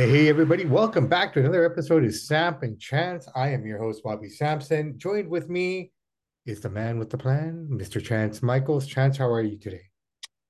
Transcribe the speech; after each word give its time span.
Hey, 0.00 0.30
everybody, 0.30 0.64
welcome 0.64 1.08
back 1.08 1.34
to 1.34 1.40
another 1.40 1.62
episode 1.70 2.06
of 2.06 2.14
Samp 2.14 2.62
and 2.62 2.80
Chance. 2.80 3.28
I 3.36 3.50
am 3.50 3.66
your 3.66 3.76
host, 3.76 4.02
Bobby 4.02 4.30
Sampson. 4.30 4.98
Joined 4.98 5.28
with 5.28 5.50
me 5.50 5.92
is 6.46 6.62
the 6.62 6.70
man 6.70 6.98
with 6.98 7.10
the 7.10 7.18
plan, 7.18 7.68
Mr. 7.70 8.02
Chance 8.02 8.42
Michaels. 8.42 8.86
Chance, 8.86 9.18
how 9.18 9.30
are 9.30 9.42
you 9.42 9.58
today? 9.58 9.82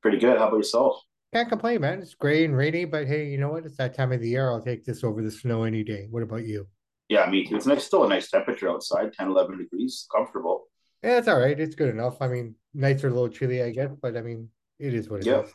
Pretty 0.02 0.18
good. 0.18 0.38
How 0.38 0.46
about 0.46 0.58
yourself? 0.58 1.02
Can't 1.34 1.48
complain, 1.48 1.80
man. 1.80 2.00
It's 2.00 2.14
gray 2.14 2.44
and 2.44 2.56
rainy, 2.56 2.84
but 2.84 3.08
hey, 3.08 3.26
you 3.26 3.38
know 3.38 3.48
what? 3.48 3.66
It's 3.66 3.76
that 3.78 3.92
time 3.92 4.12
of 4.12 4.20
the 4.20 4.28
year. 4.28 4.48
I'll 4.48 4.62
take 4.62 4.84
this 4.84 5.02
over 5.02 5.20
the 5.20 5.32
snow 5.32 5.64
any 5.64 5.82
day. 5.82 6.06
What 6.08 6.22
about 6.22 6.46
you? 6.46 6.68
Yeah, 7.08 7.28
me 7.28 7.44
too. 7.44 7.56
It's 7.56 7.66
nice, 7.66 7.84
still 7.84 8.04
a 8.04 8.08
nice 8.08 8.30
temperature 8.30 8.70
outside 8.70 9.12
10, 9.14 9.30
11 9.30 9.58
degrees, 9.58 10.06
comfortable. 10.14 10.68
Yeah, 11.02 11.18
it's 11.18 11.26
all 11.26 11.40
right. 11.40 11.58
It's 11.58 11.74
good 11.74 11.88
enough. 11.88 12.22
I 12.22 12.28
mean, 12.28 12.54
nights 12.72 13.02
are 13.02 13.08
a 13.08 13.12
little 13.12 13.28
chilly, 13.28 13.64
I 13.64 13.70
guess, 13.70 13.90
but 14.00 14.16
I 14.16 14.20
mean, 14.22 14.48
it 14.78 14.94
is 14.94 15.10
what 15.10 15.22
it 15.22 15.26
Yeah, 15.26 15.40
is. 15.40 15.50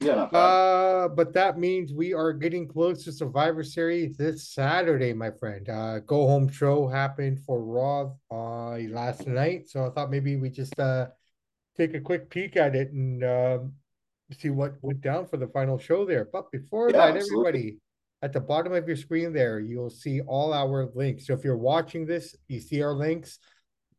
Yeah. 0.00 0.24
Uh, 0.24 1.08
but 1.08 1.32
that 1.32 1.58
means 1.58 1.92
we 1.92 2.12
are 2.14 2.32
getting 2.32 2.68
close 2.68 3.04
to 3.04 3.12
Survivor 3.12 3.62
Series 3.64 4.16
this 4.16 4.48
Saturday, 4.48 5.12
my 5.12 5.30
friend. 5.30 5.68
Uh, 5.68 5.98
go 6.00 6.26
home 6.26 6.48
show 6.48 6.86
happened 6.86 7.40
for 7.44 7.62
Raw 7.62 8.12
uh 8.30 8.78
last 8.90 9.26
night, 9.26 9.68
so 9.68 9.86
I 9.86 9.90
thought 9.90 10.10
maybe 10.10 10.36
we 10.36 10.50
just 10.50 10.78
uh 10.78 11.08
take 11.76 11.94
a 11.94 12.00
quick 12.00 12.30
peek 12.30 12.56
at 12.56 12.74
it 12.76 12.92
and 12.92 13.24
um 13.24 13.72
see 14.32 14.50
what 14.50 14.74
went 14.82 15.00
down 15.00 15.26
for 15.26 15.36
the 15.36 15.48
final 15.48 15.78
show 15.78 16.04
there. 16.04 16.28
But 16.32 16.50
before 16.52 16.90
Yeah, 16.90 16.98
that, 16.98 17.16
absolutely. 17.16 17.48
everybody, 17.48 17.78
at 18.22 18.32
the 18.32 18.40
bottom 18.40 18.72
of 18.74 18.86
your 18.86 18.96
screen 18.96 19.32
there, 19.32 19.58
you'll 19.60 19.90
see 19.90 20.20
all 20.20 20.52
our 20.52 20.86
links. 20.94 21.26
So 21.26 21.32
if 21.34 21.44
you're 21.44 21.56
watching 21.56 22.06
this, 22.06 22.36
you 22.48 22.60
see 22.60 22.82
our 22.82 22.92
links. 22.92 23.38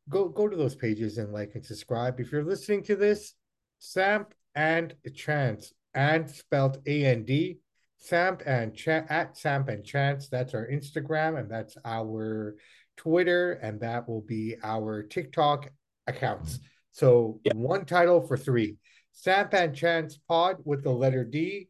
Go 0.08 0.30
go 0.30 0.48
to 0.48 0.56
those 0.56 0.76
pages 0.76 1.18
and 1.18 1.34
like 1.34 1.52
and 1.56 1.66
subscribe. 1.66 2.20
If 2.20 2.32
you're 2.32 2.44
listening 2.44 2.84
to 2.84 2.96
this, 2.96 3.34
Sam 3.80 4.28
and 4.56 4.96
Chance 5.16 5.74
and 5.94 6.30
spelled 6.30 6.82
A 6.86 7.06
N 7.06 7.26
D, 7.26 7.60
Samp 7.98 8.44
and 8.46 8.76
Chan 8.76 9.06
at 9.10 9.38
Samp 9.38 9.70
and 9.70 9.84
Chance. 9.84 10.30
That's 10.30 10.54
our 10.54 10.68
Instagram 10.68 11.40
and 11.40 11.50
that's 11.50 11.78
our 11.86 12.56
Twitter 12.98 13.54
and 13.54 13.80
that 13.82 14.08
will 14.08 14.22
be 14.22 14.56
our 14.64 15.04
TikTok 15.04 15.70
accounts. 16.08 16.60
So 16.92 17.40
Yeah, 17.44 17.54
one 17.56 17.86
title 17.86 18.22
for 18.22 18.38
three. 18.38 18.78
Samp 19.12 19.54
and 19.54 19.76
Chance 19.76 20.18
Pod 20.28 20.58
with 20.64 20.84
the 20.84 20.92
letter 20.92 21.24
D. 21.24 21.70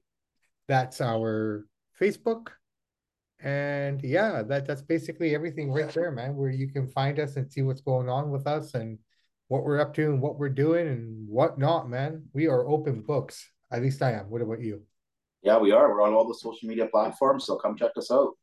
That's 0.68 1.02
our 1.02 1.66
Facebook. 2.00 2.50
And 3.42 4.02
yeah, 4.04 4.44
that 4.44 4.68
that's 4.68 4.82
basically 4.82 5.34
everything 5.34 5.72
right 5.72 5.90
there, 5.90 6.12
man, 6.12 6.36
where 6.36 6.50
you 6.50 6.68
can 6.68 6.88
find 6.90 7.20
us 7.20 7.38
and 7.38 7.52
see 7.52 7.62
what's 7.62 7.82
going 7.82 8.10
on 8.10 8.32
with 8.32 8.46
us 8.48 8.74
and 8.74 9.00
what 9.48 9.64
we're 9.64 9.80
up 9.80 9.94
to 9.96 10.04
and 10.04 10.22
what 10.22 10.38
we're 10.38 10.50
doing 10.50 10.88
and 10.88 11.28
whatnot, 11.28 11.90
man. 11.90 12.26
We 12.34 12.48
are 12.48 12.68
open 12.68 13.02
books. 13.02 13.50
At 13.72 13.82
least 13.82 14.02
I 14.02 14.14
am. 14.14 14.30
What 14.30 14.42
about 14.42 14.62
you? 14.62 14.84
yeah, 15.42 15.58
we 15.58 15.72
are. 15.72 15.90
We're 15.90 16.02
on 16.02 16.14
all 16.14 16.28
the 16.28 16.34
social 16.36 16.68
media 16.68 16.88
platforms, 16.88 17.46
so 17.46 17.56
come 17.56 17.78
check 17.78 17.92
us 17.96 18.12
out. 18.12 18.34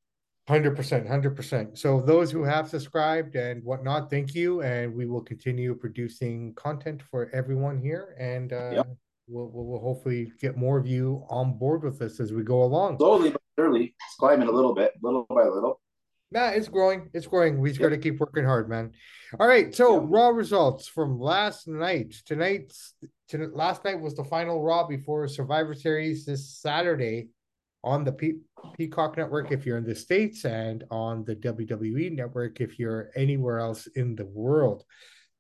100%, 0.49 1.07
100%. 1.07 1.77
So 1.77 2.01
those 2.01 2.31
who 2.31 2.43
have 2.45 2.69
subscribed 2.71 3.35
and 3.35 3.63
whatnot, 3.65 4.09
thank 4.09 4.35
you. 4.35 4.63
And 4.63 4.95
we 4.95 5.05
will 5.05 5.21
continue 5.21 5.75
producing 5.75 6.55
content 6.55 7.03
for 7.03 7.29
everyone 7.35 7.79
here. 7.79 8.15
And 8.19 8.53
uh, 8.53 8.71
Yep. 8.77 8.87
we'll, 9.29 9.51
we'll, 9.53 9.65
we'll 9.67 9.81
hopefully 9.81 10.33
get 10.41 10.57
more 10.57 10.79
of 10.79 10.87
you 10.87 11.25
on 11.29 11.59
board 11.59 11.83
with 11.83 12.01
us 12.01 12.19
as 12.21 12.33
we 12.33 12.45
go 12.45 12.63
along. 12.63 12.97
Slowly 12.99 13.31
but 13.31 13.43
surely, 13.59 13.87
it's 14.07 14.15
climbing 14.19 14.49
a 14.49 14.53
little 14.53 14.75
bit, 14.75 14.93
little 15.03 15.27
by 15.29 15.45
little. 15.49 15.81
Nah, 16.37 16.49
it's 16.49 16.69
growing. 16.69 17.09
It's 17.15 17.27
growing. 17.27 17.59
We 17.59 17.71
just 17.71 17.81
got 17.81 17.89
to 17.89 17.97
keep 17.97 18.21
working 18.21 18.45
hard, 18.45 18.69
man. 18.69 18.93
All 19.41 19.49
right. 19.49 19.75
So 19.75 19.95
yep, 19.95 20.03
Raw 20.07 20.29
results 20.29 20.87
from 20.87 21.19
last 21.19 21.67
night. 21.67 22.15
Tonight's 22.27 22.93
to, 23.31 23.51
last 23.55 23.87
night 23.87 23.99
was 23.99 24.15
the 24.15 24.23
final 24.23 24.63
Raw 24.63 24.87
before 24.87 25.27
Survivor 25.29 25.73
Series 25.73 26.27
this 26.27 26.59
Saturday 26.59 27.29
on 27.83 28.05
the 28.05 28.13
Pe 28.13 28.33
Peacock 28.77 29.17
Network 29.17 29.51
if 29.51 29.65
you're 29.65 29.79
in 29.79 29.87
the 29.87 29.95
States 29.95 30.45
and 30.45 30.85
on 30.91 31.25
the 31.25 31.37
WWE 31.37 32.13
Network 32.13 32.61
if 32.61 32.79
you're 32.79 33.09
anywhere 33.17 33.59
else 33.59 33.87
in 33.97 34.15
the 34.15 34.27
world. 34.27 34.85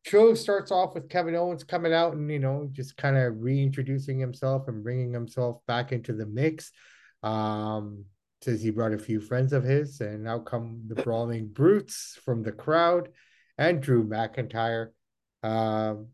Show 0.06 0.32
starts 0.32 0.70
off 0.70 0.94
with 0.94 1.10
Kevin 1.10 1.34
Owens 1.34 1.62
coming 1.62 1.92
out 1.92 2.14
and 2.14 2.30
you 2.30 2.38
know 2.38 2.70
just 2.72 2.96
kind 2.96 3.18
of 3.18 3.42
reintroducing 3.42 4.18
himself 4.18 4.66
and 4.66 4.82
bringing 4.82 5.12
himself 5.12 5.60
back 5.66 5.92
into 5.92 6.14
the 6.14 6.24
mix. 6.24 6.72
Um, 7.22 8.06
says 8.42 8.62
he 8.62 8.70
brought 8.70 8.92
a 8.92 8.98
few 8.98 9.20
friends 9.20 9.52
of 9.52 9.64
his, 9.64 10.00
and 10.00 10.26
out 10.28 10.46
come 10.46 10.82
the 10.88 10.94
brawling 11.02 11.48
brutes 11.48 12.18
from 12.24 12.42
the 12.42 12.52
crowd 12.52 13.08
and 13.58 13.80
Drew 13.80 14.06
McIntyre. 14.06 14.88
Um, 15.42 16.08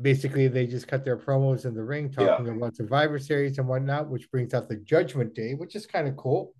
basically, 0.00 0.48
they 0.48 0.66
just 0.66 0.88
cut 0.88 1.04
their 1.04 1.16
promos 1.16 1.64
in 1.64 1.74
the 1.74 1.82
ring 1.82 2.14
yeah, 2.18 2.26
talking 2.26 2.48
about 2.48 2.76
Survivor 2.76 3.18
Series 3.18 3.58
and 3.58 3.68
whatnot, 3.68 4.08
which 4.08 4.30
brings 4.30 4.54
out 4.54 4.68
the 4.68 4.76
Judgment 4.76 5.34
Day, 5.34 5.54
which 5.54 5.76
is 5.76 5.86
kind 5.86 6.08
of 6.08 6.16
cool. 6.16 6.54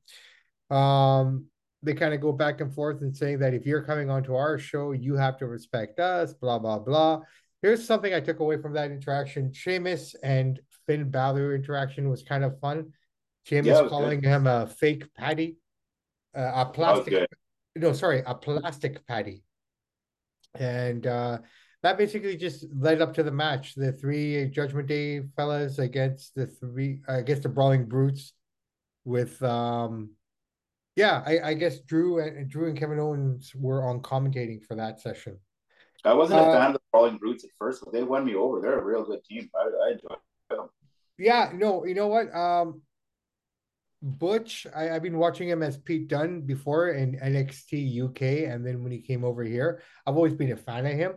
Um, 0.71 1.47
they 1.83 1.95
kind 1.95 2.13
of 2.13 2.21
go 2.21 2.33
back 2.33 2.61
and 2.61 2.73
forth 2.73 3.01
and 3.01 3.17
saying 3.17 3.39
that 3.39 3.55
if 3.55 3.65
you're 3.65 3.83
coming 3.83 4.11
onto 4.11 4.35
our 4.35 4.59
show, 4.59 4.93
you 4.93 5.15
have 5.17 5.39
to 5.39 5.47
respect 5.47 5.99
us, 5.99 6.35
blah, 6.35 6.59
blah, 6.59 6.79
blah. 6.79 7.21
Here's 7.63 7.87
something 7.87 8.13
I 8.13 8.21
took 8.21 8.41
away 8.41 8.61
from 8.61 8.75
that 8.75 8.91
interaction. 8.91 9.53
Sheamus 9.53 10.15
and 10.23 10.61
Finn 10.87 11.11
Balor 11.11 11.55
interaction 11.55 12.09
was 12.09 12.23
kind 12.23 12.45
of 12.45 12.59
fun. 12.61 12.93
Yeah. 13.45 13.49
Sheamus 13.63 13.67
It 13.67 13.71
was 13.71 13.81
good. 13.83 13.91
calling 13.91 14.23
him 14.23 14.47
a 14.47 14.67
fake 14.67 15.13
patty, 15.15 15.57
uh, 16.37 16.53
a 16.55 16.67
plastic, 16.67 17.27
no, 17.77 17.93
sorry, 17.93 18.23
a 18.27 18.35
plastic 18.35 19.07
patty. 19.07 19.43
And 20.59 21.07
uh, 21.07 21.39
that 21.83 21.97
basically 21.99 22.37
just 22.37 22.67
led 22.75 23.01
up 23.01 23.15
to 23.15 23.23
the 23.23 23.31
match. 23.31 23.75
The 23.75 23.93
three 23.93 24.49
Judgment 24.51 24.89
Day 24.89 25.23
fellas 25.37 25.79
against 25.79 26.35
the 26.35 26.47
three, 26.47 27.01
against 27.09 27.43
the 27.45 27.49
Brawling 27.49 27.87
Brutes 27.87 28.33
with 29.05 29.43
um 29.43 30.11
yeah, 30.97 31.23
I, 31.25 31.39
I 31.51 31.55
guess 31.55 31.79
Drew 31.81 32.19
and 32.19 32.51
Drew 32.51 32.69
and 32.69 32.77
Kevin 32.79 32.99
Owens 32.99 33.53
were 33.55 33.83
on 33.89 34.01
commentating 34.01 34.63
for 34.63 34.75
that 34.75 35.01
session. 35.01 35.39
I 36.05 36.13
wasn't 36.13 36.41
a 36.41 36.43
Uh, 36.43 36.53
fan 36.53 36.67
of 36.69 36.73
the 36.75 36.81
Brawling 36.93 37.17
Brutes 37.17 37.45
at 37.45 37.51
first, 37.59 37.83
but 37.85 37.93
they 37.95 38.03
won 38.03 38.25
me 38.27 38.35
over. 38.35 38.61
They're 38.61 38.79
a 38.79 38.85
real 38.85 39.05
good 39.05 39.25
team. 39.25 39.49
I, 39.55 39.61
I 39.87 39.93
enjoyed 39.93 40.19
them. 40.51 40.69
yeah, 41.17 41.53
no, 41.55 41.87
you 41.87 41.95
know 41.95 42.09
what? 42.09 42.35
Um, 42.35 42.83
Butch, 44.03 44.67
I, 44.75 44.91
I've 44.91 45.03
been 45.03 45.19
watching 45.19 45.49
him 45.49 45.63
as 45.63 45.77
Pete 45.77 46.09
Dunne 46.09 46.41
before 46.43 46.89
in 46.89 47.19
NXT 47.19 48.03
UK, 48.09 48.51
and 48.53 48.67
then 48.67 48.83
when 48.83 48.93
he 48.93 49.01
came 49.01 49.25
over 49.25 49.43
here, 49.45 49.83
I've 50.07 50.17
always 50.17 50.35
been 50.35 50.53
a 50.53 50.57
fan 50.57 50.87
of 50.87 50.93
him. 50.93 51.13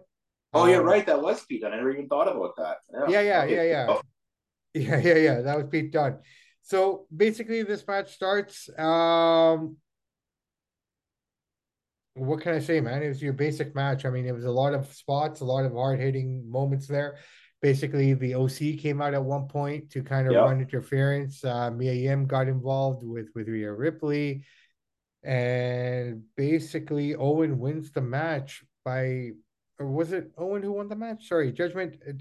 Oh, 0.54 0.66
yeah, 0.66 0.78
Um, 0.78 0.86
right. 0.86 1.06
That 1.06 1.22
was 1.22 1.44
Pete. 1.46 1.62
Dunne. 1.62 1.74
I 1.74 1.78
never 1.78 1.92
even 1.92 2.08
thought 2.08 2.28
about 2.28 2.56
that. 2.58 2.78
Yeah. 3.10 3.22
yeah, 3.22 3.22
yeah, 3.22 3.46
yeah, 3.46 3.64
yeah, 3.64 3.86
Oh, 3.90 4.02
yeah, 4.74 4.98
yeah, 4.98 5.16
yeah. 5.16 5.42
That 5.42 5.58
was 5.58 5.68
Pete 5.70 5.92
Dunne. 5.92 6.20
So 6.62 7.08
basically, 7.16 7.64
this 7.64 7.86
match 7.88 8.14
starts. 8.14 8.70
Um, 8.78 9.78
what 12.16 12.42
can 12.42 12.54
I 12.54 12.60
say, 12.60 12.80
man? 12.80 13.02
It 13.02 13.08
was 13.08 13.22
your 13.22 13.34
basic 13.34 13.74
match. 13.74 14.06
I 14.06 14.10
mean, 14.10 14.26
it 14.26 14.34
was 14.34 14.46
a 14.46 14.52
lot 14.52 14.74
of 14.74 14.94
spots, 14.94 15.42
a 15.42 15.46
lot 15.46 15.66
of 15.66 15.74
hard 15.74 16.00
hitting 16.00 16.50
moments 16.50 16.88
there. 16.88 17.18
Basically, 17.64 18.14
the 18.14 18.36
OC 18.36 18.78
came 18.78 19.02
out 19.02 19.14
at 19.14 19.24
one 19.24 19.48
point 19.48 19.90
to 19.92 20.04
kind 20.04 20.28
of 20.28 20.34
yeah. 20.34 20.40
run 20.40 20.60
interference. 20.60 21.46
Uh, 21.46 21.72
Mia 21.72 21.94
Yim 21.94 22.26
got 22.26 22.50
involved 22.50 23.08
with 23.08 23.30
with 23.34 23.48
Rhea 23.48 23.72
Ripley, 23.72 24.44
and 25.24 26.24
basically 26.36 27.16
Owen 27.16 27.58
wins 27.58 27.90
the 27.92 28.02
match 28.02 28.66
by, 28.84 29.30
or 29.80 29.88
was 29.88 30.12
it 30.12 30.34
Owen 30.38 30.62
who 30.62 30.74
won 30.74 30.90
the 30.90 30.98
match? 30.98 31.30
Sorry, 31.30 31.54
Judgment. 31.54 31.96
uh, 32.06 32.12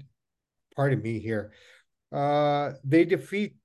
Pardon 0.77 1.01
me 1.01 1.19
here. 1.19 1.51
Uh, 2.09 2.71
they 2.85 3.03
defeat 3.03 3.57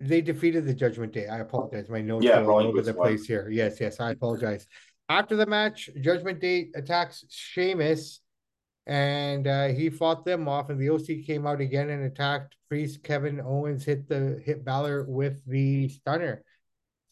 they 0.00 0.22
defeated 0.22 0.64
the 0.64 0.74
Judgment 0.74 1.12
Day. 1.12 1.26
I 1.26 1.40
apologize. 1.40 1.90
My 1.90 2.00
notes 2.00 2.24
Yeah, 2.24 2.40
are 2.40 2.50
all 2.50 2.66
over 2.66 2.80
the 2.80 2.94
won. 2.94 3.08
place 3.08 3.26
here. 3.26 3.48
Yes, 3.50 3.78
yes, 3.80 4.00
I 4.00 4.12
apologize. 4.12 4.66
After 5.10 5.36
the 5.36 5.46
match, 5.46 5.90
Judgment 6.00 6.40
Day 6.40 6.70
attacks 6.74 7.24
Sheamus, 7.28 8.20
and 8.86 9.46
uh, 9.46 9.68
he 9.68 9.90
fought 9.90 10.24
them 10.24 10.48
off. 10.48 10.70
And 10.70 10.80
the 10.80 10.90
OC 10.90 11.26
came 11.26 11.46
out 11.46 11.60
again 11.60 11.90
and 11.90 12.04
attacked 12.04 12.56
Priest. 12.68 13.02
Kevin 13.02 13.40
Owens 13.40 13.84
hit 13.84 14.08
the 14.08 14.40
hit 14.44 14.64
Balor 14.64 15.04
with 15.04 15.44
the 15.46 15.88
stunner. 15.88 16.42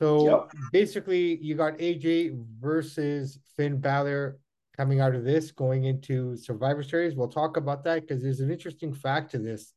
So 0.01 0.27
Yep. 0.27 0.51
basically, 0.73 1.37
you 1.43 1.55
got 1.55 1.79
AJ 1.79 2.37
versus 2.61 3.39
Finn 3.57 3.81
Balor 3.81 4.39
coming 4.77 5.01
out 5.01 5.15
of 5.15 5.25
this, 5.25 5.53
going 5.53 5.85
into 5.85 6.37
Survivor 6.37 6.83
Series. 6.83 7.15
We'll 7.15 7.29
talk 7.29 7.57
about 7.57 7.85
that 7.85 8.03
because 8.03 8.23
there's 8.23 8.41
an 8.41 8.51
interesting 8.51 8.93
fact 8.93 9.31
to 9.33 9.39
this, 9.39 9.73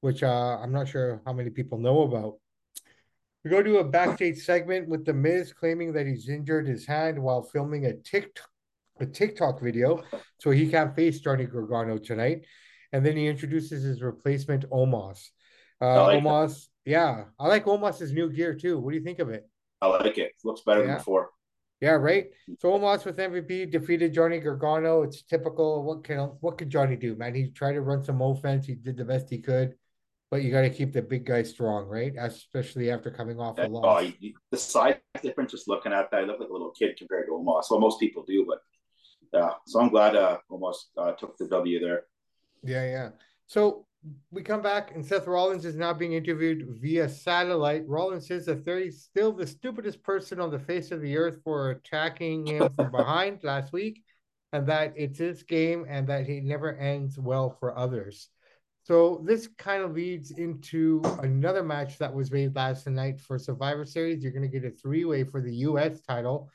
which 0.00 0.22
uh, 0.22 0.58
I'm 0.60 0.72
not 0.72 0.88
sure 0.88 1.22
how 1.24 1.32
many 1.32 1.50
people 1.50 1.78
know 1.78 2.02
about. 2.02 2.38
We 3.44 3.50
go 3.50 3.62
to 3.62 3.78
a 3.78 3.84
backstage 3.84 4.38
segment 4.38 4.88
with 4.88 5.04
The 5.06 5.14
Miz 5.14 5.52
claiming 5.52 5.92
that 5.94 6.06
he's 6.06 6.28
injured 6.28 6.66
his 6.66 6.84
hand 6.84 7.18
while 7.18 7.42
filming 7.42 7.86
a 7.86 7.94
TikTok, 7.94 8.49
a 9.02 9.06
TikTok 9.06 9.60
video, 9.60 10.02
so 10.38 10.50
he 10.50 10.68
can't 10.68 10.94
face 10.94 11.20
Johnny 11.20 11.44
Gargano 11.46 11.98
tonight. 11.98 12.46
And 12.92 13.04
then 13.06 13.16
he 13.16 13.26
introduces 13.28 13.82
his 13.84 14.02
replacement, 14.02 14.68
Omos. 14.70 15.28
Uh, 15.80 16.04
like 16.06 16.22
that. 16.22 16.28
Omos, 16.28 16.66
yeah, 16.84 17.24
I 17.38 17.46
like 17.48 17.64
Omos's 17.64 18.12
new 18.12 18.30
gear 18.30 18.54
too. 18.54 18.78
What 18.78 18.90
do 18.90 18.98
you 18.98 19.04
think 19.04 19.18
of 19.20 19.30
it? 19.30 19.48
I 19.80 19.86
like 19.86 20.18
it. 20.18 20.32
Looks 20.44 20.62
better 20.62 20.80
than 20.80 20.90
Yeah, 20.90 20.98
before. 20.98 21.30
yeah, 21.80 21.92
right. 21.92 22.26
So 22.58 22.70
Omos 22.72 23.04
with 23.04 23.16
MVP 23.16 23.70
defeated 23.70 24.12
Johnny 24.12 24.40
Gargano. 24.40 25.02
It's 25.02 25.22
typical. 25.22 25.84
What 25.84 26.04
can 26.04 26.18
what 26.40 26.58
could 26.58 26.68
Johnny 26.68 26.96
do, 26.96 27.14
man? 27.16 27.34
He 27.34 27.50
tried 27.50 27.72
to 27.74 27.80
run 27.80 28.02
some 28.04 28.20
offense. 28.20 28.66
He 28.66 28.74
did 28.74 28.96
the 28.96 29.04
best 29.04 29.30
he 29.30 29.38
could. 29.38 29.74
but 30.30 30.42
you 30.42 30.50
got 30.52 30.60
to 30.62 30.70
keep 30.70 30.92
the 30.92 31.02
big 31.02 31.24
guy 31.24 31.42
strong, 31.42 31.86
right? 31.86 32.12
Especially 32.18 32.90
after 32.90 33.10
coming 33.10 33.40
off 33.40 33.58
a 33.58 33.66
loss. 33.66 34.04
oh, 34.04 34.28
the 34.52 34.56
size 34.58 34.96
difference, 35.22 35.50
just 35.52 35.66
looking 35.66 35.92
at 35.92 36.10
that, 36.10 36.20
I 36.20 36.24
look 36.24 36.38
like 36.40 36.48
a 36.50 36.52
little 36.52 36.70
kid 36.70 36.96
compared 36.98 37.26
to 37.26 37.32
Omos. 37.32 37.64
Well, 37.70 37.80
most 37.80 37.98
people 37.98 38.24
do, 38.24 38.44
but 38.46 38.58
yeah. 39.32 39.50
So 39.66 39.80
I'm 39.80 39.88
glad 39.88 40.16
uh, 40.16 40.38
Omos 40.50 40.76
uh, 40.96 41.12
took 41.12 41.36
the 41.38 41.48
W 41.48 41.80
there. 41.80 42.04
Yeah, 42.62 42.84
yeah. 42.84 43.08
So 43.46 43.86
we 44.30 44.42
come 44.42 44.62
back, 44.62 44.94
and 44.94 45.04
Seth 45.04 45.26
Rollins 45.26 45.64
is 45.64 45.76
now 45.76 45.92
being 45.92 46.14
interviewed 46.14 46.66
via 46.80 47.08
satellite. 47.08 47.86
Rollins 47.86 48.28
says 48.28 48.46
that 48.46 48.66
he's 48.66 49.02
still 49.02 49.32
the 49.32 49.46
stupidest 49.46 50.02
person 50.02 50.40
on 50.40 50.50
the 50.50 50.58
face 50.58 50.90
of 50.90 51.00
the 51.00 51.16
earth 51.16 51.38
for 51.44 51.70
attacking 51.70 52.46
him 52.46 52.68
from 52.74 52.90
behind 52.96 53.44
last 53.44 53.72
week, 53.72 54.02
and 54.52 54.66
that 54.66 54.94
it's 54.96 55.18
his 55.18 55.42
game 55.42 55.84
and 55.88 56.06
that 56.08 56.26
he 56.26 56.40
never 56.40 56.76
ends 56.78 57.18
well 57.18 57.50
for 57.60 57.76
others. 57.76 58.28
So 58.82 59.22
this 59.24 59.48
kind 59.58 59.82
of 59.82 59.92
leads 59.92 60.30
into 60.30 61.02
another 61.22 61.62
match 61.62 61.98
that 61.98 62.12
was 62.12 62.32
made 62.32 62.56
last 62.56 62.86
night 62.86 63.20
for 63.20 63.38
Survivor 63.38 63.84
Series. 63.84 64.22
You're 64.22 64.32
going 64.32 64.50
to 64.50 64.60
get 64.60 64.64
a 64.64 64.74
three-way 64.74 65.24
for 65.24 65.42
the 65.42 65.54
U.S. 65.56 66.00
title. 66.00 66.48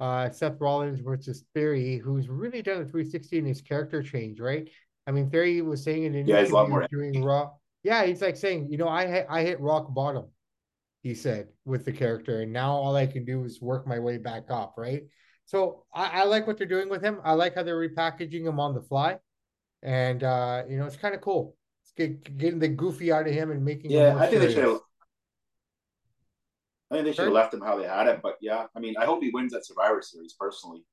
Uh, 0.00 0.30
Seth 0.30 0.58
Rollins 0.60 1.00
versus 1.00 1.44
Theory, 1.54 1.98
who's 1.98 2.28
really 2.28 2.62
done 2.62 2.80
a 2.80 2.84
360 2.84 3.38
in 3.38 3.44
his 3.44 3.60
character 3.60 4.02
change, 4.02 4.40
right? 4.40 4.68
I 5.06 5.10
mean, 5.10 5.30
Theory 5.30 5.60
was 5.60 5.82
saying 5.82 6.04
in 6.04 6.14
an 6.14 6.26
Yeah, 6.26 6.40
he's 6.40 6.50
a 6.50 6.54
lot 6.54 6.70
more- 6.70 6.86
during 6.90 7.22
Raw. 7.22 7.50
Yeah, 7.82 8.04
he's 8.04 8.22
like 8.22 8.36
saying, 8.36 8.70
you 8.70 8.78
know, 8.78 8.88
I 8.88 9.06
hit, 9.06 9.26
I 9.28 9.42
hit 9.42 9.60
rock 9.60 9.92
bottom. 9.92 10.26
He 11.02 11.14
said 11.14 11.48
with 11.64 11.86
the 11.86 11.92
character, 11.92 12.42
and 12.42 12.52
now 12.52 12.72
all 12.72 12.94
I 12.94 13.06
can 13.06 13.24
do 13.24 13.44
is 13.44 13.60
work 13.60 13.86
my 13.86 13.98
way 13.98 14.18
back 14.18 14.44
up, 14.50 14.74
right? 14.76 15.04
So 15.46 15.84
I, 15.94 16.20
I 16.20 16.24
like 16.24 16.46
what 16.46 16.58
they're 16.58 16.66
doing 16.66 16.90
with 16.90 17.02
him. 17.02 17.20
I 17.24 17.32
like 17.32 17.54
how 17.54 17.62
they're 17.62 17.88
repackaging 17.88 18.44
him 18.46 18.60
on 18.60 18.74
the 18.74 18.82
fly, 18.82 19.18
and 19.82 20.22
uh, 20.22 20.64
you 20.68 20.76
know, 20.78 20.84
it's 20.84 20.96
kind 20.96 21.14
of 21.14 21.22
cool. 21.22 21.56
It's 21.84 21.92
get, 21.92 22.36
getting 22.36 22.58
the 22.58 22.68
goofy 22.68 23.10
out 23.12 23.26
of 23.26 23.32
him 23.32 23.50
and 23.50 23.64
making. 23.64 23.90
Yeah, 23.92 24.14
I 24.18 24.26
think 24.26 24.42
they 24.42 24.52
should 24.52 24.64
have. 24.64 24.80
I 26.90 26.94
think 26.94 27.06
they 27.06 27.12
should 27.12 27.26
have 27.26 27.32
left 27.32 27.54
him 27.54 27.60
how 27.60 27.78
they 27.78 27.86
had 27.86 28.08
it, 28.08 28.20
but 28.22 28.36
yeah, 28.40 28.66
I 28.74 28.80
mean, 28.80 28.94
I 28.98 29.04
hope 29.04 29.22
he 29.22 29.30
wins 29.30 29.52
that 29.52 29.64
Survivor 29.64 30.02
Series 30.02 30.34
personally. 30.38 30.84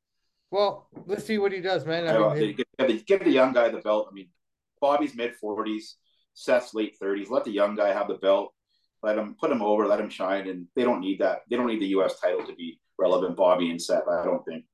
Well, 0.51 0.87
let's 1.05 1.25
see 1.25 1.39
what 1.39 1.51
he 1.51 1.59
does, 1.59 1.85
man. 1.85 2.07
I 2.07 2.15
I 2.15 2.35
mean, 2.35 2.55
give, 2.55 2.87
the, 2.87 3.03
give 3.05 3.23
the 3.23 3.31
young 3.31 3.51
guy 3.51 3.69
the 3.69 3.79
belt. 3.79 4.07
I 4.09 4.13
mean, 4.13 4.29
Bobby's 4.79 5.15
mid 5.15 5.35
forties, 5.35 5.95
Seth's 6.33 6.73
late 6.73 6.97
thirties. 6.99 7.29
Let 7.29 7.43
the 7.43 7.51
young 7.51 7.75
guy 7.75 7.91
have 7.91 8.07
the 8.07 8.15
belt. 8.15 8.53
Let 9.03 9.17
him 9.17 9.35
put 9.39 9.51
him 9.51 9.61
over. 9.61 9.87
Let 9.87 9.99
him 9.99 10.09
shine. 10.09 10.47
And 10.47 10.67
they 10.75 10.83
don't 10.83 11.01
need 11.01 11.19
that. 11.19 11.41
They 11.49 11.55
don't 11.55 11.67
need 11.67 11.81
the 11.81 11.87
U.S. 11.87 12.19
title 12.19 12.45
to 12.45 12.55
be 12.55 12.79
relevant. 12.97 13.35
Bobby 13.35 13.69
and 13.69 13.81
Seth. 13.81 14.07
I 14.07 14.23
don't 14.23 14.43
think. 14.45 14.65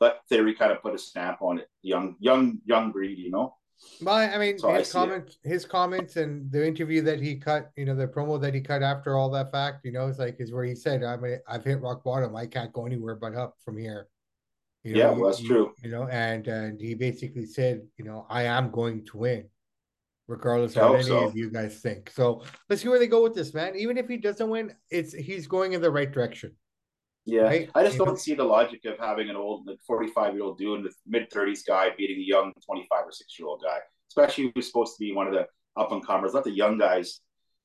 Let 0.00 0.26
Theory 0.28 0.54
kind 0.54 0.72
of 0.72 0.82
put 0.82 0.94
a 0.94 0.98
stamp 0.98 1.40
on 1.40 1.58
it. 1.58 1.68
Young, 1.82 2.16
young, 2.18 2.58
young 2.64 2.92
breed. 2.92 3.18
You 3.18 3.30
know. 3.30 3.54
Well, 4.02 4.16
I 4.16 4.38
mean, 4.38 4.58
So 4.58 4.72
his 4.72 4.92
comments, 4.92 5.38
his 5.42 5.64
comments, 5.64 6.16
and 6.16 6.50
the 6.50 6.66
interview 6.66 7.02
that 7.02 7.20
he 7.20 7.36
cut, 7.36 7.70
you 7.76 7.84
know, 7.84 7.94
the 7.94 8.06
promo 8.06 8.40
that 8.40 8.54
he 8.54 8.60
cut 8.60 8.82
after 8.82 9.16
all 9.16 9.30
that 9.30 9.50
fact, 9.52 9.84
you 9.84 9.92
know, 9.92 10.06
it's 10.08 10.18
like 10.18 10.36
is 10.38 10.52
where 10.52 10.64
he 10.64 10.74
said, 10.74 11.02
"I 11.02 11.16
mean, 11.16 11.38
I've 11.48 11.64
hit 11.64 11.80
rock 11.80 12.04
bottom. 12.04 12.34
I 12.36 12.46
can't 12.46 12.72
go 12.72 12.86
anywhere 12.86 13.14
but 13.16 13.34
up 13.34 13.56
from 13.64 13.76
here." 13.78 14.08
You 14.82 14.94
know, 14.94 14.98
Yeah, 14.98 15.10
well, 15.10 15.30
that's 15.30 15.42
true. 15.42 15.72
You 15.82 15.90
know, 15.90 16.06
and 16.08 16.46
and 16.48 16.80
he 16.80 16.94
basically 16.94 17.46
said, 17.46 17.86
you 17.96 18.04
know, 18.04 18.26
I 18.30 18.44
am 18.44 18.70
going 18.70 19.04
to 19.06 19.18
win, 19.18 19.48
regardless 20.28 20.76
I 20.76 20.82
of 20.82 20.90
what 20.90 21.00
any 21.00 21.08
so. 21.08 21.24
of 21.24 21.36
you 21.36 21.50
guys 21.50 21.80
think. 21.80 22.10
So 22.10 22.44
let's 22.68 22.82
see 22.82 22.88
where 22.88 22.98
they 22.98 23.08
go 23.08 23.22
with 23.22 23.34
this, 23.34 23.52
man. 23.52 23.76
Even 23.76 23.98
if 23.98 24.08
he 24.08 24.16
doesn't 24.16 24.48
win, 24.48 24.74
it's 24.90 25.12
he's 25.12 25.46
going 25.46 25.72
in 25.72 25.80
the 25.82 25.90
right 25.90 26.10
direction. 26.10 26.54
Yeah, 27.28 27.42
Right? 27.42 27.70
I 27.74 27.82
just 27.84 27.98
don't 27.98 28.18
see 28.20 28.34
the 28.34 28.44
logic 28.44 28.84
of 28.84 28.98
having 28.98 29.28
an 29.28 29.36
old, 29.36 29.66
like 29.66 29.78
forty-five 29.86 30.34
year 30.34 30.44
old 30.44 30.58
dude 30.58 30.84
the 30.84 30.92
mid 31.06 31.28
thirties 31.30 31.64
guy 31.64 31.90
beating 31.98 32.18
a 32.18 32.24
young 32.24 32.52
twenty-five 32.64 33.04
or 33.04 33.12
six 33.12 33.36
year 33.38 33.48
old 33.48 33.62
guy, 33.64 33.78
especially 34.10 34.52
who's 34.54 34.68
supposed 34.68 34.94
to 34.96 35.00
be 35.04 35.12
one 35.12 35.26
of 35.26 35.32
the 35.34 35.46
up 35.76 35.90
and 35.92 36.06
comers. 36.06 36.34
Let 36.34 36.44
the 36.44 36.52
young 36.52 36.78
guys. 36.78 37.20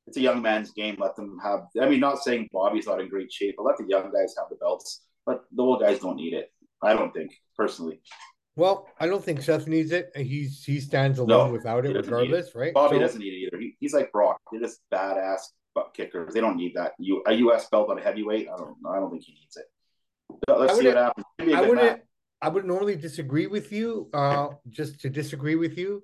It's 0.07 0.17
a 0.17 0.21
young 0.21 0.41
man's 0.41 0.71
game. 0.71 0.95
Let 0.99 1.15
them 1.15 1.37
have. 1.43 1.61
I 1.79 1.87
mean, 1.87 1.99
not 1.99 2.17
saying 2.23 2.49
Bobby's 2.51 2.87
not 2.87 2.99
in 2.99 3.07
great 3.07 3.31
shape, 3.31 3.53
but 3.55 3.63
let 3.65 3.77
the 3.77 3.85
young 3.87 4.11
guys 4.11 4.33
have 4.37 4.47
the 4.49 4.55
belts. 4.55 5.03
But 5.27 5.43
the 5.55 5.61
old 5.61 5.79
guys 5.81 5.99
don't 5.99 6.15
need 6.15 6.33
it. 6.33 6.51
I 6.81 6.93
don't 6.93 7.13
think 7.13 7.31
personally. 7.55 8.01
Well, 8.55 8.87
I 8.99 9.05
don't 9.05 9.23
think 9.23 9.41
Seth 9.43 9.67
needs 9.67 9.91
it. 9.91 10.09
He's 10.15 10.63
he 10.63 10.79
stands 10.79 11.19
alone 11.19 11.47
No, 11.47 11.51
without 11.51 11.85
it, 11.85 11.93
doesn't 11.93 12.11
it. 12.11 12.15
regardless, 12.17 12.55
right? 12.55 12.73
Bobby 12.73 12.95
So- 12.95 12.99
doesn't 13.01 13.19
need 13.19 13.33
it 13.33 13.45
either. 13.47 13.59
He, 13.61 13.75
he's 13.79 13.93
like 13.93 14.11
Brock. 14.11 14.41
They're 14.51 14.59
just 14.59 14.79
badass 14.91 15.41
kickers. 15.93 16.33
They 16.33 16.41
don't 16.41 16.57
need 16.57 16.73
that. 16.75 16.93
You 16.99 17.23
a 17.25 17.33
U.S. 17.33 17.67
belt 17.69 17.89
on 17.89 17.97
a 17.97 18.01
heavyweight. 18.01 18.47
I 18.49 18.57
don't. 18.57 18.77
I 18.87 18.99
don't 18.99 19.11
think 19.11 19.23
he 19.23 19.33
needs 19.33 19.57
it. 19.57 19.65
Let's 20.47 20.77
see 20.77 20.87
what 20.87 20.97
happens. 20.97 21.25
It'd 21.39 21.51
be 21.51 21.53
a 21.53 21.57
I 21.57 21.61
wouldn't. 21.67 22.01
I 22.41 22.49
would 22.49 22.65
normally 22.65 22.95
disagree 22.95 23.45
with 23.45 23.71
you, 23.71 24.09
uh, 24.13 24.49
just 24.67 24.99
to 25.01 25.09
disagree 25.09 25.55
with 25.55 25.77
you. 25.77 26.03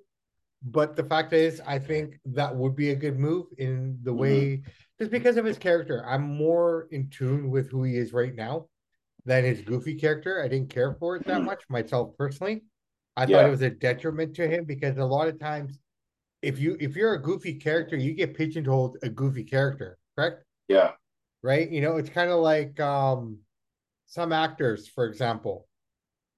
But 0.62 0.94
the 0.94 1.02
fact 1.02 1.32
is, 1.32 1.60
I 1.66 1.78
think 1.80 2.20
that 2.26 2.54
would 2.54 2.76
be 2.76 2.90
a 2.90 2.94
good 2.96 3.18
move 3.18 3.46
in 3.58 3.98
the 4.02 4.12
Mhm. 4.12 4.16
way, 4.18 4.62
just 4.98 5.10
because 5.10 5.36
of 5.36 5.44
his 5.44 5.58
character. 5.58 6.04
I'm 6.06 6.22
more 6.22 6.86
in 6.92 7.10
tune 7.10 7.50
with 7.50 7.70
who 7.70 7.82
he 7.82 7.96
is 7.96 8.12
right 8.12 8.34
now 8.34 8.68
than 9.24 9.44
his 9.44 9.62
goofy 9.62 9.96
character. 9.96 10.42
I 10.42 10.48
didn't 10.48 10.70
care 10.70 10.94
for 10.94 11.16
it 11.16 11.26
that 11.26 11.42
Mhm. 11.42 11.46
much 11.46 11.64
myself 11.68 12.16
personally. 12.16 12.64
I 13.16 13.26
thought 13.26 13.46
it 13.46 13.50
was 13.50 13.62
a 13.62 13.70
detriment 13.70 14.36
to 14.36 14.46
him 14.46 14.64
because 14.64 14.96
a 14.96 15.04
lot 15.04 15.26
of 15.26 15.40
times, 15.40 15.78
if 16.42 16.58
you 16.58 16.76
if 16.80 16.96
you're 16.96 17.14
a 17.14 17.22
goofy 17.22 17.54
character, 17.54 17.96
you 17.96 18.12
get 18.14 18.34
pigeonholed 18.36 18.98
a 19.02 19.08
goofy 19.08 19.44
character, 19.44 19.98
correct? 20.16 20.44
Yeah. 20.68 20.92
right? 21.42 21.70
You 21.70 21.80
know, 21.80 21.96
it's 21.96 22.10
kind 22.10 22.30
of 22.30 22.40
like 22.40 22.78
um 22.80 23.38
some 24.06 24.32
actors, 24.32 24.88
for 24.88 25.06
example, 25.06 25.68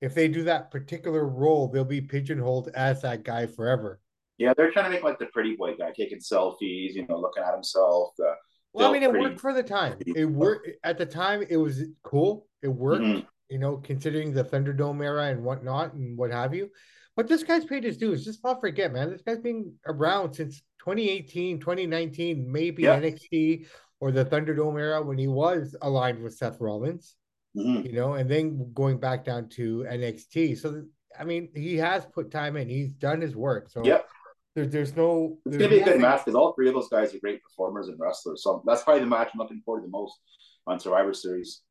if 0.00 0.14
they 0.14 0.28
do 0.28 0.42
that 0.44 0.70
particular 0.70 1.26
role, 1.26 1.68
they'll 1.68 1.84
be 1.84 2.00
pigeonholed 2.00 2.68
as 2.74 3.02
that 3.02 3.22
guy 3.24 3.46
forever. 3.46 4.00
Yeah, 4.38 4.54
they're 4.56 4.70
trying 4.72 4.86
to 4.86 4.90
make 4.90 5.02
like 5.04 5.18
the 5.18 5.26
pretty 5.26 5.54
boy 5.56 5.74
guy 5.76 5.92
taking 5.96 6.18
selfies, 6.18 6.94
you 6.94 7.06
know, 7.06 7.18
looking 7.18 7.42
at 7.42 7.52
himself. 7.54 8.12
Uh, 8.18 8.34
Well, 8.72 8.88
I 8.88 8.92
mean, 8.92 9.02
it 9.02 9.10
pretty- 9.10 9.26
worked 9.26 9.40
for 9.40 9.52
the 9.52 9.62
time. 9.62 9.98
It 10.06 10.24
worked 10.24 10.68
at 10.84 10.96
the 10.96 11.06
time. 11.06 11.42
It 11.48 11.56
was 11.56 11.82
cool. 12.02 12.46
It 12.62 12.68
worked, 12.68 13.02
Mhm. 13.04 13.26
you 13.50 13.58
know, 13.58 13.76
considering 13.78 14.32
the 14.32 14.44
Thunderdome 14.44 15.04
era 15.04 15.24
and 15.26 15.44
whatnot 15.44 15.92
and 15.94 16.16
what 16.16 16.30
have 16.30 16.54
you. 16.54 16.70
But 17.16 17.28
this 17.28 17.42
guy's 17.42 17.64
paid 17.64 17.84
his 17.84 17.96
dues. 17.98 18.24
Just 18.24 18.42
not 18.44 18.60
forget, 18.60 18.92
man. 18.92 19.10
This 19.10 19.22
guy's 19.22 19.38
been 19.38 19.74
around 19.86 20.34
since 20.34 20.62
2018, 20.78 21.58
2019, 21.60 22.50
maybe 22.50 22.84
Yeah. 22.84 22.96
NXT 23.00 23.66
or 24.00 24.12
the 24.12 24.24
Thunderdome 24.24 24.78
era 24.80 25.02
when 25.02 25.18
he 25.18 25.26
was 25.28 25.76
aligned 25.82 26.22
with 26.22 26.34
Seth 26.34 26.60
Rollins. 26.60 27.16
Mhm. 27.56 27.84
you 27.84 27.92
know, 27.94 28.12
and 28.14 28.30
then 28.30 28.72
going 28.74 28.98
back 29.00 29.24
down 29.24 29.48
to 29.48 29.84
NXT. 29.88 30.54
So 30.56 30.84
I 31.18 31.24
mean, 31.24 31.48
he 31.52 31.76
has 31.78 32.06
put 32.06 32.30
time 32.30 32.56
in. 32.56 32.68
He's 32.68 32.90
done 32.90 33.20
his 33.20 33.34
work. 33.34 33.68
So 33.70 33.84
Yep. 33.84 34.08
there, 34.54 34.66
there's 34.66 34.94
no. 34.94 35.36
It's 35.44 35.56
there's 35.56 35.68
gonna 35.68 35.68
be 35.68 35.80
a 35.80 35.84
good 35.94 36.00
match 36.00 36.20
because 36.24 36.36
all 36.36 36.52
three 36.52 36.68
of 36.68 36.74
those 36.74 36.88
guys 36.88 37.12
are 37.12 37.18
great 37.18 37.42
performers 37.42 37.88
and 37.88 37.98
wrestlers. 37.98 38.44
So 38.44 38.62
that's 38.64 38.84
probably 38.84 39.00
the 39.00 39.08
match 39.08 39.30
I'm 39.34 39.40
looking 39.40 39.60
forward 39.62 39.80
to 39.80 39.86
the 39.88 39.90
most 39.90 40.20
on 40.68 40.78
Survivor 40.78 41.12
Series. 41.12 41.62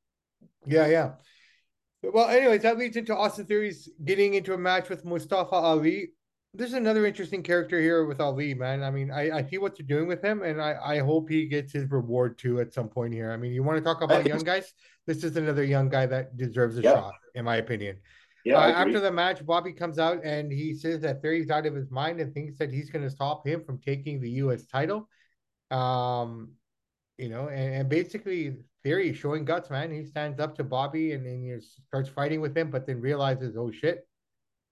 Yeah, 0.68 0.88
yeah. 0.88 1.14
Well, 2.02 2.30
anyways, 2.30 2.62
that 2.62 2.78
leads 2.78 2.96
into 2.96 3.16
Austin 3.16 3.46
Theory's 3.46 3.90
getting 4.06 4.34
into 4.36 4.54
a 4.54 4.58
match 4.58 4.90
with 4.90 5.04
Mustafa 5.04 5.56
Ali. 5.56 6.12
There's 6.54 6.74
another 6.74 7.06
interesting 7.06 7.44
character 7.44 7.80
here 7.80 8.06
with 8.06 8.20
Ali, 8.20 8.54
man. 8.54 8.82
I 8.84 8.90
mean, 8.90 9.12
I, 9.12 9.30
I 9.40 9.44
see 9.44 9.58
what 9.60 9.78
you're 9.78 9.88
doing 9.88 10.08
with 10.08 10.24
him, 10.24 10.42
and 10.42 10.62
I, 10.62 10.78
I 10.84 11.00
hope 11.00 11.30
he 11.30 11.46
gets 11.48 11.74
his 11.74 11.90
reward 11.92 12.40
too 12.40 12.60
at 12.60 12.74
some 12.74 12.90
point 12.90 13.14
here. 13.14 13.32
I 13.32 13.38
mean, 13.38 13.52
you 13.52 13.62
want 13.62 13.78
to 13.78 13.84
talk 13.84 14.02
about 14.02 14.26
young 14.26 14.44
guys? 14.44 14.74
This 15.06 15.24
is 15.24 15.38
another 15.38 15.64
young 15.64 15.90
guy 15.90 16.06
that 16.08 16.38
deserves 16.38 16.78
a 16.78 16.82
Yeah. 16.82 16.94
shot, 16.94 17.14
in 17.36 17.46
my 17.46 17.58
opinion. 17.58 17.98
Yeah, 18.46 18.60
Uh, 18.60 18.72
after 18.72 19.00
the 19.00 19.12
match, 19.12 19.46
Bobby 19.46 19.74
comes 19.74 20.00
out 20.00 20.24
and 20.24 20.52
he 20.52 20.74
says 20.74 21.02
that 21.02 21.22
Theory's 21.22 21.50
out 21.50 21.66
of 21.66 21.76
his 21.76 21.92
mind 21.92 22.20
and 22.22 22.34
thinks 22.34 22.58
that 22.58 22.72
he's 22.72 22.90
going 22.90 23.04
to 23.04 23.12
stop 23.12 23.46
him 23.46 23.64
from 23.64 23.78
taking 23.80 24.22
the 24.22 24.30
U.S. 24.44 24.66
title. 24.66 25.08
Um, 25.70 26.54
you 27.20 27.30
know, 27.30 27.48
and, 27.48 27.76
and 27.76 27.90
basically 27.90 28.56
Theory 28.82 29.14
showing 29.14 29.44
guts, 29.44 29.70
man. 29.70 29.92
He 29.92 30.06
stands 30.06 30.40
up 30.40 30.56
to 30.56 30.64
Bobby 30.64 31.12
and 31.12 31.26
then 31.26 31.44
he 31.44 31.54
starts 31.88 32.08
fighting 32.08 32.40
with 32.40 32.56
him, 32.56 32.72
but 32.72 32.88
then 32.88 33.02
realizes, 33.02 33.58
oh 33.58 33.72
shit, 33.72 34.08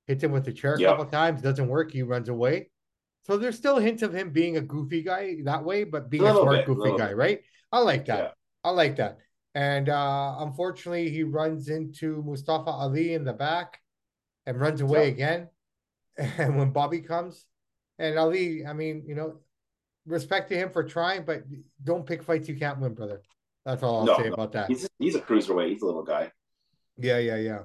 hits 0.05 0.23
him 0.23 0.31
with 0.31 0.45
the 0.45 0.53
chair 0.53 0.75
a 0.75 0.79
couple 0.79 1.05
times, 1.05 1.41
doesn't 1.41 1.67
work. 1.67 1.91
He 1.91 2.03
runs 2.03 2.29
away. 2.29 2.69
So 3.23 3.37
there's 3.37 3.57
still 3.57 3.77
hints 3.77 4.03
of 4.03 4.15
him 4.15 4.29
being 4.29 4.55
a 4.55 4.61
goofy 4.61 5.03
guy 5.03 5.39
that 5.43 5.65
way, 5.65 5.83
but 5.83 6.09
being 6.09 6.23
a, 6.23 6.27
little 6.27 6.43
smart 6.43 6.65
bit, 6.65 6.67
goofy 6.67 6.97
guy, 6.97 7.07
bit. 7.09 7.17
right? 7.17 7.41
I 7.73 7.79
like 7.79 8.05
that. 8.05 8.19
Yeah. 8.19 8.29
I 8.63 8.69
like 8.69 8.95
that. 8.95 9.17
And 9.53 9.89
uh 9.89 10.37
unfortunately, 10.39 11.09
he 11.09 11.23
runs 11.23 11.67
into 11.67 12.23
Mustafa 12.25 12.69
Ali 12.69 13.13
in 13.13 13.25
the 13.25 13.33
back 13.33 13.81
and 14.45 14.59
runs 14.59 14.81
away 14.81 15.09
again. 15.09 15.49
And 16.17 16.57
when 16.57 16.71
Bobby 16.71 17.01
comes, 17.01 17.45
and 17.99 18.17
Ali, 18.17 18.65
I 18.65 18.73
mean, 18.73 19.03
you 19.05 19.13
know, 19.13 19.39
respect 20.07 20.49
to 20.49 20.55
him 20.57 20.69
for 20.71 20.83
trying, 20.83 21.23
but 21.25 21.43
don't 21.83 22.05
pick 22.05 22.23
fights 22.23 22.47
you 22.49 22.57
can't 22.57 22.79
win, 22.79 22.93
brother. 22.93 23.21
That's 23.65 23.83
all 23.83 23.99
I'll 23.99 24.05
No, 24.05 24.17
say 24.17 24.27
no. 24.29 24.33
about 24.33 24.51
that. 24.53 24.69
He's 24.69 24.87
he's 24.97 25.15
a 25.15 25.21
cruiserweight. 25.21 25.69
He's 25.69 25.81
a 25.81 25.85
little 25.85 26.03
guy. 26.03 26.31
Yeah, 26.97 27.19
yeah, 27.19 27.35
yeah. 27.35 27.59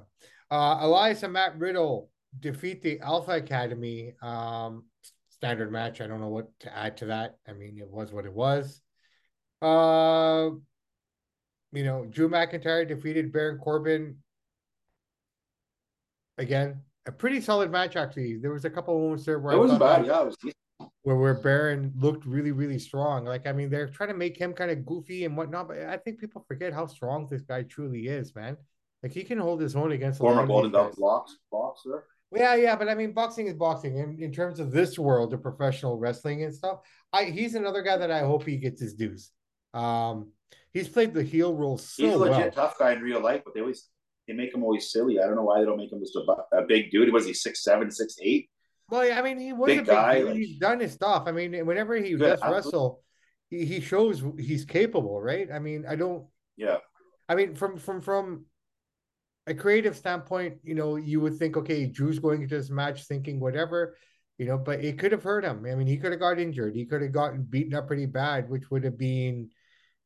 Uh, 0.51 0.77
Elias 0.81 1.23
and 1.23 1.33
Matt 1.33 1.57
Riddle 1.57 2.09
defeat 2.39 2.81
the 2.81 2.99
Alpha 2.99 3.31
Academy. 3.31 4.13
Um, 4.21 4.85
standard 5.29 5.71
match. 5.71 6.01
I 6.01 6.07
don't 6.07 6.19
know 6.21 6.27
what 6.29 6.47
to 6.61 6.77
add 6.77 6.97
to 6.97 7.05
that. 7.07 7.37
I 7.47 7.53
mean, 7.53 7.77
it 7.79 7.89
was 7.89 8.11
what 8.13 8.25
it 8.25 8.33
was. 8.33 8.81
Uh, 9.61 10.49
you 11.71 11.83
know, 11.83 12.05
Drew 12.05 12.29
McIntyre 12.29 12.87
defeated 12.87 13.31
Baron 13.31 13.57
Corbin. 13.57 14.17
Again, 16.37 16.81
a 17.05 17.11
pretty 17.11 17.41
solid 17.41 17.71
match 17.71 17.95
actually. 17.95 18.37
There 18.37 18.51
was 18.51 18.65
a 18.65 18.69
couple 18.69 18.97
moments 18.99 19.25
there 19.25 19.39
where 19.39 19.53
It 19.53 19.57
I 19.57 19.59
wasn't 19.59 19.79
bad. 19.79 20.01
that- 20.01 20.07
Yeah, 20.07 20.21
it 20.21 20.25
was 20.25 20.37
decent. 20.37 20.57
Where 21.03 21.15
where 21.15 21.33
Baron 21.35 21.93
looked 21.97 22.25
really 22.25 22.51
really 22.51 22.79
strong. 22.79 23.25
Like 23.25 23.45
I 23.45 23.51
mean, 23.51 23.69
they're 23.69 23.87
trying 23.87 24.09
to 24.09 24.15
make 24.15 24.37
him 24.37 24.53
kind 24.53 24.71
of 24.71 24.85
goofy 24.85 25.25
and 25.25 25.37
whatnot, 25.37 25.67
but 25.67 25.77
I 25.79 25.97
think 25.97 26.19
people 26.19 26.43
forget 26.47 26.73
how 26.73 26.87
strong 26.87 27.27
this 27.29 27.41
guy 27.43 27.63
truly 27.63 28.07
is, 28.07 28.33
man. 28.35 28.57
Like 29.03 29.11
he 29.11 29.23
can 29.23 29.37
hold 29.37 29.61
his 29.61 29.75
own 29.75 29.91
against 29.91 30.19
former 30.19 30.47
Golden 30.47 30.71
Belt 30.71 30.95
boxer. 31.51 32.05
Yeah, 32.35 32.55
yeah, 32.55 32.75
but 32.75 32.89
I 32.89 32.95
mean, 32.95 33.11
boxing 33.11 33.47
is 33.47 33.53
boxing. 33.53 33.97
In, 33.97 34.17
in 34.19 34.31
terms 34.31 34.59
of 34.59 34.71
this 34.71 34.97
world 34.97 35.33
of 35.33 35.43
professional 35.43 35.99
wrestling 35.99 36.43
and 36.43 36.53
stuff, 36.53 36.79
I 37.11 37.25
he's 37.25 37.53
another 37.53 37.83
guy 37.83 37.97
that 37.97 38.09
I 38.09 38.19
hope 38.19 38.45
he 38.45 38.57
gets 38.57 38.81
his 38.81 38.93
dues. 38.93 39.31
Um, 39.73 40.31
he's 40.71 40.87
played 40.87 41.13
the 41.13 41.23
heel 41.23 41.53
role 41.53 41.77
so 41.77 42.03
He's 42.03 42.13
a 42.13 42.17
legit 42.17 42.37
well. 42.37 42.51
tough 42.51 42.79
guy 42.79 42.93
in 42.93 43.01
real 43.01 43.21
life, 43.21 43.41
but 43.43 43.53
they 43.53 43.59
always 43.59 43.89
they 44.27 44.33
make 44.33 44.53
him 44.53 44.63
always 44.63 44.91
silly. 44.91 45.19
I 45.19 45.27
don't 45.27 45.35
know 45.35 45.43
why 45.43 45.59
they 45.59 45.65
don't 45.65 45.77
make 45.77 45.91
him 45.91 45.99
just 45.99 46.15
a, 46.15 46.57
a 46.57 46.61
big 46.65 46.91
dude. 46.91 47.11
Was 47.11 47.25
he 47.25 47.33
six 47.33 47.63
seven, 47.63 47.91
six 47.91 48.17
eight? 48.21 48.49
Well, 48.93 49.11
I 49.11 49.23
mean, 49.23 49.39
he 49.39 49.53
was 49.53 49.65
Big 49.65 49.79
a 49.79 49.81
big 49.81 49.87
guy, 49.87 50.19
like- 50.19 50.35
He's 50.35 50.59
done 50.59 50.79
his 50.79 50.91
stuff. 50.91 51.23
I 51.25 51.31
mean, 51.31 51.65
whenever 51.65 51.95
he 51.95 52.15
does 52.15 52.39
athlete. 52.39 52.53
wrestle, 52.53 53.01
he, 53.49 53.65
he 53.65 53.81
shows 53.81 54.23
he's 54.37 54.65
capable, 54.65 55.19
right? 55.19 55.49
I 55.51 55.57
mean, 55.57 55.85
I 55.89 55.95
don't. 55.95 56.27
Yeah, 56.57 56.77
I 57.27 57.33
mean, 57.33 57.55
from 57.55 57.77
from 57.77 58.01
from 58.01 58.45
a 59.47 59.55
creative 59.55 59.95
standpoint, 59.95 60.59
you 60.63 60.75
know, 60.75 60.97
you 60.97 61.19
would 61.21 61.39
think, 61.39 61.57
okay, 61.57 61.87
Drew's 61.87 62.19
going 62.19 62.43
into 62.43 62.55
this 62.55 62.69
match 62.69 63.05
thinking 63.05 63.39
whatever, 63.39 63.97
you 64.37 64.45
know, 64.45 64.59
but 64.59 64.83
it 64.83 64.99
could 64.99 65.11
have 65.11 65.23
hurt 65.23 65.43
him. 65.43 65.65
I 65.65 65.73
mean, 65.73 65.87
he 65.87 65.97
could 65.97 66.11
have 66.11 66.19
got 66.21 66.39
injured. 66.39 66.75
He 66.75 66.85
could 66.85 67.01
have 67.01 67.11
gotten 67.11 67.41
beaten 67.41 67.73
up 67.73 67.87
pretty 67.87 68.05
bad, 68.05 68.47
which 68.47 68.69
would 68.69 68.83
have 68.83 68.99
been 68.99 69.49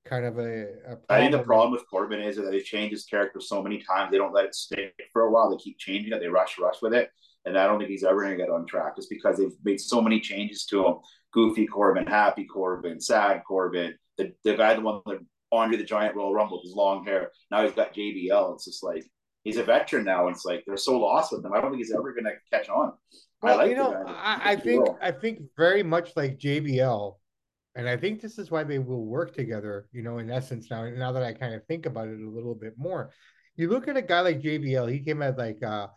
kind 0.06 0.24
of 0.25 0.39
a, 0.39 0.62
a 0.88 0.98
I 1.10 1.20
think 1.20 1.34
the 1.34 1.39
problem 1.44 1.74
with 1.74 1.84
Corbin 1.89 2.22
is 2.22 2.38
that 2.38 2.50
they 2.50 2.62
change 2.62 2.91
his 2.91 3.03
character 3.03 3.41
so 3.41 3.62
many 3.62 3.79
times. 3.79 4.12
They 4.12 4.17
don't 4.17 4.34
let 4.34 4.46
it 4.46 4.56
stick 4.56 4.94
for 5.12 5.24
a 5.24 5.29
while. 5.32 5.51
They 5.51 5.58
keep 5.58 5.77
changing 5.77 6.13
it. 6.13 6.22
They 6.22 6.29
rush, 6.29 6.58
rush 6.58 6.82
with 6.82 6.94
it, 6.94 7.12
and 7.48 7.58
I 7.58 7.66
don't 7.66 7.80
think 7.80 7.89
he's 7.89 8.04
ever 8.04 8.22
going 8.22 8.38
to 8.38 8.44
get 8.44 8.51
on 8.51 8.66
track 8.66 8.96
just 8.98 9.10
because 9.10 9.38
they've 9.38 9.56
made 9.63 9.80
so 9.80 10.01
many 10.01 10.20
changes 10.20 10.66
to 10.66 10.86
him. 10.86 10.96
Goofy 11.34 11.66
Corbin, 11.66 12.06
Happy 12.06 12.46
Corbin, 12.46 13.00
Sad 13.00 13.42
Corbin, 13.48 13.96
the 14.18 14.34
the 14.44 14.56
guy 14.56 14.74
the 14.74 14.82
one 14.82 15.01
that 15.06 15.20
Andre 15.51 15.77
the 15.77 15.84
Giant 15.84 16.16
Royal 16.16 16.34
Rumble 16.34 16.58
with 16.58 16.68
his 16.68 16.75
long 16.75 17.06
hair. 17.06 17.32
Now 17.51 17.63
he's 17.63 17.74
got 17.74 17.94
JBL. 17.94 18.56
It's 18.56 18.66
just 18.66 18.84
like 18.84 19.04
he's 19.44 19.58
a 19.58 19.63
veteran 19.63 20.06
now. 20.06 20.27
And 20.27 20.36
it's 20.36 20.46
like 20.46 20.63
they're 20.68 20.77
so 20.77 21.00
lost 21.00 21.32
with 21.32 21.46
him. 21.46 21.54
I 21.54 21.62
don't 21.62 21.72
think 21.72 21.84
he's 21.84 21.94
ever 21.94 22.13
going 22.13 22.25
to 22.25 22.34
catch 22.51 22.70
on. 22.70 22.94
I 23.42 23.46
Well, 23.46 23.58
like 23.58 23.70
you 23.70 23.75
know. 23.75 24.04
I, 24.08 24.51
I 24.51 24.56
think 24.56 24.84
will. 24.84 24.98
I 25.01 25.12
think 25.12 25.39
very 25.56 25.84
much 25.84 26.12
like 26.16 26.38
JBL, 26.38 27.16
and 27.75 27.88
I 27.88 27.96
think 27.96 28.22
this 28.22 28.38
is 28.38 28.51
why 28.51 28.63
they 28.63 28.80
will 28.80 29.06
work 29.06 29.34
together. 29.34 29.88
You 29.92 30.04
know, 30.04 30.18
in 30.18 30.30
essence, 30.30 30.70
now 30.70 30.89
now 30.89 31.12
that 31.12 31.24
I 31.24 31.34
kind 31.34 31.54
of 31.54 31.66
think 31.66 31.86
about 31.86 32.08
it 32.08 32.20
a 32.20 32.30
little 32.30 32.56
bit 32.56 32.74
more, 32.77 33.12
you 33.56 33.70
look 33.70 33.88
at 33.88 33.98
a 33.98 34.01
guy 34.01 34.22
like 34.22 34.42
JBL. 34.42 34.92
He 34.92 35.00
came 35.00 35.22
as 35.22 35.38
like 35.38 35.62
uh, 35.63 35.88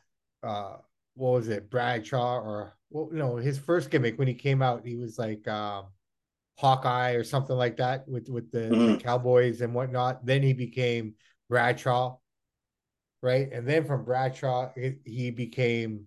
uh, 0.42 0.76
what 1.20 1.32
was 1.34 1.48
it, 1.48 1.70
Bradshaw, 1.70 2.40
or 2.40 2.76
well, 2.90 3.08
no, 3.12 3.36
his 3.36 3.58
first 3.58 3.90
gimmick 3.90 4.18
when 4.18 4.26
he 4.28 4.34
came 4.34 4.62
out, 4.62 4.86
he 4.86 4.96
was 4.96 5.18
like 5.18 5.46
um, 5.46 5.86
Hawkeye 6.58 7.12
or 7.12 7.24
something 7.24 7.56
like 7.56 7.76
that 7.76 8.08
with 8.08 8.28
with 8.28 8.50
the, 8.50 8.60
the 8.60 8.74
Mhm. 8.76 9.02
Cowboys 9.02 9.60
and 9.60 9.74
whatnot. 9.74 10.24
Then 10.24 10.42
he 10.42 10.52
became 10.54 11.14
Bradshaw, 11.48 12.16
right? 13.22 13.48
And 13.52 13.66
then 13.68 13.84
from 13.84 14.04
Bradshaw, 14.04 14.70
he, 14.74 14.94
he 15.04 15.30
became 15.30 16.06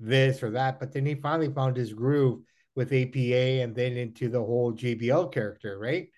this 0.00 0.42
or 0.42 0.50
that, 0.52 0.80
but 0.80 0.92
then 0.92 1.06
he 1.06 1.14
finally 1.14 1.52
found 1.52 1.76
his 1.76 1.92
groove 1.92 2.40
with 2.74 2.92
APA 2.92 3.62
and 3.62 3.74
then 3.74 3.96
into 3.96 4.28
the 4.28 4.40
whole 4.40 4.72
JBL 4.72 5.30
character, 5.32 5.78
right? 5.78 6.08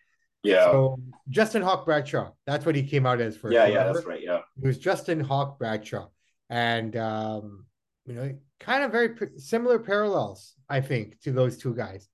Yeah. 0.42 0.64
So 0.64 0.96
Justin 1.28 1.60
Hawk 1.62 1.84
Bradshaw, 1.84 2.30
that's 2.46 2.64
what 2.64 2.74
he 2.76 2.82
came 2.84 3.04
out 3.04 3.20
as 3.20 3.36
first. 3.36 3.52
yeah, 3.52 3.66
yeah, 3.66 3.92
that's 3.92 4.06
right. 4.06 4.22
Yeah. 4.22 4.40
It 4.62 4.66
was 4.66 4.78
Justin 4.78 5.20
Hawk 5.20 5.58
Bradshaw, 5.58 6.08
and 6.48 6.96
um, 6.96 7.65
you 8.06 8.14
know, 8.14 8.32
kind 8.60 8.84
of 8.84 8.92
very 8.92 9.10
similar 9.36 9.78
parallels, 9.78 10.54
I 10.68 10.80
think, 10.80 11.20
to 11.22 11.32
those 11.32 11.56
two 11.58 11.74
guys. 11.74 12.08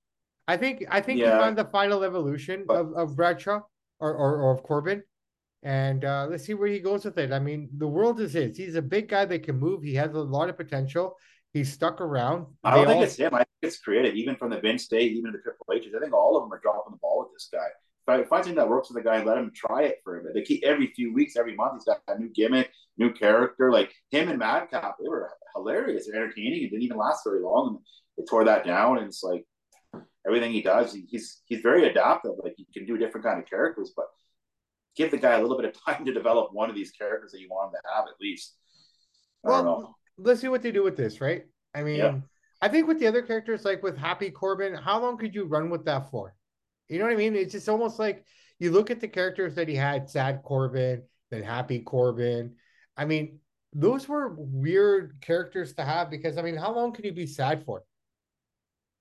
I 0.47 0.57
think 0.57 0.83
I 0.89 0.99
think 1.01 1.19
Yeah. 1.19 1.35
he 1.35 1.41
found 1.41 1.57
the 1.57 1.65
final 1.65 2.03
evolution 2.03 2.65
But- 2.67 2.77
of, 2.77 2.93
of 2.93 3.15
Bradshaw 3.15 3.61
or, 3.99 4.13
or 4.13 4.41
or 4.41 4.51
of 4.55 4.63
Corbin, 4.63 5.03
and 5.61 6.03
uh, 6.03 6.27
let's 6.29 6.43
see 6.45 6.53
where 6.53 6.67
he 6.67 6.79
goes 6.79 7.05
with 7.05 7.17
it. 7.17 7.31
I 7.31 7.39
mean, 7.39 7.69
the 7.77 7.87
world 7.87 8.19
is 8.19 8.33
his. 8.33 8.57
He's 8.57 8.75
a 8.75 8.81
big 8.81 9.07
guy 9.07 9.25
that 9.25 9.43
can 9.43 9.57
move. 9.57 9.83
He 9.83 9.95
has 9.95 10.11
a 10.13 10.19
lot 10.19 10.49
of 10.49 10.57
potential. 10.57 11.15
He's 11.53 11.71
stuck 11.71 12.01
around. 12.01 12.47
I 12.63 12.71
don't 12.75 12.81
They 12.81 12.85
think 12.87 12.97
all- 12.97 13.03
it's 13.03 13.15
him. 13.15 13.33
I 13.35 13.37
think 13.39 13.47
it's 13.61 13.77
creative, 13.79 14.15
even 14.15 14.35
from 14.35 14.49
the 14.49 14.59
Vince 14.59 14.87
day, 14.87 15.03
even 15.03 15.31
the 15.31 15.37
Triple 15.37 15.67
H's. 15.71 15.93
I 15.95 15.99
think 15.99 16.13
all 16.13 16.35
of 16.35 16.43
them 16.43 16.51
are 16.51 16.59
dropping 16.59 16.91
the 16.91 16.97
ball 16.97 17.19
with 17.19 17.29
this 17.33 17.47
guy. 17.51 17.67
I, 18.07 18.19
if 18.19 18.29
that 18.29 18.69
works 18.69 18.89
with 18.89 19.03
the 19.03 19.09
guy, 19.09 19.17
and 19.17 19.27
let 19.27 19.37
him 19.37 19.51
try 19.55 19.83
it 19.83 19.99
for 20.03 20.19
a 20.19 20.23
bit. 20.23 20.33
They 20.33 20.41
keep 20.41 20.63
every 20.63 20.87
few 20.87 21.13
weeks, 21.13 21.35
every 21.35 21.55
month, 21.55 21.73
he's 21.75 21.85
got 21.85 22.01
a 22.07 22.19
new 22.19 22.29
gimmick, 22.29 22.71
new 22.97 23.13
character. 23.13 23.71
Like 23.71 23.93
him 24.11 24.29
and 24.29 24.39
Madcap, 24.39 24.95
they 25.01 25.09
were 25.09 25.31
hilarious, 25.55 26.07
they're 26.07 26.21
entertaining. 26.21 26.63
It 26.63 26.69
didn't 26.69 26.83
even 26.83 26.97
last 26.97 27.23
very 27.25 27.41
long. 27.41 27.67
And 27.67 27.79
they 28.17 28.29
tore 28.29 28.43
that 28.45 28.65
down, 28.65 28.97
and 28.97 29.07
it's 29.07 29.23
like 29.23 29.45
everything 30.25 30.51
he 30.51 30.61
does, 30.61 30.93
he's 30.93 31.41
he's 31.45 31.61
very 31.61 31.87
adaptive. 31.87 32.33
Like 32.43 32.55
he 32.57 32.67
can 32.73 32.85
do 32.85 32.97
different 32.97 33.25
kind 33.25 33.39
of 33.39 33.49
characters, 33.49 33.93
but 33.95 34.07
give 34.95 35.11
the 35.11 35.17
guy 35.17 35.35
a 35.35 35.41
little 35.41 35.57
bit 35.57 35.65
of 35.65 35.85
time 35.85 36.05
to 36.05 36.13
develop 36.13 36.53
one 36.53 36.69
of 36.69 36.75
these 36.75 36.91
characters 36.91 37.31
that 37.31 37.39
you 37.39 37.47
want 37.49 37.69
him 37.73 37.79
to 37.83 37.95
have 37.95 38.05
at 38.05 38.19
least. 38.21 38.55
I 39.45 39.49
don't 39.49 39.65
know. 39.65 39.71
Well, 39.71 39.97
let's 40.17 40.41
see 40.41 40.47
what 40.47 40.61
they 40.61 40.71
do 40.71 40.83
with 40.83 40.95
this, 40.95 41.19
right? 41.19 41.43
I 41.75 41.83
mean, 41.83 41.97
Yeah. 41.97 42.19
I 42.61 42.69
think 42.69 42.87
with 42.87 42.97
the 42.99 43.07
other 43.07 43.21
characters, 43.21 43.65
like 43.65 43.83
with 43.83 43.97
Happy 43.97 44.29
Corbin, 44.29 44.73
how 44.73 45.01
long 45.01 45.17
could 45.17 45.35
you 45.35 45.43
run 45.43 45.69
with 45.69 45.83
that 45.83 46.09
for? 46.09 46.33
You 46.89 46.99
know 46.99 47.05
what 47.05 47.13
I 47.13 47.17
mean? 47.17 47.35
It's 47.35 47.53
just 47.53 47.69
almost 47.69 47.99
like 47.99 48.25
you 48.59 48.71
look 48.71 48.91
at 48.91 48.99
the 48.99 49.07
characters 49.07 49.55
that 49.55 49.67
he 49.67 49.75
had, 49.75 50.09
Sad 50.09 50.41
Corbin, 50.43 51.03
then 51.31 51.43
Happy 51.43 51.79
Corbin. 51.79 52.55
I 52.95 53.05
mean, 53.05 53.39
those 53.73 54.07
were 54.07 54.35
weird 54.37 55.17
characters 55.21 55.73
to 55.73 55.83
have 55.83 56.09
because 56.09 56.37
I 56.37 56.41
mean, 56.41 56.55
how 56.55 56.73
long 56.73 56.93
can 56.93 57.05
you 57.05 57.11
be 57.11 57.25
sad 57.25 57.65
for? 57.65 57.83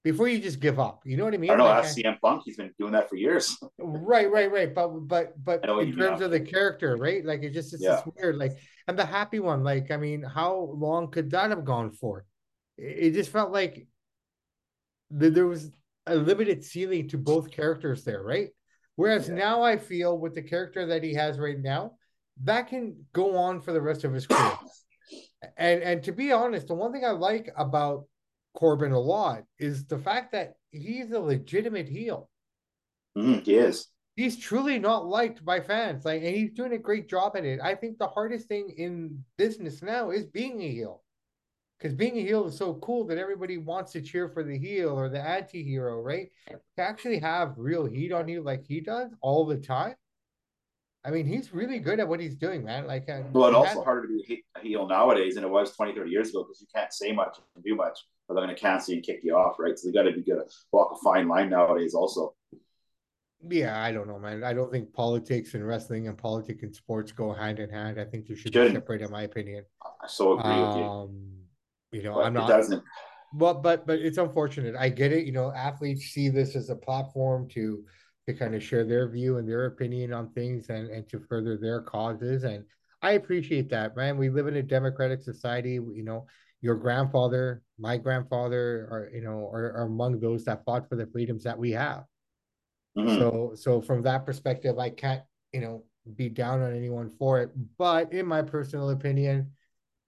Before 0.05 0.27
you 0.27 0.41
just 0.41 0.59
give 0.59 0.81
up. 0.81 1.03
You 1.05 1.17
know 1.17 1.25
what 1.25 1.35
I 1.35 1.37
mean? 1.37 1.51
I 1.51 1.57
don't 1.57 1.67
know. 1.67 1.73
Like, 1.75 1.85
CM 1.85 2.21
Punk. 2.21 2.43
He's 2.45 2.57
been 2.57 2.73
doing 2.77 2.93
that 2.93 3.09
for 3.09 3.17
years. 3.17 3.57
Right, 3.79 4.31
right, 4.31 4.51
right. 4.51 4.75
But 4.75 4.89
but 5.07 5.45
but 5.45 5.63
I 5.63 5.67
know 5.67 5.77
what 5.77 5.85
in 5.87 5.97
terms 5.97 6.21
of 6.21 6.31
the 6.33 6.41
character, 6.41 6.97
right? 6.97 7.25
Like 7.25 7.43
it 7.43 7.51
just 7.51 7.73
it's 7.73 7.83
just 7.83 8.05
weird. 8.17 8.37
Like 8.37 8.53
and 8.89 8.99
the 8.99 9.05
happy 9.05 9.39
one, 9.39 9.63
like 9.63 9.91
I 9.91 9.97
mean, 9.97 10.23
how 10.23 10.75
long 10.75 11.11
could 11.11 11.31
that 11.31 11.51
have 11.51 11.65
gone 11.65 11.93
for? 11.93 12.25
It, 12.77 12.99
it 12.99 13.15
just 13.15 13.31
felt 13.31 13.53
like 13.53 13.87
th- 15.19 15.33
there 15.33 15.47
was 15.47 15.71
a 16.07 16.17
limited 16.17 16.65
ceiling 16.65 17.09
to 17.09 17.19
both 17.19 17.51
characters 17.51 18.05
there, 18.05 18.23
right? 18.23 18.51
Whereas 18.97 19.29
Yeah. 19.29 19.35
now 19.35 19.63
I 19.63 19.79
feel 19.79 20.19
with 20.19 20.35
the 20.35 20.43
character 20.43 20.87
that 20.87 21.03
he 21.03 21.15
has 21.15 21.39
right 21.39 21.59
now, 21.59 21.97
that 22.45 22.69
can 22.69 23.07
go 23.13 23.37
on 23.37 23.61
for 23.61 23.73
the 23.73 23.81
rest 23.83 24.05
of 24.05 24.13
his 24.13 24.27
career. 24.27 24.59
and 25.57 25.83
and 25.83 26.03
to 26.05 26.13
be 26.13 26.33
honest, 26.33 26.69
the 26.69 26.75
one 26.75 26.93
thing 26.93 27.05
I 27.05 27.11
like 27.11 27.51
about 27.57 28.07
Corbin 28.55 28.93
a 28.93 29.01
lot 29.01 29.45
is 29.59 29.87
the 29.87 29.99
fact 29.99 30.33
that 30.33 30.55
he's 30.71 31.11
a 31.13 31.21
legitimate 31.21 31.89
heel 31.89 32.31
mm-hmm, 33.17 33.41
he 33.45 33.55
is. 33.55 33.89
he's 34.17 34.39
truly 34.39 34.79
not 34.79 35.07
liked 35.07 35.45
by 35.45 35.61
fans. 35.61 36.05
Like, 36.05 36.23
and 36.23 36.35
he's 36.35 36.53
doing 36.53 36.73
a 36.73 36.79
great 36.79 37.09
job 37.09 37.37
at 37.37 37.45
it. 37.45 37.61
I 37.63 37.75
think 37.75 37.99
the 37.99 38.09
hardest 38.09 38.49
thing 38.49 38.71
in 38.77 39.25
business 39.39 39.83
now 39.83 40.11
is 40.11 40.27
being 40.27 40.63
a 40.63 40.69
heel, 40.69 41.03
because 41.83 41.97
being 41.97 42.17
a 42.17 42.23
heel 42.23 42.47
is 42.47 42.57
so 42.57 42.75
cool 42.75 43.05
that 43.05 43.19
everybody 43.19 43.59
wants 43.59 43.91
to 43.93 44.01
cheer 44.01 44.29
for 44.29 44.45
the 44.45 44.57
heel 44.57 44.91
or 44.91 45.09
the 45.09 45.21
anti-hero, 45.21 46.01
right? 46.01 46.31
To 46.49 46.83
actually 46.83 47.19
have 47.19 47.55
real 47.57 47.87
heat 47.87 48.13
on 48.13 48.29
you 48.29 48.41
like 48.41 48.65
he 48.65 48.81
does 48.81 49.11
all 49.21 49.45
the 49.45 49.57
time. 49.57 49.97
I 51.05 51.11
mean, 51.11 51.27
he's 51.27 51.53
really 51.53 51.81
good 51.81 51.99
at 51.99 52.07
what 52.07 52.21
he's 52.21 52.37
doing, 52.37 52.63
man. 52.63 52.87
Like, 52.87 53.09
uh, 53.09 53.23
Well, 53.33 53.51
he 53.51 53.57
also 53.57 53.83
harder 53.83 54.07
to 54.07 54.23
be 54.29 54.45
a 54.57 54.61
heel 54.61 54.87
nowadays 54.87 55.35
than 55.35 55.43
it 55.43 55.51
was 55.51 55.75
20, 55.75 55.93
30 55.93 56.09
years 56.09 56.29
ago 56.29 56.45
because 56.45 56.61
you 56.61 56.69
can't 56.73 56.93
say 56.93 57.11
much 57.11 57.39
and 57.57 57.65
do 57.65 57.75
much, 57.75 57.99
or 58.29 58.37
they're 58.37 58.45
going 58.45 58.55
to 58.55 58.61
cancel 58.61 58.93
you 58.93 58.99
and 58.99 59.05
kick 59.05 59.19
you 59.25 59.35
off, 59.35 59.57
right? 59.59 59.77
So 59.77 59.89
they 59.89 59.93
got 59.93 60.05
to 60.05 60.13
be 60.13 60.23
good 60.23 60.39
at 60.39 60.47
walk 60.71 60.93
a 60.93 61.03
fine 61.03 61.27
line 61.27 61.51
nowadays, 61.51 61.95
also. 61.95 62.37
yeah, 63.51 63.83
I 63.83 63.91
don't 63.91 64.07
know, 64.07 64.21
man. 64.21 64.45
I 64.45 64.53
don't 64.53 64.71
think 64.71 64.93
politics 64.93 65.55
and 65.55 65.67
wrestling 65.67 66.07
and 66.07 66.17
politics 66.17 66.63
and 66.63 66.73
sports 66.73 67.11
go 67.11 67.33
hand 67.33 67.59
in 67.59 67.71
hand. 67.71 68.01
I 68.01 68.05
think 68.05 68.29
they 68.29 68.37
should 68.37 68.53
be 68.53 68.59
Shouldn't. 68.61 68.77
separate, 68.77 69.03
in 69.03 69.11
my 69.11 69.23
opinion. 69.23 69.65
I 69.83 70.07
so 70.07 70.39
agree 70.39 70.61
with 70.61 70.77
you. 70.77 71.32
You 71.93 72.03
know, 72.03 72.15
But 72.15 72.27
I'm 72.27 72.37
it 72.37 72.41
not. 72.41 72.49
doesn't. 72.49 72.83
Well, 73.35 73.55
but 73.55 73.87
but 73.87 73.99
it's 74.01 74.19
unfortunate. 74.19 74.75
I 74.77 74.89
get 74.89 75.13
it. 75.13 75.25
You 75.25 75.33
know, 75.33 75.53
athletes 75.53 76.07
see 76.07 76.29
this 76.29 76.57
as 76.57 76.69
a 76.71 76.77
platform 76.77 77.49
to 77.51 77.85
to 78.27 78.35
kind 78.35 78.55
of 78.55 78.63
share 78.63 78.85
their 78.85 79.09
view 79.09 79.39
and 79.39 79.49
their 79.49 79.67
opinion 79.67 80.13
on 80.13 80.31
things 80.33 80.69
and 80.69 80.91
and 80.91 81.09
to 81.09 81.21
further 81.29 81.57
their 81.57 81.81
causes. 81.83 82.45
And 82.45 82.65
I 83.03 83.13
appreciate 83.13 83.69
that, 83.71 83.97
man. 83.97 84.17
We 84.17 84.31
live 84.31 84.47
in 84.49 84.57
a 84.57 84.63
democratic 84.63 85.23
society. 85.23 85.73
You 85.75 86.03
know, 86.05 86.27
your 86.61 86.77
grandfather, 86.77 87.63
my 87.79 87.97
grandfather, 87.97 88.89
are 88.91 89.11
you 89.15 89.23
know 89.23 89.49
are, 89.53 89.73
are 89.77 89.87
among 89.87 90.21
those 90.21 90.45
that 90.45 90.65
fought 90.65 90.89
for 90.89 90.97
the 90.97 91.07
freedoms 91.07 91.45
that 91.45 91.59
we 91.59 91.73
have. 91.73 92.05
Mhm. 92.97 93.19
So 93.19 93.53
so 93.55 93.81
from 93.81 94.03
that 94.03 94.25
perspective, 94.27 94.79
I 94.79 94.91
can't 94.91 95.23
you 95.53 95.61
know 95.61 95.85
be 96.17 96.29
down 96.29 96.61
on 96.63 96.75
anyone 96.75 97.11
for 97.19 97.41
it. 97.41 97.51
But 97.79 98.13
in 98.13 98.27
my 98.27 98.43
personal 98.43 98.91
opinion, 98.91 99.53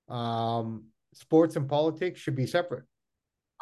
um, 0.09 0.85
sports 1.15 1.57
and 1.57 1.69
politics 1.69 2.21
should 2.21 2.37
be 2.37 2.47
separate. 2.47 2.85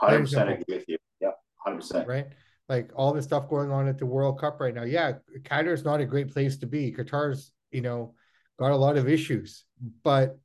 100% 0.01 0.29
simple. 0.29 0.55
agree 0.55 0.65
with 0.69 0.85
you. 0.89 0.99
Yeah, 1.21 1.31
100%. 1.67 2.07
right? 2.07 2.27
Like 2.69 2.91
all 2.95 3.13
the 3.13 3.23
stuff 3.23 3.49
going 3.49 3.71
on 3.71 3.89
at 3.89 3.99
the 3.99 4.07
World 4.07 4.41
Cup 4.41 4.61
right 4.61 4.75
now. 4.75 4.85
Yeah, 4.85 5.13
Qatar's 5.43 5.85
not 5.85 6.01
a 6.01 6.07
great 6.07 6.33
place 6.33 6.57
to 6.59 6.67
be. 6.67 6.93
Qatar's, 6.93 7.53
you 7.71 7.83
know, 7.83 8.15
got 8.59 8.73
a 8.73 8.77
lot 8.77 8.97
of 8.97 9.09
issues, 9.09 9.65
but 10.03 10.39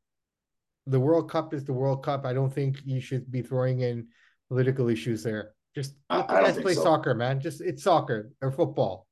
the 0.86 1.00
World 1.00 1.30
Cup 1.30 1.54
is 1.54 1.66
the 1.66 1.74
World 1.74 2.04
Cup. 2.04 2.26
I 2.26 2.34
don't 2.34 2.52
think 2.52 2.80
you 2.86 3.00
should 3.00 3.30
be 3.32 3.42
throwing 3.42 3.82
in 3.82 4.08
political 4.48 4.90
issues 4.90 5.24
there. 5.24 5.54
Just 5.76 5.96
let 6.10 6.28
the 6.28 6.34
guys 6.34 6.58
play 6.58 6.74
so. 6.74 6.84
soccer, 6.84 7.14
man. 7.14 7.40
Just 7.40 7.62
it's 7.62 7.84
soccer 7.84 8.32
or 8.42 8.52
football, 8.52 9.06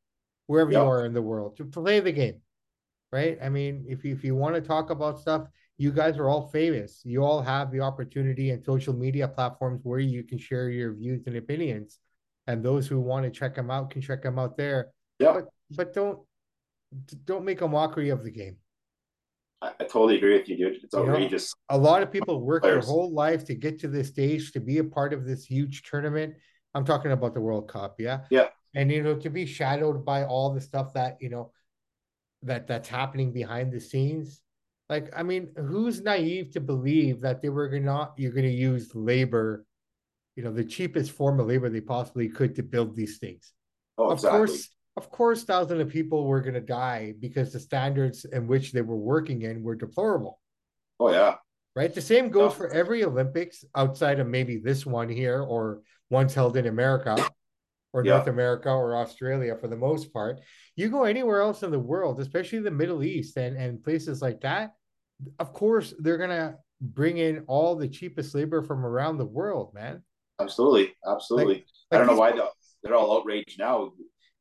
wherever 0.48 0.72
you 0.72 0.80
are 0.80 1.06
in 1.06 1.14
the 1.14 1.22
world. 1.22 1.58
To 1.58 1.66
play 1.66 2.00
the 2.00 2.12
game, 2.12 2.42
right? 3.12 3.38
I 3.44 3.50
mean, 3.50 3.86
if 3.88 4.04
you, 4.04 4.14
if 4.14 4.24
you 4.24 4.36
want 4.36 4.56
to 4.56 4.62
talk 4.62 4.90
about 4.90 5.20
stuff, 5.20 5.48
you 5.77 5.91
guys 5.91 6.17
are 6.17 6.29
all 6.29 6.48
famous. 6.50 7.01
You 7.03 7.24
all 7.24 7.41
have 7.41 7.72
the 7.72 7.82
opportunity 7.82 8.51
and 8.51 8.63
social 8.63 8.94
media 8.94 9.27
platforms 9.27 9.82
where 9.84 10.00
you 10.00 10.24
can 10.24 10.38
share 10.38 10.70
your 10.70 10.94
views 10.94 11.27
and 11.27 11.36
opinions, 11.36 12.00
and 12.48 12.63
those 12.63 12.88
who 12.88 13.00
want 13.00 13.25
to 13.25 13.32
check 13.32 13.55
them 13.55 13.70
out 13.72 13.89
can 13.91 14.01
check 14.01 14.24
them 14.24 14.39
out 14.39 14.55
there. 14.58 14.91
Yeah, 15.20 15.34
But 15.34 15.46
but 15.72 15.94
don't 15.94 16.20
don't 17.25 17.44
make 17.44 17.62
a 17.62 17.67
mockery 17.67 18.10
of 18.10 18.24
the 18.24 18.32
game. 18.32 18.58
I, 19.62 19.72
I 19.79 19.84
totally 19.84 20.17
agree 20.17 20.38
with 20.38 20.48
you, 20.48 20.58
dude. 20.58 20.84
It's 20.84 20.94
You 20.94 21.03
know, 21.05 21.12
outrageous. 21.13 21.53
a 21.70 21.77
lot 21.77 22.03
of 22.03 22.12
people 22.12 22.41
work 22.41 22.63
their 22.63 22.79
whole 22.82 23.12
life 23.13 23.46
to 23.46 23.55
get 23.55 23.79
to 23.79 23.88
this 23.88 24.10
stage 24.10 24.51
to 24.53 24.60
be 24.60 24.77
a 24.77 24.84
part 24.84 25.13
of 25.13 25.25
this 25.25 25.46
huge 25.46 25.84
tournament. 25.84 26.36
I'm 26.74 26.86
talking 26.86 27.12
about 27.12 27.34
the 27.34 27.41
World 27.41 27.67
Cup, 27.70 27.96
yeah. 28.00 28.22
Yeah. 28.29 28.48
And 28.75 28.91
you 28.91 29.01
know, 29.03 29.15
to 29.15 29.29
be 29.29 29.46
shadowed 29.46 30.05
by 30.05 30.25
all 30.25 30.53
the 30.53 30.62
stuff 30.62 30.94
that 30.94 31.17
you 31.22 31.29
know 31.29 31.51
that 32.44 32.67
that's 32.67 32.88
happening 32.89 33.32
behind 33.34 33.72
the 33.72 33.79
scenes. 33.79 34.41
Like, 34.89 35.12
I 35.15 35.24
mean, 35.24 35.50
who's 35.58 36.01
naive 36.01 36.51
to 36.51 36.60
believe 36.60 37.22
that 37.22 37.42
they 37.42 37.50
were 37.50 37.68
gonna 37.70 37.84
not 37.84 38.13
you're 38.18 38.32
gonna 38.32 38.48
use 38.48 38.94
labor, 38.96 39.65
you 40.36 40.44
know, 40.44 40.51
the 40.51 40.63
cheapest 40.65 41.12
form 41.12 41.39
of 41.39 41.48
labor 41.48 41.70
they 41.70 41.82
possibly 41.82 42.30
could 42.30 42.56
to 42.56 42.63
build 42.63 42.96
these 42.96 43.18
things? 43.18 43.54
Oh, 43.98 44.10
of 44.10 44.13
exactly. 44.13 44.38
course, 44.38 44.70
of 44.98 45.10
course, 45.12 45.44
thousands 45.44 45.82
of 45.82 45.89
people 45.89 46.25
were 46.27 46.42
gonna 46.42 46.62
die 46.62 47.13
because 47.20 47.54
the 47.54 47.60
standards 47.60 48.25
in 48.25 48.48
which 48.48 48.72
they 48.74 48.82
were 48.82 48.98
working 48.98 49.42
in 49.44 49.63
were 49.63 49.75
deplorable 49.75 50.39
Oh 51.00 51.10
yeah. 51.12 51.38
right? 51.75 51.94
The 51.94 52.01
same 52.01 52.30
goes 52.30 52.51
Yeah. 52.51 52.58
for 52.58 52.70
every 52.70 53.04
Olympics 53.04 53.63
outside 53.75 54.20
of 54.20 54.27
maybe 54.27 54.58
this 54.58 54.86
one 54.86 55.10
here 55.10 55.42
or 55.42 55.82
ones 56.10 56.34
held 56.34 56.58
in 56.58 56.68
America 56.68 57.15
or 57.96 58.04
Yeah. 58.04 58.16
North 58.16 58.28
America 58.28 58.70
or 58.70 58.98
Australia 58.98 59.56
for 59.56 59.70
the 59.70 59.78
most 59.78 60.12
part. 60.12 60.42
You 60.75 60.90
go 60.90 61.06
anywhere 61.06 61.40
else 61.40 61.64
in 61.64 61.72
the 61.72 61.80
world, 61.80 62.20
especially 62.20 62.60
the 62.60 62.70
Middle 62.72 63.04
East 63.04 63.38
and, 63.38 63.56
and 63.58 63.82
places 63.82 64.22
like 64.22 64.42
that, 64.42 64.74
of 65.40 65.54
course, 65.54 65.94
they're 66.00 66.18
going 66.18 66.30
to 66.42 66.56
bring 66.82 67.18
in 67.18 67.46
all 67.48 67.75
the 67.78 67.88
cheapest 67.88 68.36
labor 68.36 68.62
from 68.62 68.86
around 68.86 69.18
the 69.18 69.25
world, 69.25 69.74
man. 69.74 70.04
Absolutely, 70.42 70.94
absolutely. 71.08 71.66
I 71.90 71.96
Like 71.96 72.06
don't 72.06 72.08
know 72.16 72.20
why 72.20 72.32
they're, 72.34 72.50
they're 72.84 72.96
all 72.96 73.18
outraged 73.18 73.58
now. 73.58 73.94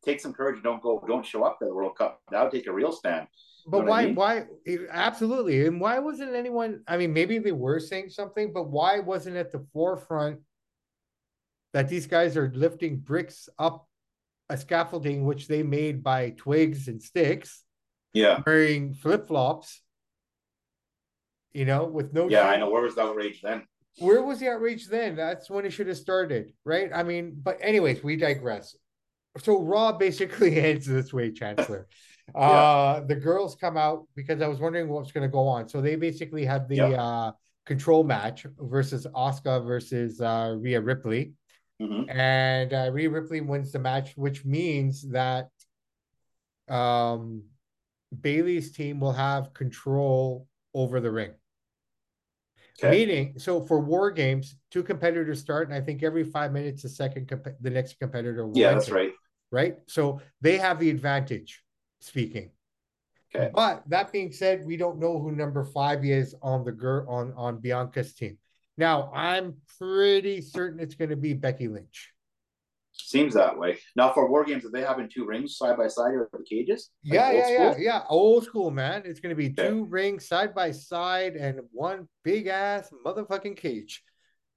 Take 0.04 0.20
some 0.20 0.32
courage. 0.34 0.61
Don't 0.62 0.82
go. 0.82 1.02
Don't 1.06 1.25
show 1.25 1.44
up 1.44 1.58
to 1.61 1.64
the 1.66 1.75
World 1.75 1.96
Cup 1.96 2.20
now. 2.32 2.49
Take 2.49 2.66
a 2.66 2.73
real 2.73 2.90
stand. 2.92 3.28
But 3.66 3.78
know 3.78 3.84
what 3.84 3.88
I 3.88 3.90
why? 3.90 4.04
mean? 4.06 4.14
Why? 4.16 4.44
Absolutely. 4.90 5.66
And 5.66 5.80
why 5.80 5.99
wasn't 6.00 6.34
anyone? 6.34 6.82
I 6.88 6.96
mean, 6.99 7.12
maybe 7.14 7.38
they 7.38 7.52
were 7.52 7.80
saying 7.80 8.11
something, 8.11 8.52
but 8.52 8.64
why 8.68 8.99
wasn't 8.99 9.37
at 9.37 9.52
the 9.52 9.64
forefront 9.73 10.40
that 11.74 11.88
these 11.88 12.06
guys 12.06 12.36
are 12.38 12.50
lifting 12.54 12.96
bricks 12.98 13.48
up 13.58 13.86
a 14.48 14.56
scaffolding 14.56 15.24
which 15.24 15.48
they 15.48 15.62
made 15.62 16.02
by 16.02 16.30
twigs 16.36 16.86
and 16.88 17.02
sticks, 17.02 17.62
Yeah, 18.14 18.40
wearing 18.46 18.94
flip 18.94 19.26
flops, 19.28 19.82
you 21.52 21.64
know, 21.64 21.84
with 21.84 22.12
no. 22.14 22.28
yeah. 22.28 22.46
I 22.48 22.56
know. 22.56 22.70
Where 22.70 22.82
was 22.82 22.94
the 22.94 23.02
outrage 23.02 23.42
then? 23.42 23.64
Where 23.98 24.22
was 24.22 24.40
the 24.40 24.48
outrage 24.48 24.86
then? 24.88 25.16
That's 25.16 25.50
when 25.50 25.64
it 25.64 25.70
should 25.72 25.86
have 25.88 25.96
started, 25.96 26.52
right? 26.64 26.90
I 26.94 27.02
mean, 27.02 27.32
but 27.42 27.58
anyways, 27.60 28.02
we 28.02 28.16
digress. 28.16 28.76
So 29.38 29.62
Raw 29.62 29.92
basically 29.92 30.58
ends 30.60 30.86
this 30.86 31.12
way, 31.12 31.30
Chancellor. 31.32 31.86
Uh 32.34 33.00
the 33.00 33.14
girls 33.14 33.54
come 33.54 33.76
out 33.76 34.06
because 34.16 34.40
I 34.40 34.48
was 34.48 34.58
wondering 34.58 34.88
what's 34.88 35.12
gonna 35.12 35.28
go 35.28 35.46
on. 35.46 35.68
So 35.68 35.82
they 35.82 35.94
basically 35.94 36.42
had 36.46 36.66
the 36.70 36.76
Yeah. 36.76 37.02
uh 37.08 37.32
control 37.66 38.02
match 38.02 38.46
versus 38.58 39.06
Asuka 39.14 39.62
versus 39.62 40.22
uh 40.22 40.56
Rhea 40.58 40.80
Ripley. 40.80 41.34
Hmm 41.80 42.04
And 42.08 42.72
uh 42.72 42.90
Rhea 42.92 43.10
Ripley 43.10 43.40
wins 43.40 43.72
the 43.72 43.78
match, 43.78 44.16
which 44.16 44.44
means 44.44 45.02
that 45.10 45.50
um 46.68 47.44
Bayley's 48.20 48.72
team 48.72 49.00
will 49.00 49.12
have 49.12 49.52
control 49.54 50.46
over 50.72 51.00
the 51.00 51.10
ring. 51.10 51.34
Okay. 52.78 52.90
Meaning, 52.90 53.38
so 53.38 53.60
for 53.60 53.80
war 53.80 54.10
games, 54.10 54.56
two 54.70 54.82
competitors 54.82 55.40
start, 55.40 55.68
and 55.68 55.76
I 55.76 55.80
think 55.80 56.02
every 56.02 56.24
five 56.24 56.52
minutes, 56.52 56.82
the 56.82 56.88
second 56.88 57.28
comp- 57.28 57.56
the 57.60 57.70
next 57.70 57.98
competitor 57.98 58.46
will 58.46 58.58
Yeah, 58.58 58.74
that's 58.74 58.90
right. 58.90 59.12
right? 59.52 59.76
So 59.87 60.20
they 60.40 60.58
have 60.58 60.80
the 60.80 60.90
advantage 60.90 61.62
speaking. 62.00 62.50
Okay. 63.34 63.50
But 63.54 63.82
that 63.88 64.12
being 64.12 64.32
said, 64.32 64.64
we 64.64 64.76
don't 64.76 64.98
know 64.98 65.18
who 65.20 65.32
number 65.32 65.64
five 65.64 66.04
is 66.04 66.34
on 66.42 66.64
the 66.64 66.72
girl 66.72 67.08
on 67.08 67.32
on 67.37 67.60
Bianca's 67.60 68.14
team. 68.14 68.38
Now, 68.76 69.12
I'm 69.14 69.56
pretty 69.78 70.40
certain 70.40 70.80
it's 70.80 70.94
going 70.94 71.10
to 71.10 71.16
be 71.16 71.34
Becky 71.34 71.68
Lynch. 71.68 72.10
Seems 72.96 73.34
that 73.34 73.58
way. 73.58 73.78
Now 73.96 74.12
for 74.12 74.28
war 74.30 74.44
games, 74.44 74.64
are 74.64 74.70
they 74.70 74.82
having 74.82 75.08
two 75.08 75.24
rings 75.26 75.56
side 75.56 75.76
by 75.76 75.88
side 75.88 76.14
or 76.14 76.28
the 76.32 76.44
cages? 76.48 76.90
Like 77.08 77.18
Yeah, 77.18 77.32
yeah, 77.32 77.48
yeah, 77.50 77.70
school? 77.70 77.82
yeah. 77.82 78.02
Old 78.08 78.44
school, 78.44 78.70
man. 78.70 79.02
It's 79.04 79.20
going 79.20 79.30
to 79.30 79.37
be 79.37 79.50
Okay. 79.50 79.68
two 79.68 79.84
rings 79.87 80.26
side 80.28 80.54
by 80.54 80.70
side 80.70 81.34
and 81.34 81.60
one 81.72 82.08
big 82.22 82.46
ass 82.46 82.90
motherfucking 83.04 83.56
cage. 83.56 84.02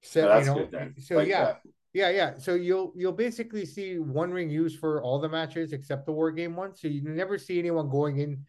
So 0.03 0.21
Yeah, 0.21 0.27
that's 0.27 0.47
you 0.47 0.53
know, 0.53 0.69
good 0.69 0.93
so 0.99 1.17
Like 1.17 1.29
yeah, 1.29 1.45
that. 1.45 1.61
Yeah, 1.93 2.09
yeah. 2.11 2.37
So 2.37 2.53
you'll 2.53 2.93
you'll 2.95 3.11
basically 3.11 3.65
see 3.65 3.97
one 3.97 4.31
ring 4.31 4.49
used 4.51 4.79
for 4.79 5.01
all 5.01 5.19
the 5.19 5.29
matches 5.29 5.73
except 5.73 6.05
the 6.05 6.11
war 6.11 6.31
game 6.31 6.55
one. 6.55 6.75
So 6.75 6.87
you 6.87 7.01
never 7.01 7.39
see 7.39 7.57
anyone 7.57 7.89
going 7.89 8.19
in. 8.19 8.45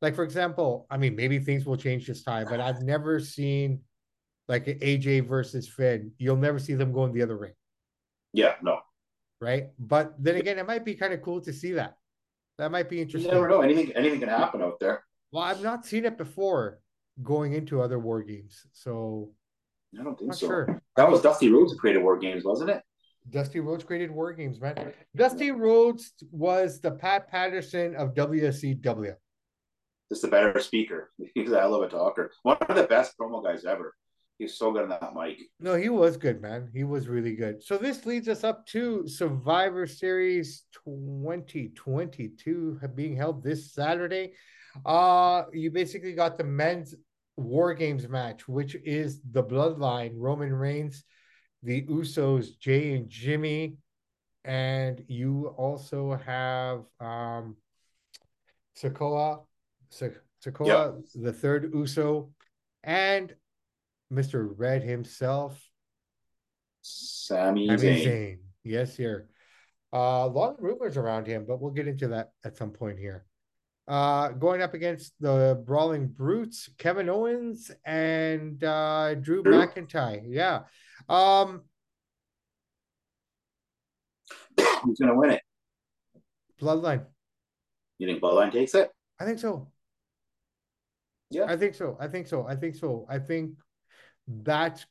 Like 0.00 0.14
for 0.14 0.22
example, 0.22 0.86
I 0.88 0.96
mean 0.98 1.16
maybe 1.16 1.40
things 1.40 1.66
will 1.66 1.76
change 1.76 2.06
this 2.06 2.22
time, 2.22 2.46
but 2.48 2.60
I've 2.60 2.82
never 2.82 3.18
seen 3.18 3.80
like 4.52 4.66
AJ 4.66 5.26
versus 5.26 5.66
Finn. 5.66 6.12
You'll 6.18 6.36
never 6.36 6.58
see 6.58 6.74
them 6.74 6.92
go 6.92 7.04
in 7.06 7.12
the 7.12 7.22
other 7.22 7.38
ring, 7.38 7.54
Yeah, 8.34 8.54
no. 8.62 8.80
right? 9.40 9.68
But 9.78 10.14
then 10.22 10.36
again, 10.36 10.58
it 10.58 10.66
might 10.66 10.84
be 10.84 10.94
kind 10.94 11.14
of 11.14 11.22
cool 11.22 11.40
to 11.40 11.52
see 11.54 11.72
that. 11.72 11.96
That 12.58 12.70
might 12.70 12.90
be 12.90 13.00
interesting. 13.00 13.30
You 13.30 13.34
never 13.34 13.48
know. 13.48 13.62
Anything, 13.62 13.90
anything 13.96 14.20
can 14.20 14.28
happen 14.28 14.60
out 14.62 14.78
there. 14.78 15.04
Well, 15.32 15.42
I've 15.42 15.62
not 15.62 15.86
seen 15.86 16.04
it 16.04 16.18
before 16.18 16.80
going 17.22 17.54
into 17.54 17.80
other 17.80 17.98
war 17.98 18.22
games, 18.22 18.66
so 18.72 19.30
I 19.98 20.02
don't 20.04 20.18
think 20.18 20.28
not 20.28 20.36
so. 20.38 20.46
sure. 20.46 20.82
That 20.96 21.10
was 21.10 21.22
Dusty 21.22 21.48
Rhodes 21.50 21.72
who 21.72 21.78
created 21.78 22.02
war 22.02 22.18
games, 22.18 22.44
wasn't 22.44 22.70
it? 22.70 22.82
Dusty 23.30 23.60
Rhodes 23.60 23.84
created 23.84 24.10
war 24.10 24.32
games, 24.34 24.60
man. 24.60 24.92
Dusty 25.16 25.50
Rhodes 25.50 26.12
was 26.30 26.80
the 26.82 26.90
Pat 26.90 27.28
Patterson 27.30 27.96
of 27.96 28.12
WCW. 28.14 29.14
Just 30.10 30.24
a 30.24 30.28
better 30.28 30.60
speaker. 30.60 31.10
He's 31.34 31.50
a 31.50 31.58
hell 31.58 31.74
of 31.74 31.82
a 31.82 31.88
talker. 31.88 32.32
One 32.42 32.58
of 32.68 32.76
the 32.76 32.82
best 32.84 33.16
promo 33.18 33.42
guys 33.42 33.64
ever. 33.64 33.94
He's 34.38 34.56
so 34.56 34.72
good 34.72 34.82
on 34.82 34.88
that 34.88 35.14
mic. 35.14 35.38
No, 35.60 35.74
he 35.74 35.88
was 35.88 36.16
good, 36.16 36.40
man. 36.42 36.68
He 36.74 36.84
was 36.84 37.08
really 37.08 37.36
good. 37.36 37.62
So 37.62 37.78
this 37.78 38.06
leads 38.06 38.28
us 38.28 38.42
up 38.44 38.66
to 38.68 39.06
Survivor 39.06 39.86
Series 39.86 40.64
2022 40.84 42.80
being 42.94 43.16
held 43.16 43.44
this 43.44 43.72
Saturday. 43.72 44.32
Uh 44.84 45.44
you 45.52 45.70
basically 45.70 46.14
got 46.14 46.38
the 46.38 46.44
men's 46.44 46.94
war 47.36 47.74
games 47.74 48.08
match, 48.08 48.48
which 48.48 48.74
is 48.84 49.20
the 49.30 49.42
bloodline, 49.44 50.12
Roman 50.16 50.52
Reigns, 50.52 51.04
the 51.62 51.82
Usos, 51.82 52.58
Jey 52.58 52.94
and 52.94 53.08
Jimmy, 53.08 53.76
and 54.44 55.04
you 55.08 55.54
also 55.56 56.18
have 56.26 56.84
um 57.00 57.56
Sikoa, 58.76 59.44
Sikoa, 59.92 61.02
the 61.14 61.32
third 61.32 61.70
Uso, 61.74 62.30
and 62.82 63.34
Mr. 64.12 64.52
Red 64.56 64.82
himself, 64.82 65.60
Sami, 66.82 67.68
Zayn. 67.68 68.04
Zayn. 68.04 68.38
Yes, 68.64 68.96
here. 68.96 69.28
Uh, 69.92 70.24
a 70.24 70.28
lot 70.28 70.54
of 70.54 70.60
rumors 70.60 70.96
around 70.96 71.26
him, 71.26 71.44
but 71.46 71.60
we'll 71.60 71.70
get 71.70 71.88
into 71.88 72.08
that 72.08 72.32
at 72.44 72.56
some 72.56 72.70
point 72.70 72.98
here. 72.98 73.24
Uh, 73.88 74.28
going 74.28 74.62
up 74.62 74.74
against 74.74 75.12
the 75.20 75.60
Brawling 75.66 76.06
Brutes, 76.06 76.70
Kevin 76.78 77.08
Owens 77.08 77.70
and 77.84 78.62
uh, 78.62 79.14
Drew 79.16 79.42
Drew. 79.42 79.54
McIntyre. 79.54 80.22
Yeah. 80.24 80.60
Um, 81.08 81.62
Who's 84.82 84.98
gonna 84.98 85.16
win 85.16 85.30
it? 85.30 85.42
Bloodline. 86.60 87.06
You 87.98 88.06
think 88.06 88.22
Bloodline 88.22 88.52
takes 88.52 88.74
it? 88.74 88.90
I 89.20 89.24
think 89.24 89.38
so. 89.38 89.68
Yeah. 91.30 91.46
I 91.48 91.56
think 91.56 91.74
so. 91.74 91.96
I 92.00 92.08
think 92.08 92.26
so. 92.26 92.46
I 92.46 92.54
think 92.54 92.76
so. 92.76 93.06
I 93.08 93.18
think 93.18 93.52
that's 94.28 94.86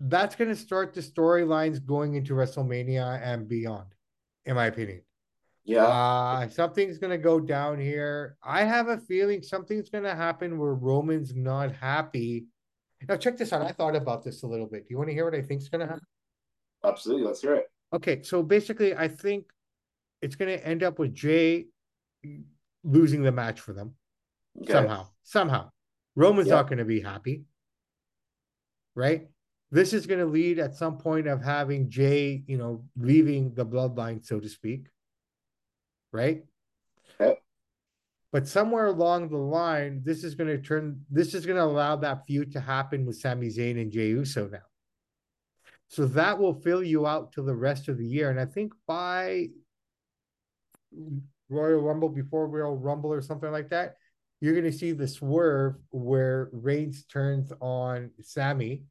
that's 0.00 0.34
going 0.34 0.50
to 0.50 0.56
start 0.56 0.94
the 0.94 1.00
storylines 1.00 1.84
going 1.84 2.14
into 2.14 2.34
WrestleMania 2.34 3.20
and 3.22 3.46
beyond, 3.46 3.86
in 4.46 4.56
my 4.56 4.66
opinion. 4.66 5.02
Yeah. 5.64 5.84
Uh, 5.84 6.48
something's 6.48 6.98
going 6.98 7.12
to 7.12 7.18
go 7.18 7.38
down 7.38 7.78
here. 7.78 8.36
I 8.42 8.64
have 8.64 8.88
a 8.88 8.98
feeling 8.98 9.42
something's 9.42 9.90
going 9.90 10.02
to 10.02 10.14
happen 10.16 10.58
where 10.58 10.74
Roman's 10.74 11.36
not 11.36 11.70
happy. 11.72 12.46
Now, 13.08 13.16
check 13.16 13.36
this 13.36 13.52
out. 13.52 13.62
I 13.62 13.70
thought 13.70 13.94
about 13.94 14.24
this 14.24 14.42
a 14.42 14.46
little 14.46 14.66
bit. 14.66 14.88
Do 14.88 14.92
you 14.92 14.98
want 14.98 15.08
to 15.10 15.14
hear 15.14 15.24
what 15.24 15.36
I 15.36 15.42
think 15.42 15.60
is 15.60 15.68
going 15.68 15.82
to 15.82 15.86
happen? 15.86 16.02
Absolutely. 16.84 17.24
Let's 17.26 17.40
hear 17.40 17.54
it. 17.54 17.66
Okay, 17.94 18.22
so 18.22 18.42
basically, 18.42 18.96
I 18.96 19.06
think 19.06 19.44
it's 20.20 20.34
going 20.34 20.56
to 20.56 20.66
end 20.66 20.82
up 20.82 20.98
with 20.98 21.14
Jey 21.14 21.66
losing 22.82 23.22
the 23.22 23.30
match 23.32 23.60
for 23.60 23.72
them 23.72 23.94
Okay. 24.62 24.72
somehow. 24.72 25.06
Somehow, 25.22 25.70
Roman's 26.16 26.48
Yeah. 26.48 26.56
not 26.56 26.68
going 26.68 26.78
to 26.78 26.84
be 26.84 27.00
happy, 27.00 27.44
right? 28.94 29.28
This 29.70 29.92
is 29.92 30.06
going 30.06 30.20
to 30.20 30.26
lead 30.26 30.58
at 30.58 30.74
some 30.74 30.98
point 30.98 31.26
of 31.26 31.42
having 31.42 31.88
Jey, 31.88 32.44
you 32.46 32.58
know, 32.58 32.84
leaving 32.96 33.54
the 33.54 33.64
bloodline, 33.64 34.24
so 34.24 34.38
to 34.38 34.48
speak. 34.48 34.88
Right? 36.12 36.44
Yep. 37.18 37.38
But 38.32 38.48
somewhere 38.48 38.86
along 38.86 39.28
the 39.28 39.36
line, 39.36 40.02
this 40.04 40.24
is 40.24 40.34
going 40.34 40.48
to 40.48 40.58
turn, 40.58 41.00
this 41.10 41.34
is 41.34 41.46
going 41.46 41.58
to 41.58 41.64
allow 41.64 41.96
that 41.96 42.26
feud 42.26 42.52
to 42.52 42.60
happen 42.60 43.04
with 43.06 43.16
Sami 43.16 43.48
Zayn 43.48 43.80
and 43.80 43.92
Jey 43.92 44.08
Uso 44.08 44.48
now. 44.48 44.58
So 45.88 46.06
that 46.06 46.38
will 46.38 46.54
fill 46.54 46.82
you 46.82 47.06
out 47.06 47.32
till 47.32 47.44
the 47.44 47.54
rest 47.54 47.88
of 47.88 47.98
the 47.98 48.06
year. 48.06 48.30
And 48.30 48.40
I 48.40 48.46
think 48.46 48.72
by 48.86 49.48
Royal 51.50 51.82
Rumble, 51.82 52.08
before 52.08 52.46
Royal 52.46 52.76
Rumble 52.76 53.12
or 53.12 53.20
something 53.20 53.52
like 53.52 53.68
that, 53.70 53.96
you're 54.42 54.54
going 54.54 54.64
to 54.64 54.76
see 54.76 54.90
the 54.90 55.06
swerve 55.06 55.76
where 55.92 56.48
Reigns 56.50 57.04
turns 57.04 57.52
on 57.60 58.10
Sami, 58.22 58.82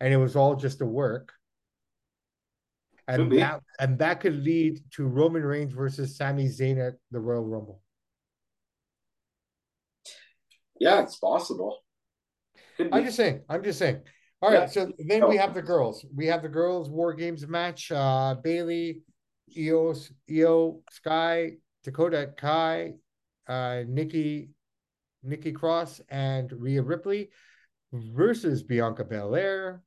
And 0.00 0.10
it 0.10 0.16
was 0.16 0.34
all 0.34 0.56
just 0.56 0.80
a 0.80 0.86
work. 0.86 1.34
And 3.06 3.30
that, 3.32 3.60
and 3.78 3.98
that 3.98 4.20
could 4.20 4.42
lead 4.42 4.80
to 4.92 5.06
Roman 5.06 5.42
Reigns 5.44 5.74
versus 5.74 6.16
Sami 6.16 6.46
Zayn 6.46 6.78
at 6.78 6.94
the 7.10 7.20
Royal 7.20 7.44
Rumble. 7.44 7.82
Yeah, 10.80 11.02
it's 11.02 11.16
possible. 11.16 11.76
I'm 12.90 13.04
just 13.04 13.18
saying. 13.18 13.42
I'm 13.50 13.62
just 13.62 13.78
saying. 13.78 14.00
All 14.40 14.50
right. 14.50 14.60
Yeah. 14.60 14.66
So 14.66 14.92
then 14.98 15.28
we 15.28 15.36
have 15.36 15.52
the 15.52 15.60
girls. 15.60 16.06
We 16.14 16.26
have 16.28 16.40
the 16.40 16.48
girls 16.48 16.88
War 16.88 17.12
Games 17.12 17.46
match. 17.46 17.92
Uh 17.92 18.34
Bayley, 18.42 19.02
Eos, 19.54 20.10
Iyo, 20.28 20.80
Sky, 20.90 21.52
Dakota 21.84 22.30
Kai, 22.34 22.94
uh 23.48 23.82
Nikki, 23.86 24.50
Nikki 25.22 25.52
Cross, 25.52 26.00
and 26.08 26.52
Rhea 26.52 26.82
Ripley 26.82 27.30
versus 27.92 28.62
Bianca 28.62 29.04
Belair, 29.04 29.82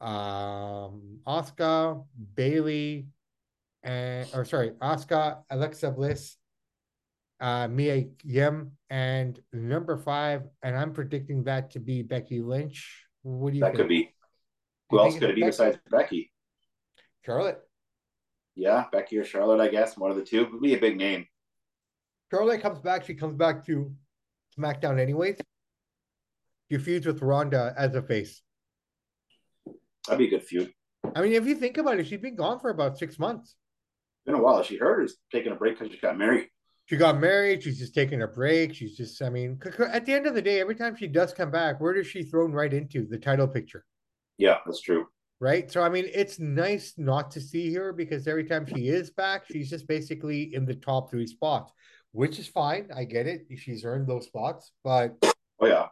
um, 0.00 1.18
Asuka, 1.26 2.04
Bayley, 2.34 3.06
and 3.82 4.28
or 4.34 4.44
sorry, 4.44 4.70
Asuka, 4.80 5.42
Alexa 5.50 5.90
Bliss, 5.90 6.36
uh, 7.40 7.68
Mia 7.68 8.04
Yim, 8.22 8.72
and 8.90 9.40
number 9.52 9.96
five, 9.96 10.42
and 10.62 10.76
I'm 10.76 10.92
predicting 10.92 11.44
that 11.44 11.70
to 11.72 11.80
be 11.80 12.02
Becky 12.02 12.40
Lynch. 12.40 13.06
What 13.22 13.52
do 13.52 13.58
you? 13.58 13.64
Think? 13.64 13.76
That 13.76 13.78
think? 13.78 13.88
could 13.88 13.88
be. 13.88 14.10
Who 14.90 15.00
else 15.00 15.14
could 15.14 15.30
it 15.30 15.34
be 15.34 15.42
Becky? 15.42 15.50
besides 15.50 15.78
Becky? 15.90 16.30
Charlotte. 17.24 17.58
Yeah, 18.54 18.84
Becky 18.92 19.18
or 19.18 19.24
Charlotte, 19.24 19.60
I 19.60 19.68
guess 19.68 19.96
one 19.96 20.10
of 20.10 20.16
the 20.16 20.24
two 20.24 20.46
would 20.50 20.60
be 20.60 20.74
a 20.74 20.78
big 20.78 20.96
name. 20.96 21.26
Charlotte 22.34 22.62
comes 22.62 22.80
back. 22.80 23.04
She 23.04 23.14
comes 23.14 23.36
back 23.36 23.64
to 23.66 23.92
SmackDown 24.58 24.98
anyways. 24.98 25.36
She 26.68 26.78
feuds 26.78 27.06
with 27.06 27.22
Ronda 27.22 27.72
as 27.78 27.94
a 27.94 28.02
face. 28.02 28.42
That'd 30.08 30.18
be 30.18 30.26
a 30.26 30.30
good 30.30 30.42
feud. 30.42 30.72
I 31.14 31.22
mean, 31.22 31.32
if 31.32 31.46
you 31.46 31.54
think 31.54 31.78
about 31.78 32.00
it, 32.00 32.08
she's 32.08 32.20
been 32.20 32.34
gone 32.34 32.58
for 32.58 32.70
about 32.70 32.98
six 32.98 33.20
months. 33.20 33.54
Been 34.26 34.34
a 34.34 34.42
while. 34.42 34.64
She 34.64 34.76
hurt 34.76 34.98
or 34.98 35.04
is 35.04 35.16
taking 35.30 35.52
a 35.52 35.54
break 35.54 35.78
because 35.78 35.94
she 35.94 36.00
got 36.00 36.18
married. 36.18 36.48
She 36.86 36.96
got 36.96 37.20
married. 37.20 37.62
She's 37.62 37.78
just 37.78 37.94
taking 37.94 38.22
a 38.22 38.26
break. 38.26 38.74
She's 38.74 38.96
just, 38.96 39.22
I 39.22 39.30
mean, 39.30 39.60
at 39.88 40.04
the 40.04 40.12
end 40.12 40.26
of 40.26 40.34
the 40.34 40.42
day, 40.42 40.60
every 40.60 40.74
time 40.74 40.96
she 40.96 41.06
does 41.06 41.32
come 41.32 41.52
back, 41.52 41.80
where 41.80 41.94
does 41.94 42.08
she 42.08 42.24
thrown 42.24 42.52
right 42.52 42.72
into 42.72 43.06
the 43.06 43.18
title 43.18 43.46
picture? 43.46 43.84
Yeah, 44.38 44.56
that's 44.66 44.80
true. 44.80 45.06
Right. 45.40 45.70
So, 45.70 45.82
I 45.82 45.88
mean, 45.88 46.06
it's 46.12 46.40
nice 46.40 46.94
not 46.96 47.30
to 47.32 47.40
see 47.40 47.72
her 47.74 47.92
because 47.92 48.26
every 48.26 48.44
time 48.44 48.66
she 48.66 48.88
is 48.88 49.10
back, 49.10 49.44
she's 49.46 49.70
just 49.70 49.86
basically 49.86 50.54
in 50.54 50.64
the 50.64 50.74
top 50.74 51.10
three 51.10 51.26
spots, 51.26 51.72
which 52.14 52.38
is 52.38 52.46
fine. 52.46 52.88
I 52.94 53.04
get 53.04 53.26
it. 53.26 53.46
She's 53.56 53.84
earned 53.84 54.06
those 54.06 54.26
spots. 54.26 54.70
But, 54.84 55.16
oh, 55.60 55.66
yeah. 55.66 55.88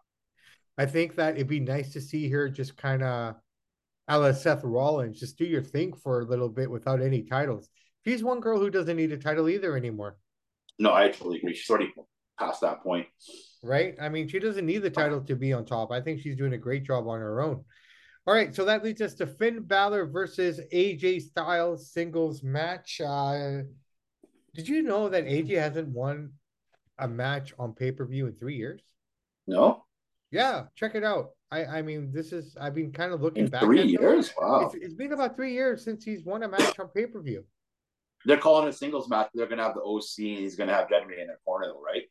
I 0.78 0.87
think 0.87 1.16
that 1.16 1.35
it'd 1.35 1.48
be 1.48 1.61
nice 1.61 1.92
to 1.92 2.00
see 2.00 2.30
her 2.30 2.48
just 2.48 2.76
kind 2.76 3.02
of, 3.02 3.35
a 4.08 4.18
la 4.18 4.32
Seth 4.32 4.62
Rollins, 4.62 5.18
just 5.18 5.37
do 5.37 5.44
your 5.44 5.62
thing 5.62 5.92
for 5.92 6.20
a 6.20 6.24
little 6.24 6.48
bit 6.48 6.70
without 6.70 7.02
any 7.02 7.22
titles. 7.22 7.68
She's 8.04 8.22
one 8.22 8.40
girl 8.40 8.58
who 8.58 8.70
doesn't 8.70 8.96
need 8.96 9.12
a 9.12 9.16
title 9.16 9.48
either 9.48 9.76
anymore. 9.76 10.16
No, 10.78 10.92
I 10.92 11.08
totally 11.08 11.38
agree. 11.38 11.54
She's 11.54 11.68
already 11.68 11.92
past 12.38 12.61
that 12.61 12.82
point. 12.82 13.06
Right? 13.62 13.94
I 14.00 14.08
mean, 14.08 14.28
she 14.28 14.38
doesn't 14.38 14.66
need 14.66 14.82
the 14.82 14.90
title 14.90 15.20
to 15.22 15.37
be 15.37 15.52
on 15.52 15.64
top. 15.64 15.90
I 15.90 16.00
think 16.00 16.20
she's 16.20 16.37
doing 16.37 16.52
a 16.52 16.58
great 16.58 16.85
job 16.85 17.06
on 17.08 17.20
her 17.20 17.42
own. 17.42 17.64
All 18.26 18.35
right, 18.35 18.54
so 18.54 18.64
that 18.64 18.85
leads 18.85 19.00
us 19.00 19.14
to 19.14 19.26
Finn 19.26 19.62
Balor 19.62 20.06
versus 20.06 20.61
AJ 20.72 21.22
Styles 21.22 21.90
singles 21.90 22.44
match. 22.44 23.00
Uh, 23.04 23.62
did 24.54 24.68
you 24.68 24.82
know 24.82 25.08
that 25.08 25.24
AJ 25.24 25.58
hasn't 25.58 25.88
won 25.88 26.32
a 26.98 27.08
match 27.08 27.52
on 27.58 27.74
pay 27.74 27.92
per 27.92 28.04
view 28.06 28.26
in 28.26 28.34
three 28.34 28.56
years? 28.56 28.80
No. 29.46 29.84
Yeah, 30.30 30.64
check 30.76 30.94
it 30.94 31.04
out. 31.04 31.30
I 31.50 31.64
I 31.64 31.82
mean, 31.82 32.12
this 32.12 32.32
is 32.32 32.56
I've 32.60 32.74
been 32.74 32.92
kind 32.92 33.12
of 33.12 33.20
looking 33.20 33.44
in 33.44 33.50
back. 33.50 33.62
Three 33.62 33.82
years, 33.82 34.32
wow. 34.38 34.66
It's, 34.66 34.74
it's 34.74 34.94
been 34.94 35.12
about 35.12 35.36
three 35.36 35.52
years 35.52 35.84
since 35.84 36.04
he's 36.04 36.24
won 36.24 36.42
a 36.42 36.48
match 36.48 36.78
on 36.78 36.88
pay 36.88 37.06
per 37.06 37.20
view. 37.20 37.44
They're 38.24 38.38
calling 38.38 38.66
it 38.66 38.70
a 38.70 38.72
singles 38.72 39.08
match. 39.08 39.28
They're 39.34 39.46
going 39.46 39.58
to 39.58 39.64
have 39.64 39.74
the 39.74 39.82
OC 39.82 40.18
and 40.18 40.38
he's 40.38 40.56
going 40.56 40.68
to 40.68 40.74
have 40.74 40.88
Judgment 40.88 41.18
in 41.18 41.26
their 41.26 41.40
corner, 41.44 41.66
though, 41.66 41.82
right? 41.82 42.04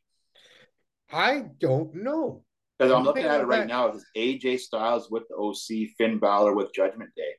I 1.10 1.46
don't 1.58 1.94
know. 1.94 2.44
Because 2.78 2.92
I'm 2.92 3.04
looking 3.04 3.24
at 3.24 3.40
it 3.40 3.44
right 3.44 3.60
that. 3.60 3.68
now. 3.68 3.86
It's 3.86 4.04
AJ 4.16 4.60
Styles 4.60 5.10
with 5.10 5.24
the 5.28 5.36
OC, 5.36 5.90
Finn 5.96 6.18
Balor 6.18 6.54
with 6.54 6.74
Judgment 6.74 7.10
Day. 7.16 7.32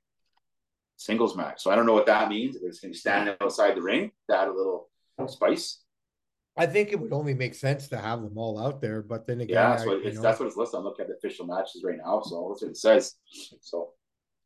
Singles 0.96 1.36
match. 1.36 1.62
So 1.62 1.70
I 1.70 1.76
don't 1.76 1.86
know 1.86 1.94
what 1.94 2.06
that 2.06 2.30
means. 2.30 2.56
It's 2.56 2.80
going 2.80 2.94
to 2.94 3.00
stand 3.00 3.36
outside 3.42 3.76
the 3.76 3.82
ring 3.82 4.12
to 4.30 4.38
add 4.38 4.48
a 4.48 4.54
little 4.54 4.90
spice. 5.28 5.80
I 6.56 6.68
think 6.68 6.92
it 6.92 7.00
would 7.00 7.14
only 7.14 7.34
make 7.34 7.56
sense 7.56 7.88
to 7.90 7.98
have 7.98 8.22
them 8.22 8.38
all 8.38 8.60
out 8.60 8.80
there, 8.80 9.02
but 9.02 9.26
then 9.26 9.42
again, 9.42 9.56
yeah, 9.56 9.70
that's 9.70 9.86
what, 9.86 10.06
it's, 10.06 10.20
that's 10.20 10.40
what 10.40 10.48
it's 10.48 10.56
listed. 10.56 10.78
I'm 10.78 10.84
looking 10.84 11.04
at 11.04 11.08
the 11.10 11.16
official 11.16 11.48
matches 11.48 11.84
right 11.84 11.98
now, 11.98 12.22
so 12.22 12.50
that's 12.50 12.62
what 12.62 12.72
it 12.72 12.78
says. 12.78 13.16
So, 13.62 13.94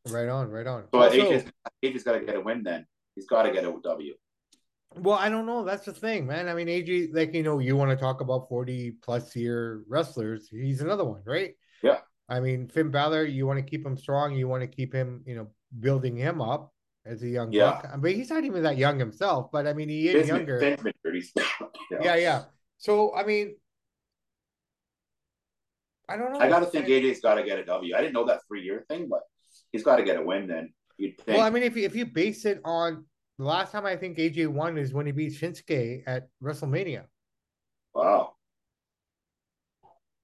right 0.08 0.30
on, 0.30 0.50
right 0.50 0.66
on. 0.66 0.86
So 0.94 1.02
also, 1.02 1.18
AJ's, 1.18 1.52
AJ's 1.84 2.04
got 2.04 2.14
to 2.14 2.22
get 2.22 2.36
a 2.36 2.40
win 2.40 2.64
then. 2.64 2.86
He's 3.16 3.28
got 3.28 3.44
to 3.44 3.52
get 3.52 3.66
a 3.66 3.74
W. 3.84 4.14
Well, 4.96 5.18
I 5.18 5.28
don't 5.28 5.46
know. 5.46 5.66
That's 5.66 5.84
the 5.84 5.92
thing, 5.92 6.26
man. 6.26 6.48
I 6.48 6.54
mean, 6.54 6.68
AJ, 6.68 7.14
like 7.14 7.34
you 7.34 7.44
know, 7.44 7.60
you 7.60 7.76
want 7.76 7.92
to 7.92 7.98
talk 7.98 8.22
about 8.22 8.48
forty 8.48 8.92
plus 8.92 9.36
year 9.36 9.84
wrestlers. 9.90 10.48
He's 10.50 10.80
another 10.80 11.04
one, 11.04 11.24
right? 11.26 11.56
Yeah. 11.84 11.98
I 12.30 12.40
mean, 12.40 12.70
Finn 12.70 12.90
Balor, 12.90 13.26
you 13.26 13.46
want 13.46 13.60
to 13.60 13.70
keep 13.70 13.86
him 13.86 13.98
strong. 13.98 14.34
You 14.34 14.48
want 14.48 14.62
to 14.62 14.68
keep 14.68 14.94
him, 14.94 15.24
you 15.26 15.36
know, 15.36 15.48
building 15.80 16.16
him 16.16 16.42
up 16.42 16.74
as 17.08 17.24
a 17.24 17.28
young 17.28 17.52
yeah. 17.52 17.72
buck. 17.72 17.90
I 17.94 17.98
mean, 17.98 18.16
he's 18.16 18.30
not 18.30 18.44
even 18.44 18.64
that 18.64 18.78
young 18.78 19.00
himself, 19.00 19.50
but 19.52 19.68
I 19.68 19.74
mean, 19.74 19.90
he 19.90 20.10
is 20.10 20.28
younger. 20.28 20.60
yeah. 20.62 21.98
yeah, 22.02 22.16
yeah. 22.16 22.44
So, 22.78 23.16
I 23.16 23.24
mean, 23.24 23.56
I 26.10 26.18
don't 26.18 26.34
know. 26.34 26.40
I 26.40 26.48
got 26.48 26.60
to 26.60 26.66
think 26.68 26.88
AJ's 26.88 27.22
got 27.22 27.36
to 27.36 27.44
get 27.44 27.60
a 27.60 27.66
W. 27.66 27.96
I 27.96 28.02
didn't 28.02 28.14
know 28.14 28.26
that 28.26 28.42
three 28.48 28.64
year 28.64 28.86
thing, 28.90 29.08
but 29.10 29.22
he's 29.72 29.84
got 29.84 29.98
to 29.98 30.04
get 30.04 30.18
a 30.18 30.22
win 30.22 30.48
then. 30.48 30.74
You'd 30.98 31.18
think. 31.18 31.38
Well, 31.38 31.46
I 31.46 31.50
mean, 31.50 31.64
if 31.64 31.76
you, 31.76 31.84
if 31.84 31.96
you 31.96 32.06
base 32.06 32.46
it 32.46 32.62
on 32.64 33.06
the 33.38 33.46
last 33.46 33.72
time 33.72 33.86
I 33.86 33.96
think 33.96 34.18
AJ 34.18 34.48
won 34.48 34.78
is 34.78 34.94
when 34.94 35.06
he 35.06 35.12
beat 35.12 35.34
Shinsuke 35.34 36.04
at 36.08 36.30
WrestleMania. 36.44 37.04
Wow. 37.94 38.34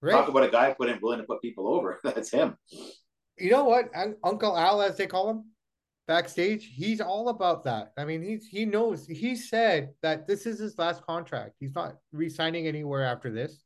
Right? 0.02 0.14
Talk 0.14 0.30
about 0.30 0.44
a 0.44 0.50
guy 0.50 0.74
putting 0.74 1.00
willing 1.02 1.20
to 1.20 1.26
put 1.26 1.42
people 1.42 1.68
over. 1.68 2.00
That's 2.04 2.32
him. 2.32 2.58
You 3.38 3.52
know 3.52 3.66
what? 3.66 3.90
Uncle 4.24 4.58
Al, 4.58 4.82
as 4.82 4.98
they 4.98 5.08
call 5.08 5.30
him, 5.30 5.46
backstage, 6.08 6.72
he's 6.74 7.02
all 7.02 7.30
about 7.30 7.64
that. 7.64 7.94
I 7.98 8.06
mean, 8.06 8.22
he's 8.22 8.48
he 8.48 8.66
knows 8.66 9.06
he 9.08 9.36
said 9.36 9.94
that 10.02 10.28
this 10.28 10.46
is 10.46 10.60
his 10.60 10.78
last 10.78 11.06
contract. 11.06 11.56
He's 11.60 11.76
not 11.76 11.98
re-signing 12.12 12.68
anywhere 12.68 13.04
after 13.04 13.32
this. 13.32 13.64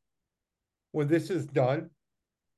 When 0.91 1.07
this 1.07 1.29
is 1.29 1.45
done, 1.45 1.89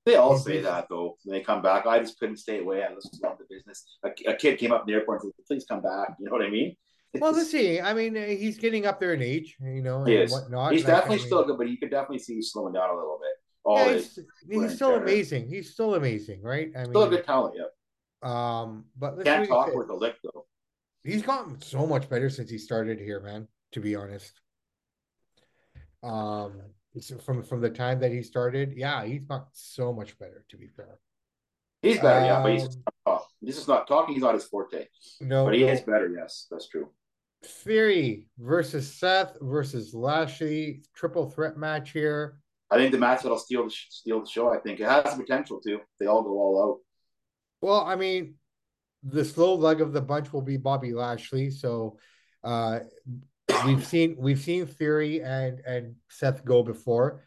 they 0.05 0.15
all 0.15 0.37
say 0.37 0.61
that 0.61 0.87
though. 0.89 1.17
When 1.23 1.37
they 1.37 1.43
come 1.43 1.61
back, 1.61 1.83
oh, 1.85 1.89
I 1.89 1.99
just 1.99 2.19
couldn't 2.19 2.37
stay 2.37 2.59
away. 2.59 2.83
I 2.83 2.93
just 2.93 3.21
love 3.23 3.37
the 3.37 3.45
business. 3.53 3.85
A, 4.03 4.31
a, 4.31 4.35
kid 4.35 4.57
came 4.57 4.71
up 4.71 4.81
in 4.81 4.87
the 4.87 4.93
airport 4.93 5.23
and 5.23 5.33
said, 5.35 5.45
"Please 5.45 5.65
come 5.67 5.81
back." 5.81 6.15
You 6.19 6.25
know 6.25 6.31
what 6.31 6.41
I 6.41 6.49
mean? 6.49 6.75
well, 7.15 7.31
let's 7.31 7.51
see. 7.51 7.81
I 7.81 7.93
mean, 7.93 8.15
uh, 8.15 8.25
he's 8.25 8.57
getting 8.57 8.85
up 8.85 8.99
there 8.99 9.13
in 9.13 9.21
age, 9.21 9.57
you 9.59 9.81
know, 9.81 10.03
he 10.03 10.15
and 10.17 10.31
whatnot. 10.31 10.73
He's 10.73 10.83
definitely 10.83 11.15
I 11.15 11.19
mean, 11.19 11.27
still 11.27 11.43
good, 11.43 11.57
but 11.57 11.69
you 11.69 11.77
could 11.77 11.89
definitely 11.89 12.19
see 12.19 12.35
he's 12.35 12.51
slowing 12.51 12.73
down 12.73 12.89
a 12.89 12.93
little 12.93 13.19
bit. 13.19 13.31
All 13.65 13.77
yeah, 13.77 13.93
he's, 13.93 14.19
he's 14.49 14.75
still 14.75 14.95
amazing. 14.95 15.47
He's 15.47 15.71
still 15.71 15.95
amazing, 15.95 16.41
right? 16.41 16.71
I 16.75 16.83
mean, 16.83 16.91
still 16.91 17.03
a 17.03 17.09
good 17.09 17.25
talent, 17.25 17.55
yeah. 17.57 17.65
Um, 18.21 18.85
but 18.97 19.23
can't 19.23 19.47
talk 19.47 19.73
with 19.73 19.89
a 19.89 19.95
lick 19.95 20.17
though. 20.23 20.45
He's 21.03 21.21
gotten 21.21 21.61
so 21.61 21.85
much 21.85 22.09
better 22.09 22.29
since 22.29 22.49
he 22.49 22.57
started 22.57 22.99
here, 22.99 23.21
man. 23.21 23.47
To 23.73 23.79
be 23.79 23.95
honest, 23.95 24.41
um, 26.03 26.61
from 27.23 27.43
from 27.43 27.61
the 27.61 27.69
time 27.69 27.99
that 27.99 28.11
he 28.11 28.23
started, 28.23 28.73
yeah, 28.75 29.05
he's 29.05 29.23
got 29.23 29.47
so 29.53 29.93
much 29.93 30.17
better. 30.17 30.43
To 30.49 30.57
be 30.57 30.67
fair, 30.67 30.99
he's 31.81 31.99
better, 31.99 32.19
um, 32.19 32.25
yeah, 32.25 32.41
but 32.41 32.51
he's 32.53 32.77
um, 33.05 33.19
this 33.41 33.57
is 33.57 33.67
not 33.67 33.87
talking. 33.87 34.15
He's 34.15 34.23
not 34.23 34.33
his 34.33 34.45
forte. 34.45 34.87
No, 35.21 35.45
but 35.45 35.53
he 35.53 35.61
no. 35.61 35.71
is 35.71 35.81
better. 35.81 36.09
Yes, 36.09 36.47
that's 36.49 36.67
true. 36.67 36.89
Theory 37.43 38.25
versus 38.37 38.91
Seth 38.91 39.37
versus 39.39 39.93
Lashley 39.93 40.83
triple 40.93 41.29
threat 41.29 41.57
match 41.57 41.91
here. 41.91 42.39
I 42.71 42.77
think 42.77 42.91
the 42.91 42.97
match 42.97 43.23
that'll 43.23 43.39
steal 43.39 43.63
the 43.65 43.71
steal 43.71 44.21
the 44.21 44.29
show. 44.29 44.51
I 44.51 44.57
think 44.57 44.79
it 44.79 44.85
has 44.85 45.15
the 45.15 45.23
potential 45.23 45.61
to. 45.61 45.79
They 45.99 46.07
all 46.07 46.21
go 46.21 46.31
all 46.31 46.63
out. 46.63 46.79
Well, 47.61 47.81
I 47.81 47.95
mean, 47.95 48.35
the 49.03 49.23
slow 49.25 49.55
leg 49.55 49.81
of 49.81 49.93
the 49.93 50.01
bunch 50.01 50.31
will 50.33 50.41
be 50.41 50.57
Bobby 50.57 50.93
Lashley. 50.93 51.49
So 51.51 51.97
uh 52.43 52.79
we've 53.65 53.85
seen 53.85 54.15
we've 54.17 54.39
seen 54.39 54.65
Theory 54.65 55.21
and 55.21 55.59
and 55.65 55.95
Seth 56.09 56.43
go 56.45 56.63
before. 56.63 57.25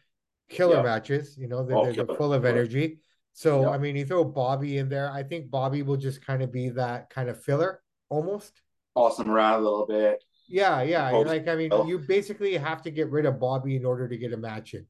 Killer 0.49 0.77
yeah. 0.77 0.83
matches, 0.83 1.37
you 1.37 1.47
know, 1.47 1.63
they're, 1.65 1.77
oh, 1.77 1.91
they're 1.91 2.15
full 2.15 2.33
of 2.33 2.45
energy. 2.45 2.99
So 3.33 3.61
Yeah. 3.61 3.69
I 3.69 3.77
mean, 3.79 3.95
you 3.95 4.05
throw 4.05 4.23
Bobby 4.23 4.77
in 4.77 4.89
there. 4.89 5.09
I 5.11 5.23
think 5.23 5.49
Bobby 5.49 5.81
will 5.81 5.97
just 5.97 6.23
kind 6.23 6.43
of 6.43 6.51
be 6.51 6.69
that 6.69 7.09
kind 7.09 7.29
of 7.29 7.43
filler 7.43 7.81
almost. 8.09 8.61
Awesome 8.95 9.31
around 9.31 9.61
a 9.61 9.63
little 9.63 9.87
bit. 9.87 10.23
Yeah, 10.47 10.83
yeah. 10.83 11.09
Post- 11.09 11.27
Like 11.27 11.47
I 11.47 11.55
mean, 11.55 11.69
Oh. 11.71 11.87
you 11.87 11.97
basically 11.99 12.55
have 12.57 12.83
to 12.83 12.91
get 12.91 13.09
rid 13.09 13.25
of 13.25 13.39
Bobby 13.39 13.75
in 13.75 13.85
order 13.85 14.07
to 14.07 14.17
get 14.17 14.33
a 14.33 14.37
match 14.37 14.75
in. 14.75 14.85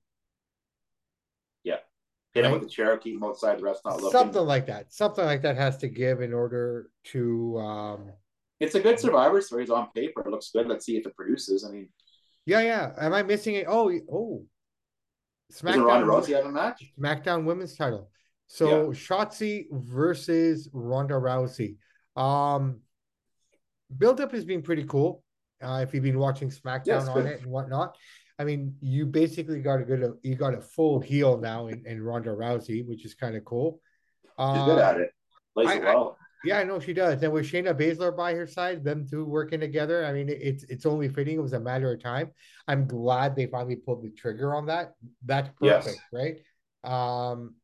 Hit 2.33 2.45
him 2.45 2.51
with 2.51 2.61
the 2.63 2.69
chair, 2.69 2.97
keep 2.97 3.15
him 3.15 3.23
outside. 3.23 3.59
The 3.59 3.63
rest 3.63 3.81
not 3.85 3.97
looking. 3.97 4.11
Something 4.11 4.45
like 4.45 4.65
that. 4.65 4.91
Something 4.91 5.25
like 5.25 5.43
that 5.43 5.55
has 5.55 5.77
to 5.77 5.87
give 5.87 6.21
in 6.21 6.33
order 6.33 6.89
to 7.05 7.57
um 7.59 8.11
It's 8.59 8.75
a 8.75 8.79
good 8.79 8.99
Survivor 8.99 9.39
Series 9.41 9.69
on 9.69 9.89
paper. 9.95 10.21
It 10.21 10.29
looks 10.29 10.49
good. 10.51 10.67
Let's 10.67 10.85
see 10.85 10.97
if 10.97 11.05
it 11.05 11.15
produces. 11.15 11.63
I 11.63 11.71
mean, 11.71 11.89
yeah, 12.45 12.61
yeah. 12.61 12.91
Am 12.99 13.13
I 13.13 13.23
missing 13.23 13.55
it? 13.55 13.65
Oh, 13.69 13.91
oh. 14.11 14.45
doesn't 15.51 15.83
Ronda 15.83 16.07
SmackDown, 16.07 16.23
Rousey 16.23 16.35
have 16.35 16.45
a 16.45 16.51
match? 16.51 16.91
SmackDown 16.99 17.45
Women's 17.45 17.75
Title. 17.75 18.09
So 18.47 18.89
Shotzi 18.89 19.65
versus 19.71 20.69
Ronda 20.73 21.15
Rousey. 21.15 21.77
Um, 22.15 22.81
build-up 23.97 24.31
has 24.31 24.45
been 24.45 24.61
pretty 24.61 24.83
cool. 24.83 25.23
Uh, 25.61 25.79
if 25.81 25.93
you've 25.93 26.03
been 26.03 26.19
watching 26.19 26.49
SmackDown 26.49 26.99
it's 26.99 27.07
on 27.07 27.23
good. 27.23 27.25
it 27.27 27.41
and 27.41 27.49
whatnot, 27.49 27.95
I 28.39 28.43
mean, 28.45 28.75
you 28.81 29.05
basically 29.05 29.61
got 29.61 29.79
a 29.81 29.83
good, 29.83 30.13
you 30.23 30.35
got 30.35 30.53
a 30.55 30.61
full 30.61 30.99
heel 30.99 31.37
now 31.37 31.67
in, 31.67 31.85
in 31.85 32.01
Ronda 32.01 32.31
Rousey, 32.31 32.85
which 32.87 33.05
is 33.05 33.13
kind 33.13 33.35
of 33.35 33.45
cool. 33.45 33.79
She's 34.23 34.31
Uh, 34.37 34.65
good 34.65 34.79
at 34.79 34.99
it. 34.99 35.11
Plays 35.53 35.69
I- 35.69 35.79
well. 35.79 36.17
Yeah, 36.45 36.57
I 36.59 36.65
know 36.65 36.77
she 36.77 36.91
does. 36.93 37.23
And 37.23 37.31
with 37.31 37.45
Shayna 37.45 37.73
Baszler 37.73 38.17
by 38.17 38.33
her 38.33 38.45
side, 38.45 38.83
them 38.83 39.07
two 39.09 39.23
working 39.23 39.61
together, 39.61 40.03
I 40.05 40.11
mean, 40.11 40.27
it's 40.27 40.65
it's 40.65 40.85
only 40.85 41.07
fitting. 41.07 41.37
It 41.37 41.41
was 41.41 41.53
a 41.53 41.59
matter 41.59 41.93
of 41.93 42.03
time. 42.03 42.31
I'm 42.67 42.85
glad 42.85 43.33
they 43.33 43.45
finally 43.45 43.77
pulled 43.77 44.03
the 44.03 44.09
trigger 44.09 44.53
on 44.53 44.65
that. 44.65 44.91
That's 45.23 45.49
Yes. 45.61 45.85
perfect, 45.85 46.01
right? 46.11 46.35
Um, 46.83 47.55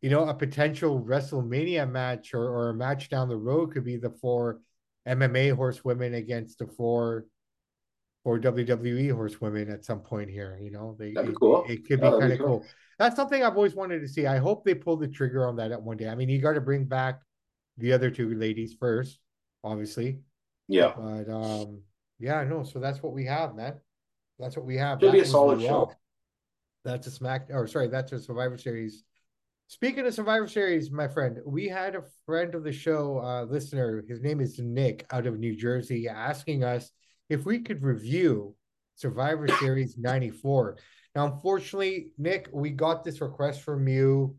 you 0.00 0.08
know, 0.08 0.26
a 0.26 0.32
potential 0.32 1.02
WrestleMania 1.02 1.90
match 1.90 2.32
or, 2.32 2.44
or 2.48 2.70
a 2.70 2.74
match 2.74 3.10
down 3.10 3.28
the 3.28 3.36
road 3.36 3.72
could 3.74 3.84
be 3.84 3.98
the 3.98 4.10
four 4.22 4.62
MMA 5.06 5.54
horsewomen 5.54 6.14
against 6.14 6.58
the 6.60 6.66
four 6.66 7.26
or 8.26 8.40
WWE 8.40 9.12
horsewomen 9.12 9.70
at 9.70 9.84
some 9.84 10.00
point 10.00 10.28
here. 10.28 10.58
You 10.60 10.72
know, 10.72 10.96
they 10.98 11.12
That'd 11.12 11.28
be 11.28 11.32
it- 11.32 11.38
cool. 11.38 11.64
It, 11.68 11.86
could 11.86 12.00
be 12.00 12.10
kind 12.10 12.32
of 12.32 12.38
cool. 12.40 12.46
cool. 12.46 12.66
That's 12.98 13.14
something 13.14 13.40
I've 13.44 13.54
always 13.54 13.76
wanted 13.76 14.00
to 14.00 14.08
see. 14.08 14.26
I 14.26 14.38
hope 14.38 14.64
they 14.64 14.74
pull 14.74 14.96
the 14.96 15.06
trigger 15.06 15.46
on 15.46 15.54
that 15.56 15.70
at 15.70 15.80
one 15.80 15.96
day. 15.96 16.08
I 16.08 16.16
mean, 16.16 16.28
you 16.28 16.40
got 16.40 16.54
to 16.54 16.60
bring 16.60 16.86
back 16.86 17.20
the 17.78 17.92
other 17.92 18.10
two 18.10 18.34
ladies 18.34 18.74
first, 18.80 19.20
obviously. 19.62 20.18
Yeah. 20.66 20.92
But 20.96 21.30
um, 21.30 21.82
yeah, 22.18 22.42
no. 22.42 22.64
So 22.64 22.80
that's 22.80 23.00
what 23.00 23.12
we 23.12 23.26
have, 23.26 23.54
man. 23.54 23.74
That's 24.40 24.56
what 24.56 24.66
we 24.66 24.76
have. 24.76 24.98
Should 25.00 25.12
be 25.12 25.20
a 25.20 25.24
solid 25.24 25.60
show. 25.60 25.92
That's 26.84 27.06
a 27.06 27.12
smack. 27.12 27.46
Or 27.50 27.68
sorry, 27.68 27.86
that's 27.86 28.10
a 28.10 28.18
Survivor 28.18 28.58
Series. 28.58 29.04
Speaking 29.68 30.04
of 30.04 30.14
Survivor 30.14 30.48
Series, 30.48 30.90
my 30.90 31.06
friend, 31.06 31.38
we 31.46 31.68
had 31.68 31.94
a 31.94 32.02
friend 32.24 32.56
of 32.56 32.64
the 32.64 32.72
show, 32.72 33.20
uh, 33.20 33.44
listener. 33.44 34.02
His 34.08 34.20
name 34.20 34.40
is 34.40 34.58
Nick 34.58 35.06
out 35.12 35.28
of 35.28 35.38
New 35.38 35.54
Jersey, 35.54 36.08
asking 36.08 36.64
us 36.64 36.90
if 37.28 37.44
we 37.44 37.60
could 37.60 37.82
review 37.82 38.54
Survivor 38.94 39.48
Series 39.48 39.96
'94. 39.98 40.78
Now, 41.14 41.26
unfortunately, 41.32 42.12
Nick, 42.18 42.48
we 42.52 42.70
got 42.70 43.04
this 43.04 43.20
request 43.20 43.62
from 43.62 43.88
you 43.88 44.36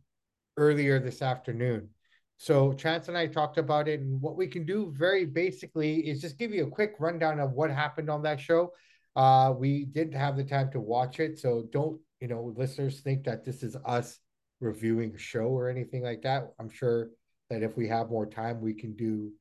earlier 0.57 0.99
this 0.99 1.21
afternoon. 1.21 1.89
So 2.37 2.73
Chance 2.73 3.07
and 3.07 3.17
I 3.17 3.27
talked 3.27 3.57
about 3.57 3.87
it, 3.87 3.99
and 3.99 4.21
what 4.21 4.37
we 4.37 4.47
can 4.47 4.65
do 4.65 4.93
very 4.95 5.25
basically 5.25 6.07
is 6.07 6.21
just 6.21 6.37
give 6.37 6.51
you 6.51 6.65
a 6.65 6.69
quick 6.69 6.93
rundown 6.99 7.39
of 7.39 7.53
what 7.53 7.71
happened 7.71 8.09
on 8.09 8.21
that 8.23 8.39
show. 8.39 8.73
Uh, 9.15 9.53
we 9.57 9.85
didn't 9.85 10.13
have 10.13 10.37
the 10.37 10.43
time 10.43 10.71
to 10.71 10.79
watch 10.79 11.19
it, 11.19 11.39
so 11.39 11.67
don't 11.71 11.99
you 12.19 12.27
know, 12.27 12.53
listeners 12.55 13.01
think 13.01 13.23
that 13.25 13.45
this 13.45 13.63
is 13.63 13.75
us 13.85 14.19
reviewing 14.59 15.13
a 15.13 15.17
show 15.17 15.45
or 15.45 15.69
anything 15.69 16.03
like 16.03 16.21
that. 16.23 16.51
I'm 16.59 16.69
sure 16.69 17.09
that 17.49 17.63
if 17.63 17.77
we 17.77 17.87
have 17.87 18.09
more 18.09 18.25
time, 18.25 18.59
we 18.59 18.73
can 18.73 18.95
do 18.95 19.31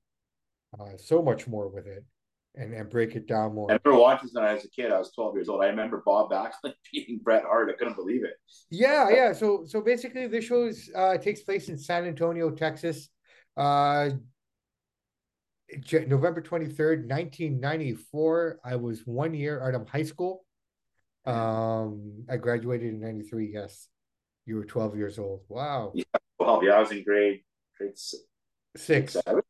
uh, 0.79 0.97
so 0.99 1.23
much 1.23 1.47
more 1.47 1.69
with 1.69 1.87
it 1.87 2.05
and 2.57 2.73
and 2.75 2.89
break 2.91 3.15
it 3.15 3.27
down 3.27 3.55
more. 3.55 3.71
I 3.71 3.79
remember 3.85 4.01
watching 4.03 4.27
this 4.27 4.35
when 4.35 4.45
I 4.45 4.55
was 4.55 4.65
a 4.65 4.71
kid. 4.71 4.91
I 4.91 4.99
was 4.99 5.13
12 5.13 5.35
years 5.37 5.49
old. 5.49 5.63
I 5.63 5.67
remember 5.69 6.03
Bob 6.05 6.31
Backlund 6.31 6.75
beating 6.93 7.19
Bret 7.23 7.45
Hart. 7.45 7.71
I 7.71 7.75
couldn't 7.77 7.97
believe 7.97 8.25
it. 8.25 8.35
Yeah, 8.71 9.09
yeah. 9.11 9.33
So 9.33 9.65
so 9.67 9.81
basically 9.81 10.27
this 10.27 10.45
show 10.45 10.65
is 10.67 10.91
uh 10.97 11.19
takes 11.19 11.43
place 11.43 11.69
in 11.69 11.79
San 11.79 12.07
Antonio, 12.07 12.51
Texas. 12.51 13.09
Uh 13.57 14.11
November 16.07 16.41
23rd, 16.41 17.09
1994. 17.09 18.61
I 18.65 18.77
was 18.77 19.03
one 19.05 19.35
year 19.35 19.67
out 19.67 19.75
of 19.75 19.89
high 19.89 20.05
school. 20.05 20.45
Um 21.25 22.25
I 22.31 22.37
graduated 22.37 22.89
in 22.95 23.01
93, 23.01 23.51
yes. 23.53 23.89
You 24.47 24.57
were 24.57 24.65
12 24.65 24.97
years 24.97 25.19
old. 25.19 25.43
Wow. 25.49 25.93
Well, 26.39 26.61
yeah, 26.63 26.75
I 26.75 26.81
was 26.81 26.93
in 26.93 27.03
grade 27.03 27.41
grade 27.77 27.99
Six. 28.77 29.17
or 29.17 29.23
Seven, 29.23 29.43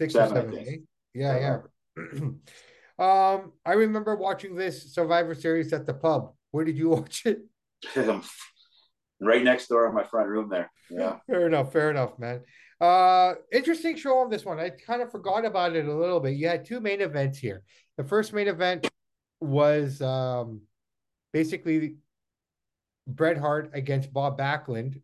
I 0.00 0.08
seven. 0.08 0.58
eh? 0.58 0.76
Yeah, 1.14 1.38
yeah. 1.38 1.58
um, 2.98 3.52
I 3.64 3.72
remember 3.74 4.16
watching 4.16 4.54
this 4.54 4.92
Survivor 4.92 5.34
Series 5.34 5.72
at 5.72 5.86
the 5.86 5.94
pub. 5.94 6.32
Where 6.50 6.64
did 6.64 6.76
you 6.76 6.88
watch 6.90 7.24
it? 7.26 7.40
right 9.20 9.42
next 9.42 9.68
door 9.68 9.86
in 9.86 9.94
my 9.94 10.04
front 10.04 10.28
room 10.28 10.48
there. 10.48 10.70
Yeah. 10.90 11.16
Fair 11.26 11.46
enough, 11.46 11.72
fair 11.72 11.90
enough, 11.90 12.18
man. 12.18 12.42
Uh 12.80 13.34
interesting 13.52 13.96
show 13.96 14.18
on 14.18 14.30
this 14.30 14.44
one. 14.44 14.60
I 14.60 14.70
kind 14.70 15.02
of 15.02 15.10
forgot 15.10 15.44
about 15.44 15.74
it 15.74 15.86
a 15.86 15.92
little 15.92 16.20
bit. 16.20 16.36
You 16.36 16.46
had 16.46 16.64
two 16.64 16.80
main 16.80 17.00
events 17.00 17.38
here. 17.38 17.62
The 17.96 18.04
first 18.04 18.32
main 18.32 18.46
event 18.46 18.88
was 19.40 20.00
um 20.00 20.62
basically 21.32 21.96
Bret 23.06 23.36
Hart 23.36 23.70
against 23.74 24.12
Bob 24.12 24.38
Backlund 24.38 25.02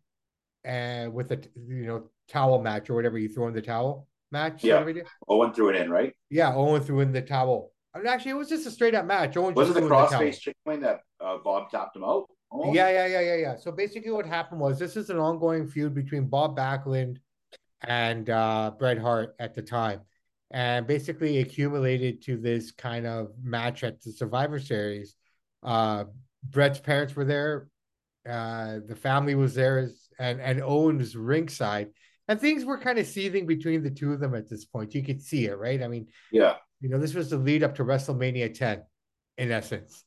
and 0.64 1.12
with 1.12 1.33
a 1.33 1.42
you 1.57 1.87
know 1.87 2.04
towel 2.28 2.62
match 2.62 2.88
or 2.90 2.94
whatever 2.94 3.18
you 3.18 3.28
throw 3.28 3.48
in 3.48 3.54
the 3.54 3.62
towel 3.62 4.07
match. 4.35 4.62
Yeah. 4.62 4.75
whatever 4.75 4.90
you 4.90 5.03
do. 5.03 5.09
Owen 5.29 5.53
threw 5.55 5.70
it 5.70 5.77
in, 5.77 5.90
right? 5.90 6.12
Yeah, 6.31 6.55
Owen 6.55 6.83
threw 6.83 7.01
in 7.01 7.12
the 7.12 7.23
towel. 7.23 7.70
I 7.94 7.99
mean, 7.99 8.09
actually, 8.09 8.33
it 8.33 8.40
was 8.42 8.49
just 8.49 8.66
a 8.66 8.70
straight 8.70 8.94
up 8.94 9.07
match. 9.07 9.37
Owen 9.37 9.55
Was 9.55 9.70
it 9.70 9.75
the 9.75 9.81
threw 9.81 9.88
the 9.88 9.94
towel. 9.94 10.09
crossface 10.11 10.38
chicken 10.40 10.61
wing 10.66 10.81
that 10.81 11.01
uh, 11.20 11.38
Bob 11.44 11.70
tapped 11.70 11.97
him 11.97 12.05
out? 12.05 12.27
Oh, 12.53 12.73
Yeah, 12.75 12.88
yeah, 12.90 13.07
yeah, 13.07 13.20
yeah, 13.20 13.37
yeah. 13.37 13.57
So 13.57 13.73
basically, 13.73 14.11
what 14.11 14.27
happened 14.27 14.61
was 14.61 14.79
this 14.79 14.97
is 14.97 15.11
an 15.11 15.18
ongoing 15.18 15.66
feud 15.68 15.94
between 15.94 16.27
Bob 16.27 16.57
Backlund 16.57 17.18
and 17.87 18.29
uh, 18.31 18.73
Bret 18.79 18.99
Hart 18.99 19.35
at 19.38 19.55
the 19.55 19.62
time, 19.62 20.01
and 20.51 20.87
basically 20.87 21.38
accumulated 21.38 22.23
to 22.27 22.37
this 22.37 22.73
kind 22.73 23.07
of 23.07 23.33
match 23.42 23.85
at 23.85 24.03
the 24.03 24.12
Survivor 24.12 24.59
Series. 24.59 25.14
Uh, 25.62 26.05
Bret's 26.42 26.81
parents 26.81 27.14
were 27.16 27.25
there, 27.25 27.68
uh, 28.29 28.79
the 28.87 28.97
family 28.97 29.35
was 29.35 29.55
there, 29.55 29.90
and 30.18 30.40
and 30.40 30.62
Owen 30.62 30.99
was 30.99 31.14
ringside, 31.16 31.88
and 32.29 32.41
things 32.41 32.65
were 32.65 32.79
kind 32.79 32.99
of 32.99 33.07
seething 33.07 33.47
between 33.47 33.83
the 33.83 33.91
two 33.91 34.13
of 34.13 34.21
them 34.21 34.35
at 34.35 34.49
this 34.49 34.65
point. 34.65 34.95
You 34.95 35.03
could 35.03 35.21
see 35.23 35.47
it, 35.47 35.59
right? 35.59 35.83
I 35.83 35.89
mean, 35.89 36.09
Yeah. 36.33 36.57
you 36.81 36.89
know, 36.89 36.99
this 36.99 37.15
was 37.15 37.31
the 37.31 37.37
lead 37.37 37.63
up 37.63 37.75
to 37.77 37.85
WrestleMania 37.85 38.55
10, 38.55 38.83
in 39.39 39.51
essence. 39.51 40.05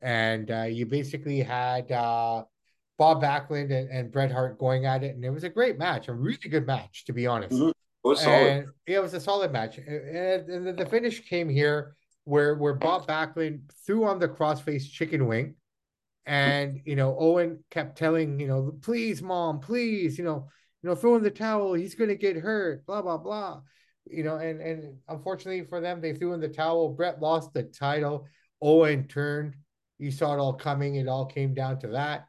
And 0.00 0.50
uh, 0.50 0.62
you 0.64 0.86
basically 0.86 1.40
had 1.40 1.90
uh, 1.90 2.44
Bob 2.98 3.22
Backlund 3.22 3.72
and, 3.72 3.90
and 3.90 4.12
Bret 4.12 4.30
Hart 4.30 4.58
going 4.58 4.86
at 4.86 5.02
it, 5.02 5.16
and 5.16 5.24
it 5.24 5.30
was 5.30 5.44
a 5.44 5.48
great 5.48 5.78
match, 5.78 6.08
a 6.08 6.14
really 6.14 6.36
good 6.48 6.66
match, 6.66 7.04
to 7.06 7.12
be 7.12 7.26
honest. 7.26 7.52
Mhm. 7.56 7.70
It 7.70 8.08
was 8.08 8.20
solid. 8.20 8.46
And 8.46 8.66
yeah, 8.86 8.98
it 8.98 9.02
was 9.02 9.14
a 9.14 9.20
solid 9.20 9.52
match. 9.52 9.78
And, 9.78 10.48
and 10.48 10.66
the, 10.66 10.72
the 10.72 10.86
finish 10.86 11.28
came 11.28 11.48
here 11.48 11.96
where 12.24 12.54
where 12.54 12.74
Bob 12.74 13.06
Backlund 13.08 13.62
threw 13.84 14.04
on 14.04 14.18
the 14.20 14.28
crossface 14.28 14.88
chicken 14.88 15.26
wing. 15.26 15.56
And 16.24 16.80
you 16.84 16.94
know, 16.94 17.16
Owen 17.18 17.64
kept 17.70 17.98
telling, 17.98 18.38
you 18.38 18.46
know, 18.46 18.72
please, 18.82 19.20
mom, 19.20 19.58
please, 19.60 20.16
you 20.16 20.24
know, 20.24 20.48
you 20.88 20.94
know, 20.94 20.98
throw 20.98 21.16
in 21.16 21.22
the 21.22 21.30
towel, 21.30 21.74
he's 21.74 21.94
gonna 21.94 22.14
get 22.14 22.34
hurt, 22.34 22.86
blah, 22.86 23.02
blah, 23.02 23.18
blah. 23.18 23.60
You 24.10 24.24
know, 24.24 24.36
and 24.36 24.58
and 24.62 24.96
unfortunately 25.06 25.66
for 25.66 25.82
them, 25.82 26.00
they 26.00 26.14
threw 26.14 26.32
in 26.32 26.40
the 26.40 26.48
towel. 26.48 26.88
Bret 26.88 27.20
lost 27.20 27.52
the 27.52 27.64
title. 27.64 28.26
Owen 28.62 29.06
turned. 29.06 29.54
You 29.98 30.10
saw 30.10 30.32
it 30.32 30.38
all 30.38 30.54
coming. 30.54 30.94
It 30.94 31.06
all 31.06 31.26
came 31.26 31.52
down 31.52 31.78
to 31.80 31.88
that. 31.88 32.26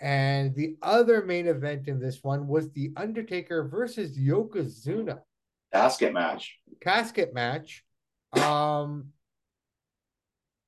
And 0.00 0.54
the 0.54 0.76
other 0.80 1.24
main 1.24 1.48
event 1.48 1.88
in 1.88 1.98
this 1.98 2.22
one 2.22 2.46
was 2.46 2.70
the 2.70 2.92
Undertaker 2.96 3.66
versus 3.66 4.16
Yokozuna 4.16 5.18
Casket 5.72 6.12
match. 6.12 6.56
casket 6.80 7.34
match. 7.34 7.84
Um, 8.32 9.08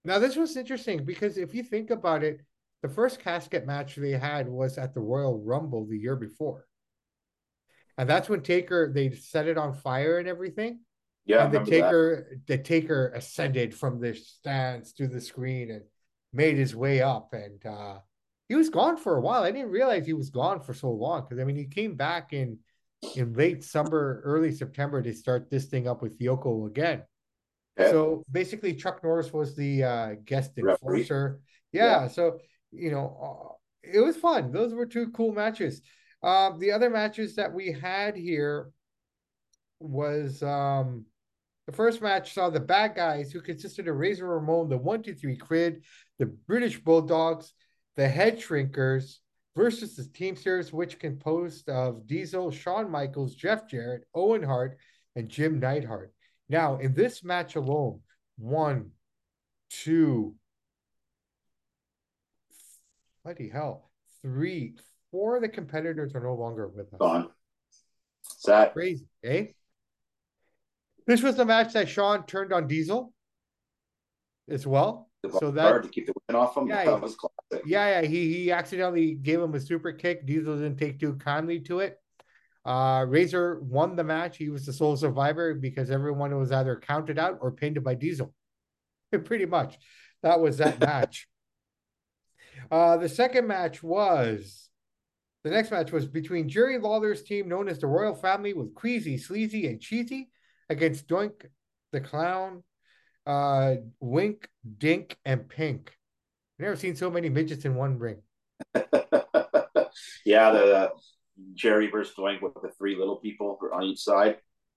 now 0.05 0.19
this 0.19 0.35
was 0.35 0.57
interesting 0.57 1.05
because 1.05 1.39
if 1.39 1.55
you 1.55 1.63
think 1.63 1.91
about 1.91 2.25
it, 2.25 2.41
the 2.83 2.89
first 2.89 3.21
casket 3.21 3.67
match 3.67 3.95
they 3.95 4.13
had 4.13 4.49
was 4.49 4.79
at 4.79 4.95
the 4.95 5.01
Royal 5.01 5.39
Rumble 5.39 5.87
the 5.87 5.97
year 5.97 6.17
before, 6.17 6.67
and 8.01 8.09
that's 8.09 8.31
when 8.31 8.41
Taker 8.41 8.91
they 8.91 9.11
set 9.11 9.47
it 9.47 9.59
on 9.59 9.75
fire 9.75 10.19
and 10.19 10.27
everything. 10.27 10.81
Yeah. 11.27 11.45
And 11.45 11.53
the 11.53 11.61
remember 11.61 12.17
that. 12.17 12.27
Taker 12.27 12.41
the 12.47 12.59
Taker 12.59 13.13
ascended 13.15 13.75
from 13.75 14.01
the 14.01 14.15
stands 14.15 14.95
to 14.95 15.07
the 15.07 15.21
screen 15.21 15.71
and 15.71 15.83
made 16.33 16.57
his 16.57 16.75
way 16.75 17.03
up, 17.03 17.35
and 17.35 17.65
uh, 17.67 17.99
he 18.49 18.55
was 18.55 18.71
gone 18.71 18.97
for 18.97 19.19
a 19.19 19.21
while. 19.21 19.43
I 19.43 19.51
didn't 19.51 19.71
realize 19.71 20.07
he 20.07 20.15
was 20.15 20.31
gone 20.31 20.61
for 20.61 20.73
so 20.73 20.91
long 20.91 21.27
because 21.29 21.39
I 21.39 21.45
mean 21.45 21.57
he 21.57 21.67
came 21.67 21.95
back 21.95 22.33
in 22.33 22.59
in 23.17 23.35
late 23.35 23.63
summer, 23.63 24.23
early 24.25 24.53
September 24.53 25.03
to 25.03 25.13
start 25.13 25.51
this 25.51 25.67
thing 25.67 25.87
up 25.87 26.01
with 26.01 26.19
Yoko 26.19 26.67
again. 26.69 27.03
So 27.79 28.25
basically, 28.31 28.75
Chuck 28.75 29.03
Norris 29.05 29.33
was 29.33 29.55
the 29.55 29.85
uh, 29.85 30.09
guest 30.25 30.53
enforcer. 30.57 31.41
Yeah, 31.73 32.09
so 32.09 32.39
you 32.73 32.91
know, 32.91 33.07
uh, 33.23 33.91
it 33.95 34.01
was 34.01 34.17
fun. 34.17 34.53
Those 34.53 34.73
were 34.73 34.87
two 34.87 35.11
cool 35.11 35.33
matches. 35.33 35.83
Uh, 36.23 36.51
the 36.59 36.73
other 36.73 36.91
matches 36.91 37.37
that 37.37 37.53
we 37.53 37.73
had 37.73 38.17
here 38.17 38.71
was 39.79 40.43
um 40.43 41.07
the 41.67 41.73
first 41.73 42.03
match 42.03 42.35
saw 42.35 42.51
the 42.51 42.61
bad 42.61 42.95
guys 42.95 43.31
who 43.31 43.41
consisted 43.41 43.87
of 43.87 43.97
Razor 43.97 44.27
Ramon, 44.27 44.69
the 44.69 44.77
one 44.77 45.03
two 45.03 45.15
three 45.15 45.39
Kid, 45.39 45.85
the 46.19 46.27
British 46.27 46.79
Bulldogs, 46.83 47.53
the 47.97 48.09
Head 48.09 48.39
Shrinkers 48.39 49.19
versus 49.57 49.97
the 49.97 50.05
Teamsters, 50.05 50.73
which 50.73 50.99
composed 50.99 51.69
of 51.69 52.07
Diesel, 52.07 52.51
Shawn 52.51 52.91
Michaels, 52.91 53.35
Jeff 53.35 53.69
Jarrett, 53.69 54.05
Owen 54.15 54.43
Hart, 54.43 54.79
and 55.17 55.29
Jim 55.29 55.61
Neidhart. 55.61 56.13
Now, 56.49 56.79
in 56.79 56.95
this 56.95 57.23
match 57.23 57.57
alone, 57.57 58.01
one, 58.37 58.91
two, 59.71 60.35
bloody 63.23 63.49
hell, 63.49 63.91
three, 64.23 64.77
four 65.11 65.37
of 65.37 65.43
the 65.43 65.49
competitors 65.49 66.15
are 66.15 66.23
no 66.23 66.35
longer 66.35 66.69
with 66.69 66.93
us. 66.93 66.99
Gone. 66.99 67.29
Sad. 68.23 68.73
Crazy, 68.73 69.07
eh? 69.25 69.47
This 71.07 71.23
was 71.23 71.37
the 71.37 71.45
match 71.45 71.73
that 71.73 71.89
Shawn 71.89 72.25
turned 72.27 72.53
on 72.53 72.67
Diesel 72.67 73.13
as 74.49 74.67
well. 74.67 75.11
So 75.39 75.51
that 75.51 75.63
hard 75.63 75.83
to 75.83 75.89
keep 75.89 76.07
the 76.07 76.15
win 76.29 76.37
off 76.37 76.57
him. 76.57 76.67
Yeah, 76.67 76.85
that 76.85 77.01
was 77.01 77.15
classic. 77.15 77.67
yeah, 77.67 78.01
yeah, 78.01 78.09
he 78.09 78.33
he 78.33 78.53
accidentally 78.53 79.15
gave 79.15 79.41
him 79.41 79.55
a 79.55 79.61
super 79.61 79.93
kick. 79.93 80.25
Diesel 80.25 80.57
didn't 80.57 80.79
take 80.79 80.99
too 80.99 81.15
kindly 81.15 81.61
to 81.61 81.81
it. 81.81 81.99
Uh, 82.65 83.05
Razor 83.07 83.61
won 83.61 83.97
the 83.97 84.05
match. 84.05 84.39
He 84.39 84.49
was 84.49 84.65
the 84.65 84.73
sole 84.73 84.97
survivor 84.97 85.55
because 85.55 85.91
everyone 85.91 86.39
was 86.39 86.53
either 86.53 86.77
counted 86.77 87.19
out 87.19 87.39
or 87.41 87.53
pinned 87.53 87.83
by 87.85 87.95
Diesel. 87.95 88.33
Pretty 89.25 89.47
much, 89.47 89.79
that 90.23 90.41
was 90.41 90.57
that 90.59 90.81
match. 90.81 91.29
Uh, 92.71 92.97
the 92.97 93.09
second 93.09 93.47
match 93.47 93.83
was 93.83 94.70
the 95.43 95.51
next 95.51 95.71
match 95.71 95.91
was 95.91 96.07
between 96.07 96.49
Jerry 96.49 96.79
Lawler's 96.79 97.23
team, 97.23 97.49
known 97.49 97.69
as 97.69 97.79
the 97.79 97.87
Royal 97.87 98.15
Family, 98.15 98.53
with 98.53 98.75
Queasy, 98.75 99.17
Sleazy, 99.17 99.67
and 99.67 99.81
Cheesy, 99.81 100.31
against 100.69 101.09
Doink 101.09 101.47
the 101.93 102.01
Clown, 102.01 102.63
uh, 103.27 103.77
Wink, 104.01 104.49
Dink, 104.79 105.17
and 105.25 105.49
Pink. 105.49 105.97
I've 106.59 106.65
never 106.65 106.77
seen 106.77 106.95
so 106.95 107.11
many 107.11 107.31
midgets 107.31 107.65
in 107.65 107.75
one 107.75 107.99
ring. 107.99 108.19
yeah, 108.75 110.53
the 110.53 110.77
uh, 110.77 110.89
Jerry 111.55 111.87
versus 111.87 112.15
Doink 112.17 112.43
with 112.43 112.55
the 112.63 112.71
three 112.77 112.97
little 112.97 113.17
people 113.17 113.59
on 113.73 113.85
each 113.85 114.01
side. 114.01 114.37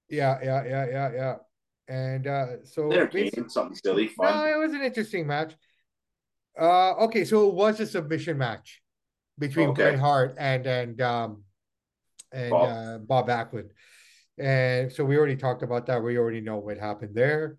Yeah, 0.09 0.39
yeah, 0.41 0.63
yeah, 0.65 0.85
yeah, 0.89 1.11
yeah. 1.13 1.35
And 1.89 2.25
uh, 2.25 2.45
so 2.63 2.89
entertaining, 2.89 3.49
something 3.49 3.75
silly, 3.75 4.07
fun. 4.07 4.33
No, 4.33 4.45
it 4.45 4.65
was 4.65 4.73
an 4.73 4.81
interesting 4.81 5.27
match. 5.27 5.53
Uh, 6.57 6.93
okay, 6.93 7.25
so 7.25 7.49
it 7.49 7.53
was 7.53 7.81
a 7.81 7.85
submission 7.85 8.37
match 8.37 8.82
between 9.39 9.69
okay. 9.69 9.91
Bret 9.91 9.99
Hart 9.99 10.35
and 10.37 10.65
and 10.65 11.01
um 11.01 11.43
and 12.31 12.49
Bob. 12.49 12.69
Uh, 12.69 12.97
Bob 12.99 13.27
Backlund. 13.27 13.69
And 14.37 14.91
so 14.91 15.05
we 15.05 15.17
already 15.17 15.35
talked 15.35 15.63
about 15.63 15.85
that. 15.87 16.01
We 16.01 16.17
already 16.17 16.41
know 16.41 16.57
what 16.57 16.77
happened 16.77 17.15
there. 17.15 17.57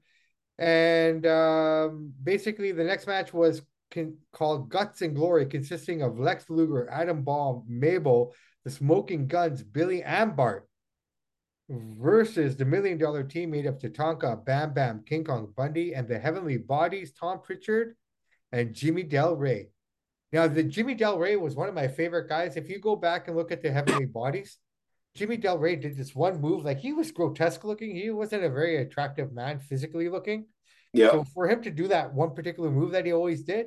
And 0.59 1.27
um, 1.27 2.13
basically, 2.23 2.73
the 2.73 2.85
next 2.85 3.07
match 3.07 3.33
was 3.33 3.63
con- 3.93 4.19
called 4.33 4.69
Guts 4.69 5.03
and 5.03 5.15
Glory, 5.15 5.47
consisting 5.47 6.03
of 6.03 6.19
Lex 6.19 6.51
Luger, 6.51 6.89
Adam 6.91 7.23
Bomb, 7.23 7.65
Mabel, 7.69 8.35
the 8.65 8.71
Smoking 8.71 9.27
Guns, 9.27 9.63
Billy 9.63 10.03
and 10.03 10.37
Bart, 10.37 10.69
versus 11.69 12.57
the 12.57 12.65
Million 12.65 12.99
Dollar 12.99 13.23
Team 13.25 13.51
made 13.51 13.67
of 13.67 13.79
Tatanka, 13.79 14.45
Bam 14.45 14.75
Bam, 14.75 15.05
King 15.07 15.25
Kong 15.25 15.53
Bundy, 15.57 15.95
and 15.95 16.09
the 16.09 16.19
Heavenly 16.19 16.59
Bodies, 16.59 17.13
Tom 17.13 17.41
Pritchard, 17.43 17.97
and 18.53 18.75
Jimmy 18.75 19.03
Del 19.03 19.37
Rey. 19.37 19.71
Now, 20.35 20.49
the 20.49 20.65
Jimmy 20.65 20.95
Del 20.95 21.17
Rey 21.17 21.37
was 21.37 21.55
one 21.55 21.69
of 21.69 21.77
my 21.77 21.87
favorite 21.87 22.29
guys. 22.29 22.57
If 22.57 22.69
you 22.69 22.81
go 22.81 22.97
back 22.97 23.29
and 23.29 23.37
look 23.37 23.53
at 23.53 23.63
the 23.63 23.71
Heavenly 23.71 24.07
Bodies, 24.21 24.59
Jimmy 25.15 25.37
Del 25.37 25.59
Rey 25.59 25.77
did 25.77 25.97
this 25.97 26.13
one 26.13 26.41
move, 26.41 26.65
like 26.65 26.81
he 26.81 26.93
was 26.93 27.13
grotesque 27.13 27.63
looking. 27.63 27.95
He 27.95 28.11
wasn't 28.11 28.43
a 28.43 28.51
very 28.51 28.79
attractive 28.79 29.33
man 29.33 29.61
physically 29.61 30.09
looking. 30.09 30.47
Yeah. 30.93 31.13
So 31.13 31.25
for 31.35 31.49
him 31.49 31.63
to 31.63 31.71
do 31.71 31.87
that 31.87 32.13
one 32.13 32.35
particular 32.35 32.69
move 32.69 32.91
that 32.91 33.07
he 33.07 33.13
always 33.13 33.45
did, 33.45 33.67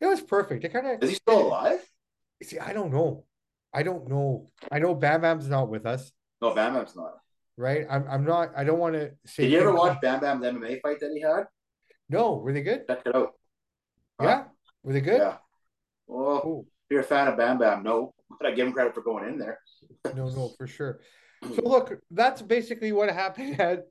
it 0.00 0.06
was 0.06 0.20
perfect. 0.20 0.64
It 0.64 0.72
kind 0.72 0.86
of 0.86 1.02
is 1.02 1.10
he 1.10 1.16
still 1.16 1.42
alive? 1.42 1.80
See, 2.40 2.60
I 2.60 2.72
don't 2.72 2.92
know. 2.92 3.24
I 3.74 3.82
don't 3.82 4.08
know. 4.08 4.52
I 4.70 4.78
know 4.78 4.94
Bam 4.94 5.22
Bam's 5.22 5.48
not 5.48 5.68
with 5.68 5.86
us. 5.86 6.12
No, 6.40 6.54
Bam 6.54 6.74
Bam's 6.74 6.94
not. 6.94 7.14
Right. 7.56 7.84
I'm. 7.90 8.06
I'm 8.08 8.24
not. 8.24 8.50
I 8.56 8.62
don't 8.62 8.78
want 8.78 8.94
to 8.94 9.10
say. 9.26 9.42
Did 9.42 9.52
you 9.52 9.58
ever 9.58 9.74
watch 9.74 10.00
Bam 10.00 10.20
Bam's 10.20 10.44
MMA 10.44 10.80
fight 10.82 11.00
that 11.00 11.10
he 11.12 11.20
had? 11.20 11.46
No. 12.08 12.36
Were 12.36 12.52
they 12.52 12.62
good? 12.62 12.86
Check 12.86 13.02
it 13.06 13.16
out. 13.16 13.32
Yeah. 14.22 14.44
Were 14.84 14.92
they 14.92 15.00
good? 15.00 15.18
Yeah. 15.18 15.38
Oh, 16.08 16.66
if 16.88 16.94
you're 16.94 17.00
a 17.00 17.04
fan 17.04 17.28
of 17.28 17.36
Bam 17.36 17.58
Bam, 17.58 17.82
no, 17.82 18.14
but 18.38 18.46
I 18.46 18.54
give 18.54 18.66
him 18.66 18.72
credit 18.72 18.94
for 18.94 19.02
going 19.02 19.28
in 19.28 19.38
there 19.38 19.58
no, 20.14 20.28
no, 20.28 20.52
for 20.56 20.66
sure. 20.66 21.00
So 21.54 21.62
look, 21.62 21.92
that's 22.10 22.40
basically 22.40 22.92
what 22.92 23.10
happened 23.10 23.60
at 23.60 23.84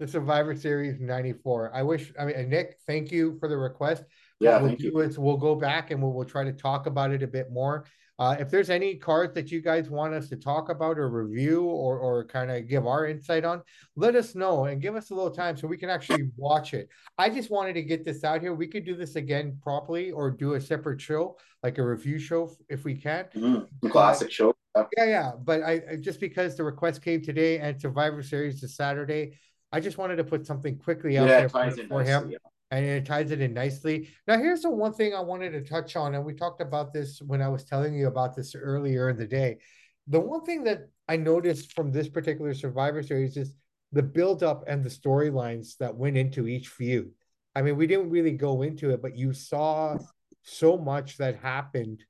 the 0.00 0.08
Survivor 0.08 0.56
Series 0.56 1.00
'94. 1.00 1.70
I 1.72 1.82
wish. 1.82 2.12
I 2.18 2.24
mean, 2.24 2.50
Nick, 2.50 2.76
thank 2.86 3.12
you 3.12 3.38
for 3.38 3.48
the 3.48 3.56
request. 3.56 4.02
Yeah, 4.40 4.54
what 4.54 4.62
we'll 4.62 4.74
do 4.74 4.84
you. 4.86 5.00
is 5.00 5.18
we'll 5.18 5.36
go 5.36 5.54
back 5.54 5.92
and 5.92 6.02
we'll, 6.02 6.12
we'll 6.12 6.26
try 6.26 6.44
to 6.44 6.52
talk 6.52 6.86
about 6.86 7.12
it 7.12 7.22
a 7.22 7.28
bit 7.28 7.50
more. 7.50 7.86
Uh, 8.18 8.36
if 8.40 8.50
there's 8.50 8.68
any 8.68 8.96
cards 8.96 9.32
that 9.34 9.52
you 9.52 9.60
guys 9.60 9.88
want 9.88 10.12
us 10.12 10.28
to 10.28 10.34
talk 10.36 10.70
about 10.70 10.98
or 10.98 11.08
review 11.08 11.62
or 11.62 11.98
or 11.98 12.24
kind 12.24 12.50
of 12.50 12.66
give 12.66 12.84
our 12.84 13.06
insight 13.06 13.44
on, 13.44 13.62
let 13.94 14.16
us 14.16 14.34
know 14.34 14.64
and 14.64 14.82
give 14.82 14.96
us 14.96 15.10
a 15.10 15.14
little 15.14 15.30
time 15.30 15.56
so 15.56 15.68
we 15.68 15.76
can 15.76 15.88
actually 15.88 16.28
watch 16.36 16.74
it. 16.74 16.88
I 17.16 17.30
just 17.30 17.48
wanted 17.48 17.74
to 17.74 17.82
get 17.82 18.04
this 18.04 18.24
out 18.24 18.40
here. 18.40 18.54
We 18.54 18.66
could 18.66 18.84
do 18.84 18.96
this 18.96 19.14
again 19.14 19.58
properly 19.62 20.10
or 20.10 20.32
do 20.32 20.54
a 20.54 20.60
separate 20.60 21.00
show, 21.00 21.36
like 21.62 21.78
a 21.78 21.86
review 21.86 22.18
show 22.18 22.50
if 22.68 22.84
we 22.84 22.96
can. 22.96 23.26
Mm-hmm. 23.36 23.88
Classic 23.88 24.32
show. 24.32 24.52
Yeah, 24.96 25.04
yeah. 25.04 25.32
But 25.38 25.62
I 25.62 25.96
just 26.00 26.18
because 26.18 26.56
the 26.56 26.64
request 26.64 27.02
came 27.02 27.22
today 27.22 27.60
and 27.60 27.80
Survivor 27.80 28.24
Series 28.24 28.60
is 28.64 28.74
Saturday, 28.74 29.38
I 29.70 29.78
just 29.78 29.96
wanted 29.96 30.16
to 30.16 30.24
put 30.24 30.44
something 30.44 30.76
quickly 30.76 31.18
out 31.18 31.28
yeah, 31.28 31.46
there 31.46 31.48
for, 31.48 31.70
for 31.88 32.02
him. 32.02 32.30
Yeah 32.30 32.38
and 32.70 32.84
it 32.84 33.06
ties 33.06 33.30
it 33.30 33.40
in 33.40 33.54
nicely. 33.54 34.10
Now, 34.26 34.38
here's 34.38 34.62
the 34.62 34.70
one 34.70 34.92
thing 34.92 35.14
I 35.14 35.20
wanted 35.20 35.50
to 35.52 35.62
touch 35.62 35.96
on, 35.96 36.14
and 36.14 36.24
we 36.24 36.34
talked 36.34 36.60
about 36.60 36.92
this 36.92 37.20
when 37.20 37.40
I 37.40 37.48
was 37.48 37.64
telling 37.64 37.94
you 37.94 38.08
about 38.08 38.36
this 38.36 38.54
earlier 38.54 39.08
in 39.08 39.16
the 39.16 39.26
day. 39.26 39.58
The 40.06 40.20
one 40.20 40.44
thing 40.44 40.64
that 40.64 40.88
I 41.08 41.16
noticed 41.16 41.74
from 41.74 41.90
this 41.90 42.08
particular 42.08 42.54
Survivor 42.54 43.02
Series 43.02 43.36
is 43.36 43.54
the 43.92 44.02
build-up 44.02 44.64
and 44.66 44.84
the 44.84 44.90
storylines 44.90 45.76
that 45.78 45.94
went 45.94 46.18
into 46.18 46.46
each 46.46 46.68
feud. 46.68 47.10
I 47.54 47.62
mean, 47.62 47.76
we 47.76 47.86
didn't 47.86 48.10
really 48.10 48.32
go 48.32 48.62
into 48.62 48.90
it, 48.90 49.00
but 49.00 49.16
you 49.16 49.32
saw 49.32 49.96
so 50.42 50.76
much 50.76 51.16
that 51.16 51.36
happened, 51.36 52.04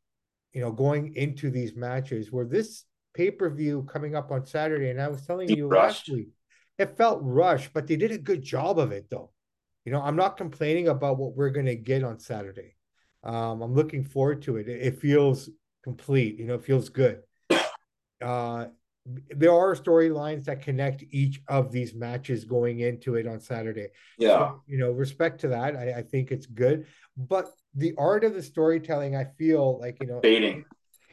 you 0.53 0.61
know, 0.61 0.73
going 0.73 1.15
into 1.15 1.51
these 1.51 1.77
matches. 1.77 2.33
Where 2.33 2.45
this 2.45 2.85
pay-per-view 3.15 3.87
coming 3.91 4.17
up 4.17 4.31
on 4.31 4.45
Saturday, 4.45 4.91
and 4.91 5.01
I 5.01 5.09
was 5.09 5.25
telling 5.25 5.49
you 5.49 5.69
rushed. 5.69 6.09
last 6.09 6.17
week, 6.17 6.29
it 6.79 6.97
felt 6.97 7.21
rushed, 7.23 7.73
but 7.73 7.87
they 7.87 7.97
did 7.97 8.13
a 8.13 8.19
good 8.19 8.43
job 8.43 8.79
of 8.79 8.93
it, 8.93 9.07
though. 9.09 9.31
You 9.85 9.93
know, 9.93 10.03
I'm 10.03 10.17
not 10.17 10.37
complaining 10.37 10.89
about 10.89 11.19
what 11.19 11.35
we're 11.35 11.51
going 11.51 11.67
to 11.67 11.77
get 11.77 12.05
on 12.05 12.19
Saturday. 12.19 12.75
Um, 13.25 13.63
I'm 13.63 13.75
looking 13.75 14.05
forward 14.05 14.43
to 14.43 14.57
it. 14.57 14.69
it. 14.69 14.83
It 14.83 15.01
feels 15.01 15.49
complete. 15.83 16.39
You 16.39 16.47
know, 16.47 16.55
it 16.55 16.65
feels 16.65 16.89
good. 16.89 17.23
Uh, 18.21 18.67
there 19.31 19.53
are 19.53 19.77
storylines 19.77 20.45
that 20.45 20.61
connect 20.61 21.05
each 21.11 21.41
of 21.49 21.71
these 21.71 21.95
matches 21.95 22.45
going 22.45 22.81
into 22.81 23.15
it 23.15 23.29
on 23.29 23.41
Saturday. 23.41 23.89
Yeah. 24.19 24.39
So, 24.39 24.63
you 24.67 24.77
know, 24.77 24.91
respect 24.91 25.41
to 25.43 25.49
that. 25.49 25.77
I, 25.77 25.99
I, 25.99 26.03
think 26.03 26.33
it's 26.33 26.47
good. 26.47 26.87
But 27.17 27.47
the 27.75 27.95
art 27.97 28.25
of 28.25 28.35
the 28.35 28.43
storytelling, 28.43 29.17
I 29.17 29.27
feel 29.39 29.79
like, 29.79 29.99
you 30.01 30.09
know, 30.09 30.21
fading. 30.21 30.65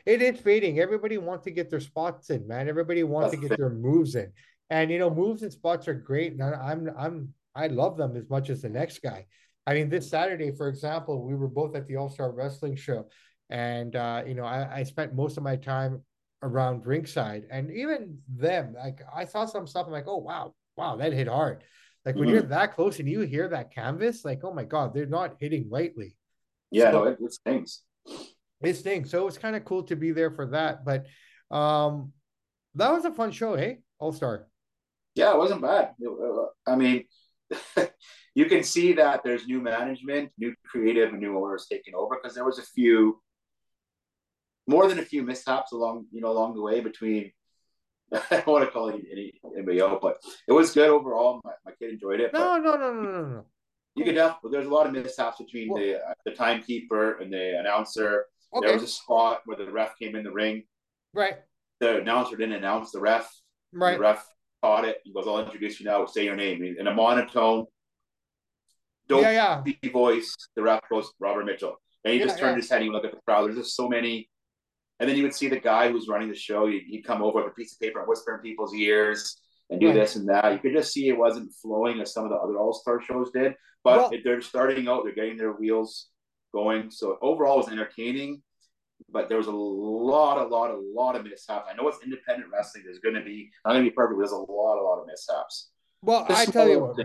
It, 0.06 0.21
it 0.21 0.36
is 0.36 0.41
fading. 0.41 0.80
Everybody 0.80 1.17
wants 1.17 1.45
to 1.45 1.51
get 1.51 1.69
their 1.69 1.80
spots 1.80 2.30
in, 2.30 2.47
man. 2.47 2.67
Everybody 2.67 3.04
wants 3.04 3.32
That's 3.32 3.43
to 3.43 3.49
get 3.49 3.58
their 3.58 3.69
moves 3.69 4.15
in. 4.15 4.32
And 4.69 4.91
you 4.91 4.99
know, 4.99 5.10
moves 5.10 5.43
and 5.43 5.51
spots 5.51 5.88
are 5.88 5.93
great. 5.93 6.34
And 6.34 6.43
I'm 6.43 6.89
I'm 6.98 7.33
I 7.56 7.67
love 7.67 7.97
them 7.97 8.15
as 8.15 8.29
much 8.29 8.49
as 8.49 8.62
the 8.62 8.69
next 8.69 8.99
guy. 9.01 9.25
I 9.67 9.73
mean, 9.73 9.89
this 9.89 10.10
Saturday, 10.10 10.51
for 10.51 10.67
example, 10.67 11.25
we 11.25 11.35
were 11.35 11.47
both 11.47 11.75
at 11.75 11.87
the 11.87 11.95
All 11.95 12.10
Star 12.10 12.31
Wrestling 12.31 12.75
Show, 12.75 13.08
and 13.49 13.95
uh, 13.95 14.23
you 14.25 14.35
know, 14.35 14.45
I, 14.45 14.79
I 14.79 14.83
spent 14.83 15.15
most 15.15 15.37
of 15.37 15.43
my 15.43 15.56
time 15.56 16.03
around 16.43 16.85
ringside, 16.85 17.45
and 17.49 17.71
even 17.71 18.19
them, 18.27 18.75
like 18.77 19.01
I 19.13 19.25
saw 19.25 19.45
some 19.45 19.65
stuff. 19.65 19.87
I'm 19.87 19.93
like, 19.93 20.08
oh 20.08 20.17
wow, 20.17 20.53
wow, 20.77 20.97
that 20.97 21.13
hit 21.13 21.27
hard. 21.27 21.63
Like 22.06 22.15
when 22.15 22.25
mm-hmm. 22.25 22.33
you're 22.33 22.43
that 22.43 22.75
close 22.75 22.99
and 22.99 23.10
you 23.10 23.21
hear 23.21 23.47
that 23.49 23.73
canvas, 23.73 24.23
like 24.23 24.41
oh 24.43 24.53
my 24.53 24.65
god, 24.65 24.93
they're 24.93 25.08
not 25.08 25.37
hitting 25.39 25.67
lightly. 25.69 26.15
Yeah, 26.69 26.91
so, 26.91 27.03
no, 27.03 27.03
it, 27.06 27.17
it 27.19 27.33
stings. 27.33 27.81
It 28.62 28.75
stings. 28.75 29.10
So 29.10 29.27
it's 29.27 29.37
kind 29.37 29.56
of 29.56 29.65
cool 29.65 29.83
to 29.83 29.95
be 29.95 30.12
there 30.12 30.31
for 30.31 30.47
that. 30.47 30.85
But 30.85 31.06
um, 31.56 32.12
that 32.75 32.91
was 32.91 33.06
a 33.06 33.12
fun 33.12 33.31
show, 33.31 33.56
hey, 33.56 33.79
All 33.97 34.12
Star. 34.12 34.47
Yeah, 35.15 35.33
it 35.33 35.37
wasn't 35.37 35.62
bad. 35.62 35.93
I 36.67 36.75
mean, 36.75 37.06
you 38.35 38.46
can 38.46 38.63
see 38.63 38.93
that 38.93 39.21
there's 39.23 39.48
new 39.48 39.62
management, 39.62 40.31
new 40.37 40.54
creative, 40.65 41.10
and 41.10 41.19
new 41.19 41.37
owners 41.37 41.67
taking 41.69 41.96
over 41.96 42.17
because 42.21 42.35
there 42.35 42.46
was 42.46 42.60
a 42.60 42.63
few, 42.63 43.21
more 44.67 44.87
than 44.87 45.00
a 45.00 45.06
few 45.06 45.23
mishaps 45.23 45.71
along 45.71 46.06
you 46.12 46.21
know 46.21 46.31
along 46.31 46.56
the 46.56 46.62
way 46.62 46.79
between. 46.81 47.31
I 48.13 48.21
don't 48.29 48.48
want 48.48 48.65
to 48.65 48.71
call 48.71 48.89
it 48.89 49.04
any, 49.12 49.33
anybody 49.56 49.81
out, 49.81 50.00
but 50.00 50.17
it 50.48 50.52
was 50.52 50.71
good 50.71 50.89
overall. 50.89 51.41
My, 51.43 51.54
my 51.65 51.71
kid 51.71 51.89
enjoyed 51.91 52.19
it. 52.19 52.33
No, 52.33 52.58
no, 52.58 52.75
no, 52.75 52.93
no, 52.93 53.02
no, 53.02 53.25
no. 53.25 53.46
You 53.96 54.04
could 54.04 54.15
definitely. 54.15 54.52
There's 54.52 54.67
a 54.67 54.73
lot 54.73 54.85
of 54.85 54.93
mishaps 54.93 55.37
between 55.37 55.69
well, 55.69 55.81
the 55.81 55.98
uh, 55.98 56.13
the 56.25 56.31
timekeeper 56.31 57.19
and 57.19 57.33
the 57.33 57.60
announcer. 57.60 58.25
Okay. 58.54 58.67
There 58.67 58.75
was 58.75 58.83
a 58.83 58.87
spot 58.87 59.41
where 59.46 59.58
the 59.58 59.71
ref 59.71 59.98
came 59.98 60.15
in 60.15 60.23
the 60.23 60.31
ring 60.31 60.63
Right. 61.15 61.37
The 61.79 62.02
announcer 62.02 62.35
didn't 62.35 62.56
announce 62.56 62.91
the 62.91 63.00
ref. 63.00 63.33
Right. 63.73 63.93
The 63.93 64.00
ref 64.00 64.27
caught 64.65 64.85
it. 64.85 64.97
He 65.03 65.13
goes, 65.13 65.27
"I'll 65.27 65.39
introduce 65.45 65.79
you 65.79 65.85
now. 65.85 66.05
Say 66.05 66.23
your 66.25 66.35
name." 66.35 66.63
In 66.63 66.87
a 66.87 66.93
monotone, 66.93 67.65
dope 69.07 69.21
yeah, 69.21 69.61
yeah. 69.65 69.91
voice. 69.91 70.35
The 70.55 70.63
ref 70.63 70.81
goes, 70.89 71.11
"Robert 71.19 71.45
Mitchell," 71.45 71.75
and 72.03 72.13
he 72.13 72.19
Yeah, 72.19 72.25
just 72.25 72.39
turned 72.39 72.55
yeah. 72.57 72.61
his 72.61 72.69
head. 72.69 72.77
and 72.77 72.85
He 72.85 72.91
looked 72.91 73.05
at 73.05 73.11
the 73.11 73.21
crowd. 73.27 73.45
There's 73.45 73.57
just 73.63 73.75
so 73.75 73.87
many. 73.87 74.29
And 74.99 75.09
then 75.09 75.17
you 75.17 75.23
would 75.23 75.35
see 75.35 75.49
the 75.49 75.59
guy 75.59 75.91
who's 75.91 76.07
running 76.07 76.29
the 76.29 76.35
show. 76.35 76.67
He'd, 76.67 76.83
he'd 76.87 77.01
come 77.09 77.21
over 77.21 77.39
with 77.43 77.51
a 77.51 77.55
piece 77.55 77.73
of 77.73 77.79
paper 77.81 77.99
and 77.99 78.07
whisper 78.07 78.33
in 78.35 78.41
people's 78.41 78.73
ears 78.73 79.19
and 79.69 79.77
do 79.81 79.87
Right. 79.87 79.93
this 79.95 80.15
and 80.15 80.29
that. 80.29 80.53
You 80.53 80.59
could 80.59 80.71
just 80.71 80.93
see 80.93 81.09
it 81.09 81.17
wasn't 81.17 81.51
flowing 81.61 81.99
as 81.99 82.13
some 82.13 82.23
of 82.23 82.29
the 82.29 82.37
other 82.37 82.57
All 82.57 82.71
Star 82.73 83.01
shows 83.01 83.29
did. 83.31 83.55
But 83.83 83.97
Well- 83.99 84.11
they're 84.23 84.41
starting 84.41 84.87
out. 84.87 85.03
They're 85.03 85.13
getting 85.21 85.35
their 85.37 85.51
wheels 85.51 86.09
going. 86.53 86.91
So 86.91 87.17
overall, 87.21 87.55
it 87.59 87.63
was 87.65 87.71
entertaining. 87.73 88.41
But 89.10 89.29
there 89.29 89.37
was 89.37 89.47
a 89.47 89.51
lot, 89.51 90.39
a 90.39 90.47
lot, 90.47 90.71
a 90.71 90.77
lot 90.93 91.15
of 91.15 91.23
mishaps. 91.23 91.67
I 91.69 91.73
know 91.75 91.87
it's 91.87 91.99
independent 92.03 92.51
wrestling. 92.51 92.83
There's 92.85 92.99
going 92.99 93.15
to 93.15 93.21
be. 93.21 93.51
I'm 93.63 93.73
going 93.75 93.85
to 93.85 93.89
be 93.89 93.93
perfect. 93.93 94.19
There's 94.19 94.31
a 94.31 94.35
lot, 94.35 94.77
a 94.77 94.83
lot 94.83 94.99
of 94.99 95.06
mishaps. 95.08 95.69
Well, 96.01 96.25
Just 96.27 96.49
I 96.49 96.51
tell 96.51 96.67
you 96.69 96.79
what. 96.79 96.97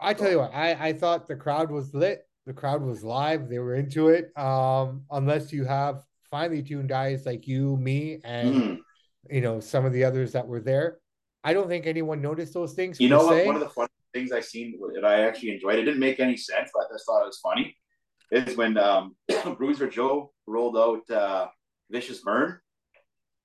I 0.00 0.12
tell 0.12 0.30
you 0.30 0.38
what, 0.40 0.52
I, 0.52 0.88
I 0.88 0.92
thought 0.92 1.28
the 1.28 1.36
crowd 1.36 1.70
was 1.70 1.94
lit. 1.94 2.26
The 2.46 2.52
crowd 2.52 2.82
was 2.82 3.02
live. 3.04 3.48
They 3.48 3.58
were 3.60 3.76
into 3.76 4.08
it. 4.08 4.36
Um, 4.36 5.04
unless 5.10 5.52
you 5.52 5.64
have 5.64 6.02
finely 6.30 6.62
tuned 6.62 6.92
eyes 6.92 7.24
like 7.24 7.46
you, 7.46 7.76
me, 7.76 8.20
and 8.24 8.54
Mhm. 8.54 8.78
you 9.30 9.40
know 9.40 9.60
some 9.60 9.86
of 9.86 9.92
the 9.92 10.04
others 10.04 10.32
that 10.32 10.46
were 10.46 10.60
there. 10.60 10.98
I 11.44 11.54
don't 11.54 11.68
think 11.68 11.86
anyone 11.86 12.20
noticed 12.20 12.52
those 12.52 12.74
things. 12.74 13.00
You 13.00 13.08
know 13.08 13.24
what? 13.24 13.46
One 13.46 13.54
of 13.54 13.60
the 13.60 13.68
funny 13.70 13.88
things 14.12 14.32
I 14.32 14.40
seen 14.40 14.78
that 14.94 15.04
I 15.04 15.22
actually 15.22 15.52
enjoyed. 15.52 15.78
It 15.78 15.84
didn't 15.84 16.00
make 16.00 16.18
any 16.20 16.36
sense, 16.36 16.70
but 16.74 16.80
I 16.80 16.94
just 16.94 17.06
thought 17.06 17.22
it 17.22 17.26
was 17.26 17.38
funny. 17.38 17.76
Is 18.34 18.56
when 18.56 18.76
um, 18.76 19.14
Bruiser 19.58 19.88
Joe 19.88 20.32
rolled 20.46 20.76
out 20.76 21.08
uh, 21.10 21.46
Vicious 21.90 22.20
Vern 22.20 22.58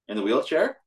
in 0.07 0.17
the 0.17 0.23
wheelchair. 0.23 0.77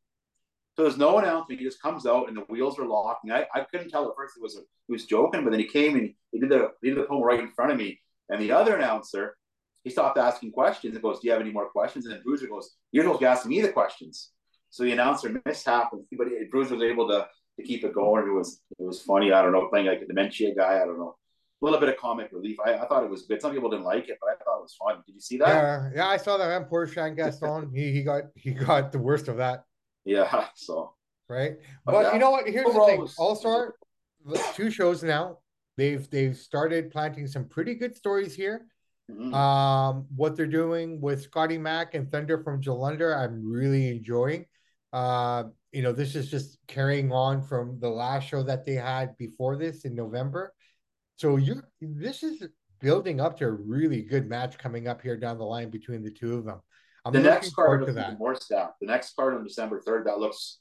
So 0.74 0.82
there's 0.82 0.98
no 0.98 1.18
announcement. 1.18 1.60
He 1.60 1.66
just 1.66 1.80
comes 1.80 2.06
out 2.06 2.28
and 2.28 2.36
the 2.36 2.42
wheels 2.42 2.78
are 2.78 2.86
locking. 2.86 3.30
I, 3.30 3.46
I 3.54 3.60
couldn't 3.70 3.90
tell 3.90 4.08
at 4.08 4.16
first 4.16 4.36
it 4.36 4.42
was 4.42 4.58
he 4.88 4.92
was 4.92 5.06
joking, 5.06 5.44
but 5.44 5.50
then 5.50 5.60
he 5.60 5.66
came 5.66 5.96
and 5.96 6.14
he 6.32 6.40
did 6.40 6.48
the 6.48 6.70
he 6.82 6.88
did 6.88 6.98
the 6.98 7.04
promo 7.04 7.22
right 7.22 7.38
in 7.38 7.52
front 7.52 7.70
of 7.70 7.78
me. 7.78 8.00
And 8.28 8.40
the 8.40 8.50
other 8.50 8.74
announcer, 8.76 9.36
he 9.84 9.90
stopped 9.90 10.18
asking 10.18 10.52
questions 10.52 10.94
and 10.94 11.02
goes, 11.02 11.20
"Do 11.20 11.28
you 11.28 11.32
have 11.32 11.42
any 11.42 11.52
more 11.52 11.68
questions?" 11.68 12.06
And 12.06 12.14
then 12.14 12.22
Bruiser 12.22 12.48
goes, 12.48 12.74
"You're 12.90 13.04
supposed 13.04 13.20
to 13.20 13.28
ask 13.28 13.46
me 13.46 13.60
the 13.60 13.72
questions." 13.72 14.30
So 14.70 14.84
the 14.84 14.92
announcer 14.92 15.40
mishap, 15.44 15.90
but 15.92 16.26
Bruiser 16.50 16.74
was 16.74 16.82
able 16.82 17.06
to 17.08 17.28
to 17.58 17.62
keep 17.62 17.84
it 17.84 17.94
going. 17.94 18.26
It 18.26 18.32
was 18.32 18.60
it 18.78 18.82
was 18.82 19.02
funny. 19.02 19.32
I 19.32 19.42
don't 19.42 19.52
know, 19.52 19.68
playing 19.68 19.86
like 19.86 20.00
a 20.00 20.06
dementia 20.06 20.54
guy. 20.54 20.80
I 20.82 20.86
don't 20.86 20.98
know. 20.98 21.16
A 21.62 21.64
little 21.64 21.78
bit 21.78 21.88
of 21.88 21.96
comic 21.96 22.30
relief. 22.32 22.58
I, 22.64 22.74
I 22.74 22.86
thought 22.86 23.04
it 23.04 23.10
was 23.10 23.22
good. 23.22 23.40
Some 23.40 23.52
people 23.52 23.70
didn't 23.70 23.84
like 23.84 24.08
it, 24.08 24.18
but 24.20 24.30
I 24.30 24.34
thought 24.42 24.58
it 24.58 24.62
was 24.62 24.74
fun. 24.74 25.02
Did 25.06 25.14
you 25.14 25.20
see 25.20 25.38
that? 25.38 25.48
Yeah, 25.48 25.90
yeah, 25.94 26.08
I 26.08 26.16
saw 26.16 26.36
that 26.36 26.48
man. 26.48 26.64
Poor 26.64 26.86
Shane 26.88 27.14
Gaston. 27.14 27.70
he 27.72 27.92
he 27.92 28.02
got 28.02 28.24
he 28.34 28.52
got 28.52 28.90
the 28.90 28.98
worst 28.98 29.28
of 29.28 29.36
that, 29.36 29.64
Yeah. 30.04 30.46
So 30.56 30.94
right? 31.28 31.56
But 31.84 31.92
But 31.92 32.00
yeah, 32.02 32.12
you 32.14 32.18
know 32.18 32.30
what? 32.30 32.48
Here's 32.48 32.64
the 32.64 32.70
overall 32.70 32.88
it 32.88 32.96
thing. 32.96 33.14
All 33.18 33.36
Star, 33.36 33.74
two 34.54 34.70
shows 34.70 35.02
now. 35.02 35.38
They've 35.76 36.08
they've 36.10 36.36
started 36.36 36.90
planting 36.90 37.26
some 37.26 37.48
pretty 37.48 37.74
good 37.74 37.96
stories 37.96 38.34
here. 38.34 38.66
mhm. 39.10 39.32
Um, 39.32 40.06
what 40.14 40.36
they're 40.36 40.46
doing 40.46 41.00
with 41.00 41.22
Scotty 41.22 41.58
Mack 41.58 41.94
and 41.94 42.10
Thunder 42.10 42.42
from 42.42 42.60
Jalunder, 42.60 43.16
I'm 43.16 43.48
really 43.48 43.88
enjoying. 43.88 44.46
Uh, 44.92 45.44
you 45.72 45.82
know, 45.82 45.92
this 45.92 46.14
is 46.14 46.30
just 46.30 46.58
carrying 46.66 47.12
on 47.12 47.40
from 47.42 47.78
the 47.80 47.88
last 47.88 48.28
show 48.28 48.42
that 48.42 48.66
they 48.66 48.74
had 48.74 49.16
before 49.16 49.56
this 49.56 49.84
in 49.84 49.94
November. 49.94 50.52
So 51.22 51.36
you 51.36 51.62
this 51.80 52.24
is 52.24 52.42
building 52.80 53.20
up 53.20 53.38
to 53.38 53.44
a 53.44 53.50
really 53.52 54.02
good 54.02 54.28
match 54.28 54.58
coming 54.58 54.88
up 54.88 55.00
here 55.00 55.16
down 55.16 55.38
the 55.38 55.44
line 55.44 55.70
between 55.70 56.02
the 56.02 56.10
two 56.10 56.34
of 56.36 56.44
them. 56.44 56.60
I'm 57.04 57.12
the 57.12 57.20
next 57.20 57.54
card 57.54 57.86
to 57.86 57.92
that. 57.92 58.18
more 58.18 58.34
stacked. 58.34 58.80
The 58.80 58.88
next 58.88 59.14
card 59.14 59.34
on 59.34 59.44
December 59.44 59.80
third, 59.80 60.04
that 60.08 60.18
looks 60.18 60.58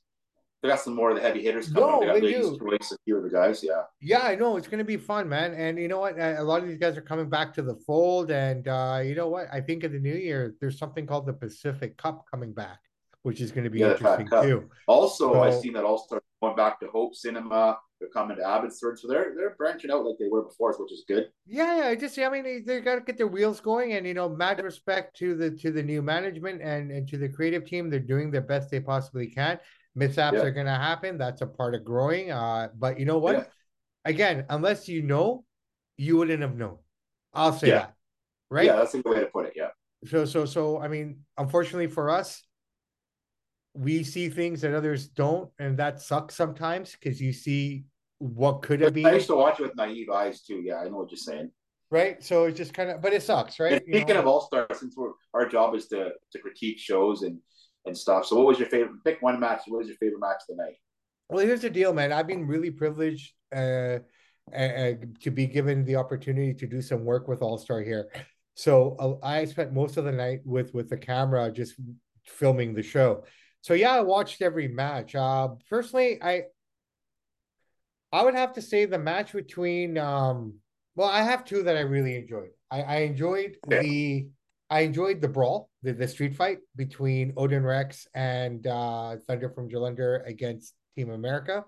they 0.61 0.69
got 0.69 0.79
some 0.79 0.93
more 0.93 1.09
of 1.09 1.15
the 1.15 1.21
heavy 1.23 1.41
hitters 1.41 1.73
coming. 1.73 2.07
No, 2.07 2.13
they 2.13 2.19
they 2.19 2.33
do. 2.33 2.59
choice, 2.59 2.91
a 2.91 2.97
few 3.05 3.17
of 3.17 3.23
the 3.23 3.31
guys. 3.31 3.63
Yeah. 3.63 3.81
Yeah, 4.01 4.19
I 4.19 4.35
know 4.35 4.55
it's 4.55 4.67
going 4.67 4.77
to 4.77 4.85
be 4.85 4.97
fun, 4.97 5.27
man. 5.27 5.55
And 5.55 5.79
you 5.79 5.87
know 5.87 6.01
what? 6.01 6.19
A 6.19 6.43
lot 6.43 6.61
of 6.61 6.67
these 6.67 6.77
guys 6.77 6.95
are 6.95 7.01
coming 7.01 7.27
back 7.27 7.55
to 7.55 7.63
the 7.63 7.77
fold. 7.87 8.29
And 8.29 8.67
uh, 8.67 9.01
you 9.03 9.15
know 9.15 9.29
what? 9.29 9.47
I 9.51 9.61
think 9.61 9.83
in 9.83 9.91
the 9.91 9.99
new 9.99 10.13
year, 10.13 10.53
there's 10.61 10.77
something 10.77 11.07
called 11.07 11.25
the 11.25 11.33
Pacific 11.33 11.97
Cup 11.97 12.25
coming 12.29 12.53
back, 12.53 12.77
which 13.23 13.41
is 13.41 13.51
going 13.51 13.63
to 13.63 13.71
be 13.71 13.79
Yeah, 13.79 13.93
interesting 13.93 14.27
too. 14.27 14.69
Also, 14.85 15.41
I've 15.41 15.55
seen 15.55 15.73
that 15.73 15.85
All 15.85 15.97
Star 15.97 16.21
going 16.41 16.55
back 16.55 16.79
to 16.79 16.87
Hope 16.87 17.15
Cinema. 17.15 17.77
They're 17.99 18.09
coming 18.09 18.37
to 18.37 18.43
Abbotsford, 18.43 18.97
so 18.97 19.07
they're 19.07 19.33
they're 19.37 19.55
branching 19.55 19.91
out 19.91 20.03
like 20.03 20.15
they 20.17 20.27
were 20.27 20.41
before, 20.41 20.73
which 20.79 20.91
is 20.91 21.03
good. 21.07 21.27
Yeah, 21.45 21.77
yeah. 21.77 21.87
I 21.89 21.95
Just 21.95 22.17
I 22.17 22.29
mean, 22.29 22.63
they, 22.65 22.79
got 22.81 22.95
to 22.95 23.01
get 23.01 23.17
their 23.17 23.27
wheels 23.27 23.59
going, 23.61 23.93
and 23.93 24.07
you 24.07 24.15
know, 24.15 24.27
mad 24.27 24.59
respect 24.63 25.15
to 25.17 25.35
the 25.35 25.51
to 25.51 25.71
the 25.71 25.83
new 25.83 26.01
management 26.01 26.61
and 26.63 26.91
and 26.91 27.07
to 27.09 27.17
the 27.17 27.29
creative 27.29 27.65
team. 27.65 27.89
They're 27.91 27.99
doing 27.99 28.31
their 28.31 28.41
best 28.41 28.71
they 28.71 28.79
possibly 28.79 29.27
can. 29.27 29.59
Mishaps 29.93 30.37
Yeah. 30.37 30.43
are 30.43 30.51
going 30.51 30.65
to 30.65 30.71
happen. 30.71 31.19
That's 31.19 31.41
a 31.41 31.47
part 31.47 31.75
of 31.75 31.83
growing. 31.83 32.31
Uh, 32.31 32.69
but 32.75 32.99
you 32.99 33.05
know 33.05 33.19
what? 33.19 33.35
Yeah. 33.35 33.43
Again, 34.05 34.45
unless 34.49 34.87
you 34.89 35.03
know, 35.03 35.45
you 35.97 36.17
wouldn't 36.17 36.41
have 36.41 36.55
known. 36.57 36.77
I'll 37.33 37.53
say 37.53 37.67
Yeah. 37.67 37.79
that. 37.79 37.93
Right. 38.49 38.65
Yeah, 38.65 38.77
that's 38.77 38.95
a 38.95 39.03
good 39.03 39.13
way 39.13 39.19
to 39.19 39.27
put 39.27 39.45
it. 39.45 39.53
Yeah. 39.55 39.69
So 40.05 40.25
so 40.25 40.45
so 40.45 40.79
I 40.79 40.87
mean, 40.87 41.19
unfortunately 41.37 41.87
for 41.87 42.09
us, 42.09 42.41
we 43.73 44.03
see 44.03 44.29
things 44.29 44.61
that 44.61 44.73
others 44.73 45.07
don't, 45.07 45.49
and 45.59 45.77
that 45.77 46.01
sucks 46.01 46.35
sometimes 46.35 46.91
because 46.99 47.21
you 47.21 47.31
see 47.33 47.85
what 48.19 48.61
could 48.61 48.81
have 48.81 48.93
been, 48.93 49.03
nice 49.03 49.27
to 49.27 49.35
watch 49.35 49.59
it 49.59 49.63
with 49.63 49.75
naive 49.75 50.09
eyes 50.09 50.41
too. 50.41 50.61
Yeah, 50.63 50.75
I 50.79 50.85
know 50.89 50.97
what 50.97 51.11
you're 51.11 51.17
saying. 51.17 51.51
right? 51.89 52.23
So 52.23 52.45
it's 52.45 52.57
just 52.57 52.73
kind 52.73 52.89
of, 52.91 53.01
but 53.01 53.13
it 53.13 53.23
sucks, 53.23 53.59
right? 53.59 53.73
And 53.73 53.81
You 53.87 53.93
speaking 53.95 54.15
know? 54.15 54.21
of 54.21 54.27
All 54.27 54.41
Star, 54.41 54.67
since 54.75 54.95
we're 54.97 55.11
our 55.33 55.47
job 55.47 55.75
is 55.75 55.87
to 55.87 56.11
to 56.31 56.39
critique 56.39 56.79
shows 56.79 57.21
and 57.23 57.39
and 57.85 57.97
stuff. 57.97 58.25
So, 58.25 58.35
what 58.35 58.45
was 58.45 58.59
your 58.59 58.67
favorite? 58.69 59.03
Pick 59.05 59.21
one 59.21 59.39
match. 59.39 59.61
What 59.67 59.79
was 59.79 59.87
your 59.87 59.97
favorite 59.97 60.19
match 60.19 60.41
tonight? 60.49 60.75
Well, 61.29 61.45
here's 61.45 61.61
the 61.61 61.69
deal, 61.69 61.93
man. 61.93 62.11
I've 62.11 62.27
been 62.27 62.45
really 62.45 62.71
privileged 62.71 63.33
uh, 63.55 63.99
uh, 64.53 64.91
to 65.21 65.31
be 65.31 65.47
given 65.47 65.85
the 65.85 65.95
opportunity 65.95 66.53
to 66.53 66.67
do 66.67 66.81
some 66.81 67.05
work 67.05 67.27
with 67.27 67.41
All 67.41 67.57
Star 67.57 67.81
here. 67.81 68.11
So 68.53 68.97
uh, 68.99 69.25
I 69.25 69.45
spent 69.45 69.71
most 69.73 69.95
of 69.97 70.03
the 70.03 70.11
night 70.11 70.41
with 70.45 70.73
with 70.73 70.89
the 70.89 70.97
camera 70.97 71.49
just 71.51 71.75
filming 72.25 72.73
the 72.73 72.83
show. 72.83 73.23
So 73.61 73.73
yeah, 73.73 73.91
I 73.91 74.01
watched 74.01 74.41
every 74.41 74.67
match. 74.67 75.15
Uh, 75.15 75.49
personally, 75.69 76.21
I 76.21 76.43
I 78.11 78.23
would 78.23 78.35
have 78.35 78.53
to 78.53 78.61
say 78.61 78.85
the 78.85 78.99
match 78.99 79.33
between 79.33 79.97
um, 79.97 80.55
well, 80.95 81.07
I 81.09 81.21
have 81.21 81.45
two 81.45 81.63
that 81.63 81.77
I 81.77 81.81
really 81.81 82.15
enjoyed. 82.15 82.49
I, 82.69 82.81
I 82.81 82.95
enjoyed 82.97 83.57
Okay. 83.67 83.81
the 83.81 84.27
I 84.69 84.81
enjoyed 84.81 85.21
the 85.21 85.27
brawl, 85.27 85.69
the, 85.83 85.93
the 85.93 86.07
street 86.07 86.35
fight 86.35 86.59
between 86.75 87.33
Odin 87.37 87.63
Rex 87.63 88.07
and 88.13 88.65
uh, 88.65 89.17
Thunder 89.27 89.49
from 89.49 89.69
Jalunder 89.69 90.25
against 90.25 90.75
Team 90.95 91.09
America. 91.11 91.65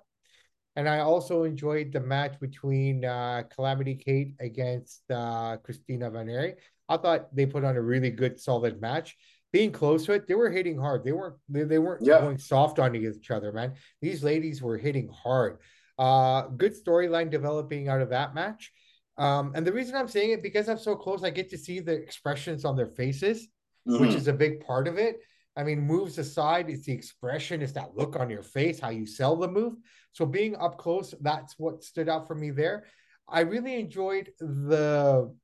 And 0.75 0.89
I 0.89 0.99
also 0.99 1.43
enjoyed 1.43 1.91
the 1.93 1.99
match 1.99 2.39
between 2.39 3.05
uh, 3.05 3.43
Calamity 3.53 3.95
Kate 3.95 4.35
against 4.39 5.03
uh, 5.11 5.57
Christina 5.57 6.09
Von 6.09 6.29
Eerie. 6.29 6.55
I 6.89 6.97
thought 6.97 7.33
they 7.35 7.45
put 7.45 7.63
on 7.63 7.75
a 7.75 7.81
really 7.81 8.09
good, 8.09 8.39
solid 8.39 8.81
match. 8.81 9.15
Being 9.53 9.71
close 9.71 10.05
to 10.07 10.13
it, 10.13 10.27
they 10.27 10.33
were 10.33 10.49
hitting 10.49 10.77
hard. 10.77 11.05
They 11.05 11.13
weren't 11.13 11.35
they, 11.47 11.63
they 11.63 11.79
weren't 11.79 12.05
Yeah. 12.05 12.19
going 12.19 12.39
soft 12.39 12.79
on 12.79 12.95
each 12.95 13.31
other, 13.31 13.53
man. 13.53 13.73
These 14.01 14.23
ladies 14.23 14.61
were 14.61 14.77
hitting 14.77 15.07
hard. 15.09 15.59
Uh, 15.97 16.47
good 16.47 16.73
storyline 16.73 17.29
developing 17.29 17.87
out 17.87 18.01
of 18.01 18.09
that 18.09 18.33
match. 18.33 18.71
Um, 19.15 19.53
and 19.55 19.65
the 19.65 19.71
reason 19.71 19.95
I'm 19.95 20.07
saying 20.07 20.31
it 20.31 20.41
because 20.43 20.67
I'm 20.67 20.79
so 20.79 20.95
close, 20.95 21.23
I 21.23 21.29
get 21.29 21.51
to 21.51 21.57
see 21.57 21.79
the 21.79 21.93
expressions 21.93 22.65
on 22.65 22.75
their 22.75 22.87
faces 22.89 23.47
which 23.85 24.11
Mhm. 24.11 24.15
is 24.15 24.27
a 24.29 24.33
big 24.33 24.61
part 24.61 24.87
of 24.87 24.97
it. 24.97 25.19
I 25.57 25.63
mean, 25.63 25.81
moves 25.81 26.17
aside, 26.17 26.69
it's 26.69 26.85
the 26.85 26.93
expression, 26.93 27.61
it's 27.61 27.73
that 27.73 27.95
look 27.97 28.15
on 28.15 28.29
your 28.29 28.41
face, 28.41 28.79
how 28.79 28.89
you 28.91 29.05
sell 29.05 29.35
the 29.35 29.47
move. 29.47 29.73
So 30.13 30.25
being 30.25 30.55
up 30.55 30.77
close, 30.77 31.13
that's 31.19 31.59
what 31.59 31.83
stood 31.83 32.07
out 32.07 32.25
for 32.25 32.33
me 32.33 32.49
there. 32.51 32.85
I 33.27 33.41
really 33.41 33.75
enjoyed 33.75 34.31
the 34.39 35.35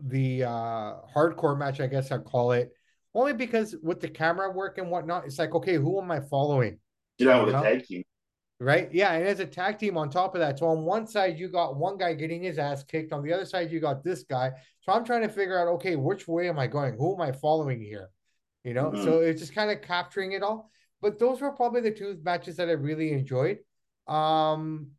the 0.00 0.44
uh 0.44 0.94
hardcore 1.14 1.58
match, 1.58 1.80
I 1.80 1.86
guess 1.86 2.10
I'd 2.12 2.24
call 2.24 2.52
it, 2.52 2.70
only 3.14 3.32
because 3.32 3.74
with 3.82 4.00
the 4.00 4.08
camera 4.08 4.50
work 4.50 4.78
and 4.78 4.90
whatnot, 4.90 5.24
it's 5.26 5.38
like, 5.38 5.54
okay, 5.54 5.74
who 5.74 6.00
am 6.00 6.10
I 6.10 6.20
following? 6.20 6.78
you 7.18 7.26
know, 7.26 7.44
with 7.44 7.48
you 7.54 7.56
a 7.56 7.62
know? 7.62 7.62
tag 7.64 7.84
team. 7.84 8.04
Right. 8.60 8.88
Yeah. 8.92 9.12
And 9.12 9.24
as 9.26 9.40
a 9.40 9.46
tag 9.46 9.78
team 9.78 9.96
on 9.96 10.10
top 10.10 10.34
of 10.34 10.40
that. 10.40 10.58
So 10.58 10.66
on 10.66 10.82
one 10.84 11.06
side, 11.06 11.38
you 11.38 11.48
got 11.48 11.76
one 11.76 11.96
guy 11.96 12.14
getting 12.14 12.42
his 12.42 12.58
ass 12.58 12.82
kicked. 12.84 13.12
On 13.12 13.22
the 13.22 13.32
other 13.32 13.44
side, 13.44 13.70
you 13.70 13.80
got 13.80 14.02
this 14.02 14.24
guy. 14.24 14.50
So 14.80 14.92
I'm 14.92 15.04
trying 15.04 15.22
to 15.22 15.28
figure 15.28 15.58
out, 15.58 15.68
okay, 15.74 15.94
which 15.96 16.26
way 16.26 16.48
am 16.48 16.58
I 16.58 16.66
going? 16.66 16.94
Who 16.94 17.14
am 17.14 17.20
I 17.20 17.30
following 17.32 17.80
here? 17.80 18.10
You 18.64 18.74
know, 18.74 18.90
Mhm. 18.90 19.04
so 19.04 19.20
it's 19.20 19.40
just 19.40 19.54
kind 19.54 19.70
of 19.70 19.80
capturing 19.82 20.32
it 20.32 20.42
all. 20.42 20.70
But 21.00 21.18
those 21.20 21.40
were 21.40 21.52
probably 21.52 21.80
the 21.82 21.92
two 21.92 22.18
matches 22.24 22.56
that 22.56 22.68
I 22.68 22.72
really 22.72 23.12
enjoyed. 23.12 23.58
Um 24.08 24.92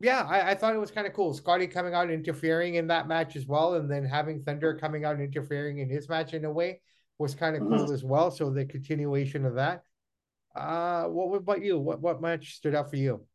yeah, 0.00 0.22
I, 0.28 0.50
I 0.50 0.54
thought 0.54 0.74
it 0.74 0.78
was 0.78 0.90
kind 0.90 1.06
of 1.06 1.12
cool. 1.12 1.34
Scotty 1.34 1.66
coming 1.66 1.94
out 1.94 2.04
and 2.04 2.12
interfering 2.12 2.76
in 2.76 2.86
that 2.88 3.08
match 3.08 3.36
as 3.36 3.46
well, 3.46 3.74
and 3.74 3.90
then 3.90 4.04
having 4.04 4.42
Thunder 4.42 4.74
coming 4.74 5.04
out 5.04 5.14
and 5.14 5.24
interfering 5.24 5.78
in 5.78 5.88
his 5.88 6.08
match 6.08 6.34
in 6.34 6.44
a 6.44 6.50
way 6.50 6.80
was 7.18 7.34
kind 7.34 7.56
of 7.56 7.62
Mhm. 7.62 7.78
cool 7.78 7.92
as 7.92 8.04
well. 8.04 8.30
So 8.30 8.50
the 8.50 8.64
continuation 8.64 9.44
of 9.44 9.54
that. 9.54 9.82
Uh, 10.54 11.04
what 11.08 11.28
what 11.28 11.38
about 11.38 11.62
you? 11.62 11.78
What 11.78 12.00
what 12.00 12.20
match 12.20 12.54
stood 12.56 12.74
out 12.74 12.90
for 12.90 12.96
you? 12.96 13.26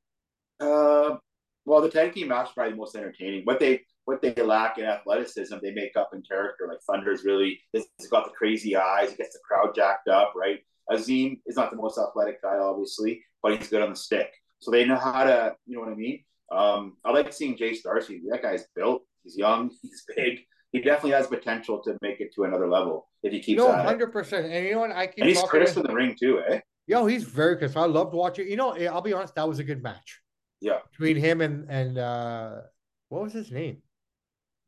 Uh, 0.60 1.18
well, 1.66 1.82
the 1.82 1.90
tag 1.90 2.14
team 2.14 2.30
match 2.30 2.48
is 2.48 2.54
probably 2.54 2.72
the 2.72 2.78
most 2.78 2.96
entertaining. 2.96 3.44
What 3.46 3.60
they 3.60 3.82
what 4.06 4.22
they 4.22 4.34
lack 4.34 4.78
in 4.78 4.86
athleticism, 4.86 5.56
they 5.62 5.72
make 5.72 5.96
up 5.96 6.12
in 6.14 6.22
character. 6.22 6.68
Like 6.68 6.82
Thunder's 6.82 7.24
really 7.24 7.60
he's 7.72 7.88
got 8.10 8.26
the 8.26 8.32
crazy 8.32 8.76
eyes, 8.76 9.12
he 9.12 9.16
gets 9.16 9.34
the 9.34 9.40
crowd 9.48 9.74
jacked 9.76 10.08
up, 10.10 10.34
right? 10.36 10.60
Azim 10.90 11.42
is 11.46 11.56
not 11.56 11.72
the 11.72 11.78
most 11.78 11.98
athletic 11.98 12.42
guy, 12.42 12.58
obviously, 12.58 13.24
but 13.42 13.58
he's 13.58 13.70
good 13.70 13.82
on 13.82 13.90
the 13.92 13.96
stick. 13.96 14.30
So 14.60 14.72
they 14.72 14.86
know 14.86 14.98
how 14.98 15.24
to, 15.24 15.56
you 15.66 15.76
know 15.76 15.82
what 15.82 15.92
I 15.92 15.96
mean? 15.96 16.24
Um, 16.54 16.98
I 17.04 17.12
like 17.12 17.34
seeing 17.34 17.58
Jace 17.58 17.84
Darcy. 17.84 18.22
That 18.30 18.42
guy's 18.42 18.66
built. 18.76 19.04
He's 19.24 19.38
young. 19.38 19.72
He's 19.82 20.04
big. 20.16 20.40
He 20.72 20.82
definitely 20.82 21.12
has 21.12 21.28
potential 21.28 21.82
to 21.84 21.98
make 22.02 22.20
it 22.20 22.34
to 22.36 22.44
another 22.44 22.68
level 22.68 23.08
if 23.22 23.32
he 23.32 23.40
keeps. 23.40 23.60
No, 23.60 23.72
hundred 23.72 24.12
percent. 24.12 24.48
And 24.48 24.66
you 24.66 24.74
know 24.74 24.80
what? 24.80 24.92
I 24.92 25.06
keep. 25.06 25.20
And 25.20 25.30
he's 25.30 25.42
crisp 25.44 25.78
in 25.78 25.84
the 25.84 25.94
ring 25.94 26.16
too, 26.20 26.42
eh? 26.50 26.62
Yo, 26.88 27.06
he's 27.06 27.24
very 27.24 27.58
crisp. 27.58 27.78
I 27.78 27.86
loved 27.86 28.14
watching. 28.14 28.48
You 28.48 28.56
know, 28.56 28.76
I'll 28.88 29.02
be 29.02 29.14
honest. 29.14 29.36
That 29.36 29.48
was 29.48 29.60
a 29.60 29.64
good 29.64 29.84
match. 29.84 30.20
Yeah. 30.62 30.80
Between 30.92 31.18
him 31.18 31.42
and 31.42 31.70
and 31.70 31.98
uh 32.00 32.62
what 33.10 33.22
was 33.22 33.34
his 33.34 33.52
name? 33.52 33.84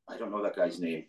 I 0.08 0.18
don't 0.18 0.30
know 0.30 0.44
that 0.44 0.56
guy's 0.56 0.80
name. 0.80 1.06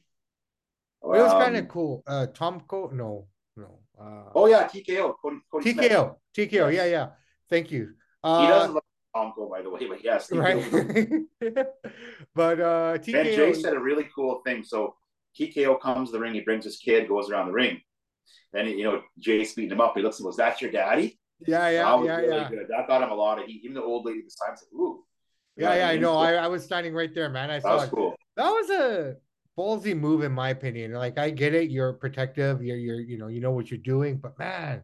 it 1.02 1.06
was 1.06 1.32
um, 1.32 1.42
kind 1.42 1.56
of 1.56 1.68
cool. 1.68 2.02
Uh 2.06 2.26
Tom 2.28 2.62
Co 2.66 2.90
no, 2.92 3.26
no. 3.56 3.80
Uh, 4.00 4.30
oh 4.34 4.46
yeah, 4.46 4.66
TKO. 4.66 5.14
Cody, 5.20 5.36
Cody 5.50 5.74
TKO. 5.74 6.16
Smith. 6.34 6.50
TKO. 6.50 6.72
Yeah, 6.72 6.86
yeah. 6.86 7.08
Thank 7.50 7.70
you. 7.70 7.94
Uh, 8.22 8.42
he 8.42 8.46
doesn't 8.48 8.74
look 8.74 8.85
Tomko, 9.16 9.50
by 9.50 9.62
the 9.62 9.70
way, 9.70 9.86
but 9.88 10.04
yes, 10.04 10.30
right. 10.32 10.62
but 12.34 12.60
uh 12.60 12.98
TKO. 12.98 13.20
And 13.20 13.28
Jay 13.28 13.52
said 13.54 13.72
a 13.72 13.80
really 13.80 14.08
cool 14.14 14.42
thing. 14.44 14.62
So 14.62 14.94
TKO 15.38 15.80
comes 15.80 16.10
to 16.10 16.12
the 16.12 16.20
ring, 16.20 16.34
he 16.34 16.40
brings 16.40 16.64
his 16.64 16.76
kid, 16.76 17.08
goes 17.08 17.30
around 17.30 17.46
the 17.46 17.52
ring. 17.52 17.80
Then 18.52 18.66
you 18.68 18.84
know 18.84 19.02
Jay's 19.18 19.54
beating 19.54 19.72
him 19.72 19.80
up. 19.80 19.94
He 19.96 20.02
looks 20.02 20.18
and 20.18 20.24
goes, 20.24 20.36
"That's 20.36 20.60
your 20.60 20.70
daddy." 20.70 21.18
Yeah, 21.46 21.68
yeah, 21.68 21.84
that 21.84 21.98
was 21.98 22.06
yeah, 22.06 22.16
really 22.16 22.36
yeah. 22.36 22.48
Good. 22.48 22.66
That 22.68 22.88
got 22.88 23.02
him 23.02 23.10
a 23.10 23.14
lot 23.14 23.38
of 23.38 23.46
heat. 23.46 23.60
Even 23.64 23.74
the 23.74 23.82
old 23.82 24.06
lady 24.06 24.22
this 24.22 24.36
time 24.36 24.56
said, 24.56 24.68
"Ooh." 24.74 25.04
Yeah, 25.56 25.74
yeah, 25.74 25.88
I 25.88 25.96
know. 25.96 26.16
I, 26.18 26.34
I 26.34 26.48
was 26.48 26.64
standing 26.64 26.92
right 26.94 27.14
there, 27.14 27.30
man. 27.30 27.50
I 27.50 27.54
that 27.54 27.62
saw 27.62 27.74
was 27.76 27.84
it. 27.84 27.90
cool. 27.90 28.14
That 28.36 28.50
was 28.50 28.70
a 28.70 29.16
ballsy 29.58 29.98
move, 29.98 30.22
in 30.22 30.32
my 30.32 30.50
opinion. 30.50 30.92
Like, 30.92 31.18
I 31.18 31.30
get 31.30 31.54
it. 31.54 31.70
You're 31.70 31.94
protective. 31.94 32.62
You're, 32.62 32.76
you're, 32.76 33.00
you 33.00 33.16
know, 33.16 33.28
you 33.28 33.40
know 33.40 33.52
what 33.52 33.70
you're 33.70 33.78
doing. 33.78 34.18
But 34.18 34.38
man, 34.38 34.82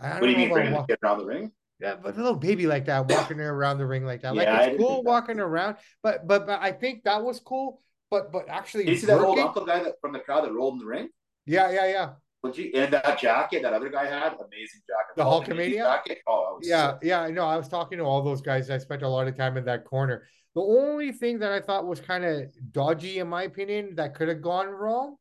I 0.00 0.10
don't 0.10 0.20
what 0.20 0.26
do 0.26 0.32
you 0.32 0.38
mean 0.38 0.52
bringing 0.52 0.72
walk- 0.72 0.88
the 0.88 0.94
kid 0.94 1.04
around 1.04 1.18
the 1.18 1.26
ring? 1.26 1.52
Yeah, 1.80 1.96
but 2.02 2.14
a 2.14 2.16
little 2.18 2.36
baby 2.36 2.66
like 2.66 2.84
that, 2.86 3.08
walking 3.08 3.40
around 3.40 3.78
the 3.78 3.86
ring 3.86 4.04
like 4.04 4.20
that. 4.22 4.34
Like 4.34 4.46
yeah, 4.46 4.62
it's 4.64 4.78
cool 4.78 5.02
walking 5.02 5.40
around, 5.40 5.76
but 6.02 6.26
but 6.26 6.46
but 6.46 6.60
I 6.60 6.72
think 6.72 7.04
that 7.04 7.22
was 7.22 7.40
cool. 7.40 7.80
But 8.10 8.32
but 8.32 8.48
actually, 8.48 8.84
Did 8.84 8.92
you 8.92 8.98
see 8.98 9.06
that 9.06 9.20
old 9.20 9.38
uncle 9.38 9.64
guy 9.64 9.82
that 9.82 9.94
from 10.00 10.12
the 10.12 10.18
crowd 10.18 10.44
that 10.44 10.52
rolled 10.52 10.74
in 10.74 10.80
the 10.80 10.86
ring? 10.86 11.08
Yeah, 11.46 11.70
yeah, 11.70 11.86
yeah. 11.86 12.10
Would 12.42 12.56
you 12.56 12.70
and 12.74 12.92
that 12.92 13.18
jacket 13.18 13.62
that 13.62 13.72
other 13.72 13.90
guy 13.90 14.06
had 14.06 14.32
amazing 14.32 14.80
jacket 14.86 15.16
the 15.16 15.24
Hulkamania 15.24 15.76
jacket 15.76 16.18
oh 16.26 16.58
yeah 16.62 16.92
sick. 16.92 17.00
yeah 17.02 17.20
I 17.20 17.30
know 17.30 17.44
I 17.44 17.56
was 17.56 17.68
talking 17.68 17.98
to 17.98 18.04
all 18.04 18.22
those 18.22 18.40
guys 18.40 18.70
I 18.70 18.78
spent 18.78 19.02
a 19.02 19.08
lot 19.08 19.28
of 19.28 19.36
time 19.36 19.58
in 19.58 19.64
that 19.66 19.84
corner 19.84 20.26
the 20.54 20.62
only 20.62 21.12
thing 21.12 21.38
that 21.40 21.52
I 21.52 21.60
thought 21.60 21.86
was 21.86 22.00
kind 22.00 22.24
of 22.24 22.50
dodgy 22.72 23.18
in 23.18 23.28
my 23.28 23.42
opinion 23.42 23.94
that 23.96 24.14
could 24.14 24.28
have 24.28 24.40
gone 24.40 24.68
wrong 24.68 25.16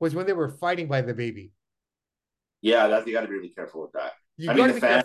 was 0.00 0.16
when 0.16 0.26
they 0.26 0.32
were 0.32 0.48
fighting 0.48 0.88
by 0.88 1.02
the 1.02 1.14
baby 1.14 1.52
yeah 2.62 2.88
that 2.88 3.06
you 3.06 3.12
got 3.12 3.20
to 3.20 3.28
be 3.28 3.34
really 3.34 3.50
careful 3.50 3.82
with 3.82 3.92
that 3.92 4.14
you 4.36 4.50
I 4.50 4.54
mean 4.54 4.68
the 4.68 4.80
fans 4.80 5.04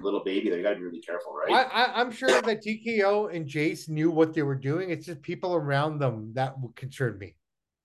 little 0.00 0.22
baby 0.24 0.50
there 0.50 0.58
you 0.58 0.64
got 0.64 0.70
to 0.70 0.76
be 0.76 0.82
really 0.82 1.00
careful 1.00 1.32
right 1.34 1.50
I, 1.50 1.84
I 1.84 2.00
I'm 2.00 2.10
sure 2.12 2.28
that 2.28 2.62
TKO 2.64 3.34
and 3.34 3.48
Jace 3.48 3.88
knew 3.88 4.10
what 4.10 4.34
they 4.34 4.42
were 4.42 4.54
doing 4.54 4.90
it's 4.90 5.06
just 5.06 5.22
people 5.22 5.54
around 5.54 5.98
them 5.98 6.32
that 6.34 6.54
concerned 6.76 7.18
me 7.18 7.34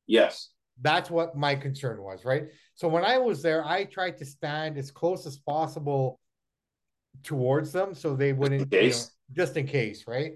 yes 0.07 0.49
that's 0.81 1.09
what 1.09 1.37
my 1.37 1.55
concern 1.55 2.01
was, 2.01 2.25
right? 2.25 2.47
So 2.75 2.87
when 2.87 3.05
I 3.05 3.17
was 3.17 3.41
there, 3.41 3.63
I 3.65 3.85
tried 3.85 4.17
to 4.17 4.25
stand 4.25 4.77
as 4.77 4.91
close 4.91 5.25
as 5.25 5.37
possible 5.37 6.19
towards 7.23 7.71
them 7.71 7.93
so 7.93 8.15
they 8.15 8.33
wouldn't 8.33 8.73
you 8.73 8.89
know, 8.89 8.95
just 9.33 9.57
in 9.57 9.67
case, 9.67 10.05
right? 10.07 10.33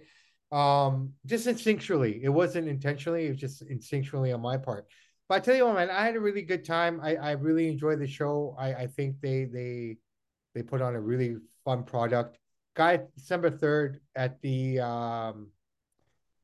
Um, 0.51 1.14
just 1.26 1.47
instinctually. 1.47 2.22
It 2.22 2.30
wasn't 2.30 2.68
intentionally, 2.68 3.26
it 3.26 3.30
was 3.30 3.39
just 3.39 3.68
instinctually 3.68 4.34
on 4.34 4.41
my 4.41 4.58
part. 4.58 4.86
But 5.28 5.36
I 5.36 5.39
tell 5.39 5.56
you 5.56 5.66
what, 5.66 5.76
man, 5.76 5.89
I 5.89 6.06
had 6.06 6.16
a 6.16 6.20
really 6.20 6.43
good 6.43 6.64
time. 6.64 6.99
I, 7.01 7.16
I 7.16 7.32
really 7.32 7.68
enjoyed 7.68 7.99
the 7.99 8.08
show. 8.08 8.56
I, 8.60 8.74
I 8.74 8.88
think 8.88 9.20
they 9.22 9.45
they 9.45 9.97
they 10.56 10.64
put 10.64 10.82
on 10.82 10.95
a 10.95 10.99
really 10.99 11.36
fun 11.64 11.84
product. 11.84 12.39
Guy 12.76 13.01
December 13.16 13.51
3rd 13.51 13.99
at 14.16 14.41
the 14.41 14.80
um 14.80 15.51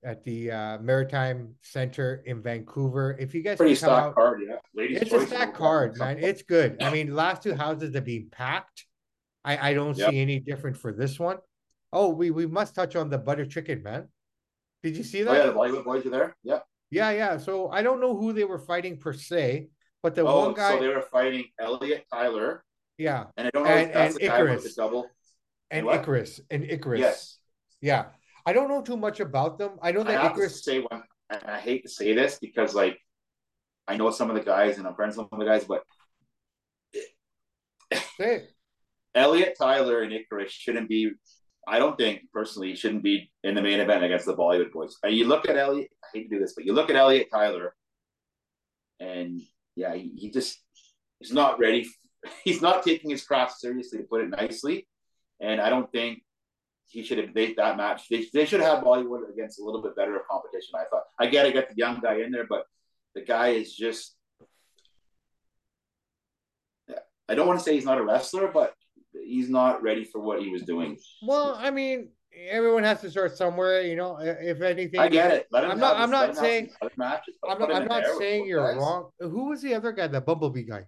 at 0.03 0.23
the 0.23 0.51
uh, 0.51 0.77
Maritime 0.79 1.55
Center 1.61 2.23
in 2.25 2.41
Vancouver. 2.41 3.15
If 3.19 3.33
you 3.33 3.41
guys 3.41 3.57
pretty 3.57 3.75
stock 3.75 4.15
card, 4.15 4.41
yeah. 4.47 4.55
Ladies 4.75 5.01
it's 5.01 5.13
a 5.13 5.25
stack 5.25 5.53
card, 5.53 5.97
man. 5.99 6.17
It's 6.19 6.41
good. 6.43 6.81
I 6.81 6.91
mean, 6.91 7.15
last 7.15 7.43
two 7.43 7.53
houses 7.55 7.95
have 7.95 8.05
been 8.05 8.27
packed. 8.31 8.85
I 9.43 9.71
I 9.71 9.73
don't 9.73 9.97
yep. 9.97 10.09
see 10.11 10.19
any 10.19 10.39
different 10.39 10.77
for 10.77 10.91
this 10.91 11.19
one. 11.19 11.37
Oh, 11.93 12.09
we 12.09 12.31
we 12.31 12.45
must 12.45 12.75
touch 12.75 12.95
on 12.95 13.09
the 13.09 13.17
butter 13.17 13.45
chicken, 13.45 13.83
man. 13.83 14.07
Did 14.83 14.97
you 14.97 15.03
see 15.03 15.23
that? 15.23 15.31
Oh, 15.31 15.33
yeah, 15.33 15.45
the 15.47 15.53
Bollywood 15.53 15.85
boys 15.85 16.05
are 16.05 16.09
there. 16.09 16.35
Yeah. 16.43 16.59
Yeah, 16.89 17.11
yeah. 17.11 17.37
So 17.37 17.69
I 17.69 17.83
don't 17.83 18.01
know 18.01 18.15
who 18.17 18.33
they 18.33 18.43
were 18.43 18.59
fighting 18.59 18.97
per 18.97 19.13
se, 19.13 19.69
but 20.01 20.15
the 20.15 20.25
oh, 20.25 20.45
one 20.45 20.53
guy. 20.53 20.73
So 20.73 20.79
they 20.79 20.87
were 20.87 21.01
fighting 21.01 21.45
Elliot 21.59 22.05
Tyler. 22.11 22.63
Yeah. 23.01 23.25
And 23.35 23.47
I 23.47 23.49
don't 23.51 23.63
know 23.63 23.69
and, 23.69 23.87
if 23.87 23.93
that's 23.93 24.13
and 24.13 24.21
the 24.21 24.25
Icarus. 24.25 24.47
guy 24.47 24.53
with 24.53 24.63
the 24.63 24.81
double. 24.81 25.07
And, 25.71 25.87
and 25.87 25.99
Icarus. 25.99 26.39
And 26.51 26.63
Icarus. 26.63 26.99
Yes. 26.99 27.37
Yeah. 27.81 28.05
I 28.45 28.53
don't 28.53 28.69
know 28.69 28.83
too 28.83 28.97
much 28.97 29.19
about 29.19 29.57
them. 29.57 29.71
I 29.81 29.91
know 29.91 30.03
that 30.03 30.23
I 30.23 30.29
Icarus... 30.29 30.63
say 30.63 30.81
one. 30.81 31.01
and 31.31 31.43
I 31.45 31.59
hate 31.59 31.83
to 31.83 31.89
say 31.89 32.13
this 32.13 32.37
because 32.39 32.75
like 32.75 32.99
I 33.87 33.97
know 33.97 34.11
some 34.11 34.29
of 34.29 34.35
the 34.35 34.43
guys 34.43 34.77
and 34.77 34.85
I'm 34.85 34.93
friends 34.93 35.17
with 35.17 35.27
some 35.31 35.41
of 35.41 35.45
the 35.45 35.51
guys, 35.51 35.65
but 35.65 35.83
say 38.17 38.49
Elliot 39.15 39.55
Tyler 39.57 40.03
and 40.03 40.13
Icarus 40.13 40.51
shouldn't 40.51 40.87
be. 40.87 41.11
I 41.67 41.79
don't 41.79 41.97
think 41.97 42.21
personally 42.31 42.75
shouldn't 42.75 43.03
be 43.03 43.31
in 43.43 43.55
the 43.55 43.61
main 43.61 43.79
event 43.79 44.03
against 44.03 44.25
the 44.25 44.35
Bollywood 44.35 44.71
boys. 44.71 44.97
And 45.03 45.15
you 45.15 45.25
look 45.27 45.49
at 45.49 45.57
Elliot. 45.57 45.89
I 46.03 46.07
hate 46.13 46.29
to 46.29 46.35
do 46.35 46.39
this, 46.39 46.53
but 46.53 46.65
you 46.65 46.73
look 46.73 46.89
at 46.89 46.95
Elliot 46.95 47.29
Tyler, 47.31 47.75
and 48.99 49.41
yeah, 49.75 49.93
he, 49.95 50.11
he 50.15 50.29
just 50.29 50.59
he's 51.19 51.33
not 51.33 51.59
ready. 51.59 51.87
He's 52.43 52.61
not 52.61 52.83
taking 52.83 53.09
his 53.09 53.23
craft 53.23 53.59
seriously, 53.59 53.99
to 53.99 54.03
put 54.05 54.21
it 54.21 54.29
nicely. 54.29 54.87
And 55.39 55.59
I 55.59 55.69
don't 55.69 55.91
think 55.91 56.21
he 56.87 57.03
should 57.03 57.17
have 57.17 57.33
made 57.33 57.55
that 57.57 57.77
match. 57.77 58.09
They, 58.09 58.27
they 58.33 58.45
should 58.45 58.61
have 58.61 58.83
Bollywood 58.83 59.29
against 59.31 59.59
a 59.59 59.63
little 59.63 59.81
bit 59.81 59.95
better 59.95 60.15
of 60.15 60.27
competition. 60.29 60.73
I 60.75 60.83
thought. 60.89 61.03
I 61.19 61.27
get 61.27 61.43
to 61.43 61.51
get 61.51 61.69
the 61.69 61.75
young 61.75 61.99
guy 61.99 62.21
in 62.21 62.31
there, 62.31 62.45
but 62.47 62.65
the 63.15 63.21
guy 63.21 63.49
is 63.49 63.75
just. 63.75 64.15
I 67.29 67.35
don't 67.35 67.47
want 67.47 67.59
to 67.59 67.63
say 67.63 67.75
he's 67.75 67.85
not 67.85 67.97
a 67.97 68.03
wrestler, 68.03 68.49
but 68.49 68.73
he's 69.13 69.49
not 69.49 69.81
ready 69.81 70.03
for 70.03 70.19
what 70.19 70.41
he 70.41 70.49
was 70.49 70.63
doing. 70.63 70.97
Well, 71.21 71.55
I 71.57 71.71
mean, 71.71 72.09
everyone 72.49 72.83
has 72.83 72.99
to 73.01 73.09
start 73.09 73.37
somewhere. 73.37 73.81
You 73.83 73.95
know, 73.95 74.17
if 74.19 74.61
anything, 74.61 74.99
I 74.99 75.07
get 75.07 75.31
it. 75.31 75.47
I'm 75.53 75.79
not. 75.79 75.97
I'm 75.97 76.11
not 76.11 76.35
saying. 76.35 76.71
Matches, 76.97 77.35
I'm 77.47 77.57
not. 77.57 77.73
I'm 77.73 77.87
not 77.87 78.03
saying 78.17 78.45
you're 78.47 78.73
guys. 78.73 78.77
wrong. 78.77 79.11
Who 79.19 79.49
was 79.49 79.61
the 79.61 79.73
other 79.73 79.93
guy? 79.93 80.07
The 80.07 80.19
Bumblebee 80.19 80.63
guy. 80.63 80.85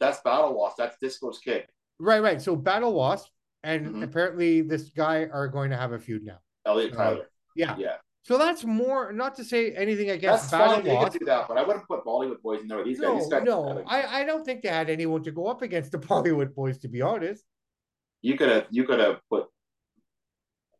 That's 0.00 0.20
Battle 0.20 0.56
Wasp. 0.56 0.76
That's 0.78 0.96
Disco's 1.02 1.38
kid. 1.38 1.66
Right, 1.98 2.22
right. 2.22 2.40
So 2.40 2.56
Battle 2.56 2.92
Wasp 2.92 3.28
and 3.62 3.86
mm-hmm. 3.86 4.02
apparently 4.02 4.60
this 4.62 4.90
guy 4.90 5.26
are 5.32 5.48
going 5.48 5.70
to 5.70 5.76
have 5.76 5.92
a 5.92 5.98
feud 5.98 6.24
now. 6.24 6.38
Elliot 6.66 6.92
uh, 6.92 6.96
Tyler. 6.96 7.26
Yeah. 7.54 7.74
Yeah. 7.78 7.96
So 8.26 8.38
that's 8.38 8.64
more 8.64 9.12
not 9.12 9.36
to 9.36 9.44
say 9.44 9.70
anything 9.72 10.10
against 10.10 10.50
that's 10.50 10.74
fine. 10.74 10.82
They 10.82 10.96
could 10.96 11.12
do 11.12 11.24
that, 11.26 11.46
but 11.46 11.58
I 11.58 11.62
wouldn't 11.62 11.86
put 11.86 12.04
Bollywood 12.04 12.42
boys 12.42 12.60
in 12.60 12.66
there. 12.66 12.82
These 12.82 12.98
no, 12.98 13.12
guys, 13.12 13.22
these 13.22 13.32
guys 13.32 13.44
no, 13.44 13.84
I, 13.86 14.22
I 14.22 14.24
don't 14.24 14.44
think 14.44 14.62
they 14.62 14.68
had 14.68 14.90
anyone 14.90 15.22
to 15.22 15.30
go 15.30 15.46
up 15.46 15.62
against 15.62 15.92
the 15.92 15.98
Bollywood 16.10 16.52
boys. 16.52 16.78
To 16.78 16.88
be 16.88 17.02
honest, 17.02 17.44
you 18.22 18.36
could 18.36 18.48
have 18.48 18.66
you 18.70 18.82
could 18.82 18.98
have 18.98 19.20
put. 19.30 19.46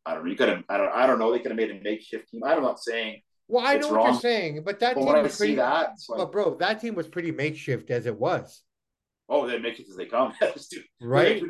I 0.04 0.14
don't 0.14 0.24
know. 0.24 0.30
You 0.30 0.36
could 0.36 0.48
have. 0.48 0.64
I 0.68 0.76
don't. 0.76 0.92
I 0.92 1.06
don't 1.06 1.20
know. 1.20 1.30
They 1.30 1.38
could 1.38 1.52
have 1.52 1.56
made 1.56 1.70
a 1.70 1.80
makeshift 1.80 2.30
team. 2.30 2.42
I'm 2.44 2.62
not 2.62 2.80
saying. 2.80 3.20
Well, 3.46 3.64
I 3.64 3.76
know 3.76 3.90
what 3.90 3.96
wrong. 3.96 4.06
you're 4.14 4.20
saying, 4.20 4.62
but 4.64 4.80
that 4.80 4.96
but 4.96 5.04
team 5.04 5.22
was 5.22 5.36
pretty. 5.36 5.54
That, 5.54 5.90
like, 6.08 6.18
but 6.18 6.32
bro, 6.32 6.56
that 6.56 6.80
team 6.80 6.96
was 6.96 7.06
pretty 7.06 7.30
makeshift 7.30 7.92
as 7.92 8.06
it 8.06 8.18
was. 8.18 8.60
Oh, 9.28 9.46
they 9.46 9.58
make 9.58 9.78
it 9.80 9.88
as 9.88 9.96
they 9.96 10.06
come. 10.06 10.32
right. 11.00 11.42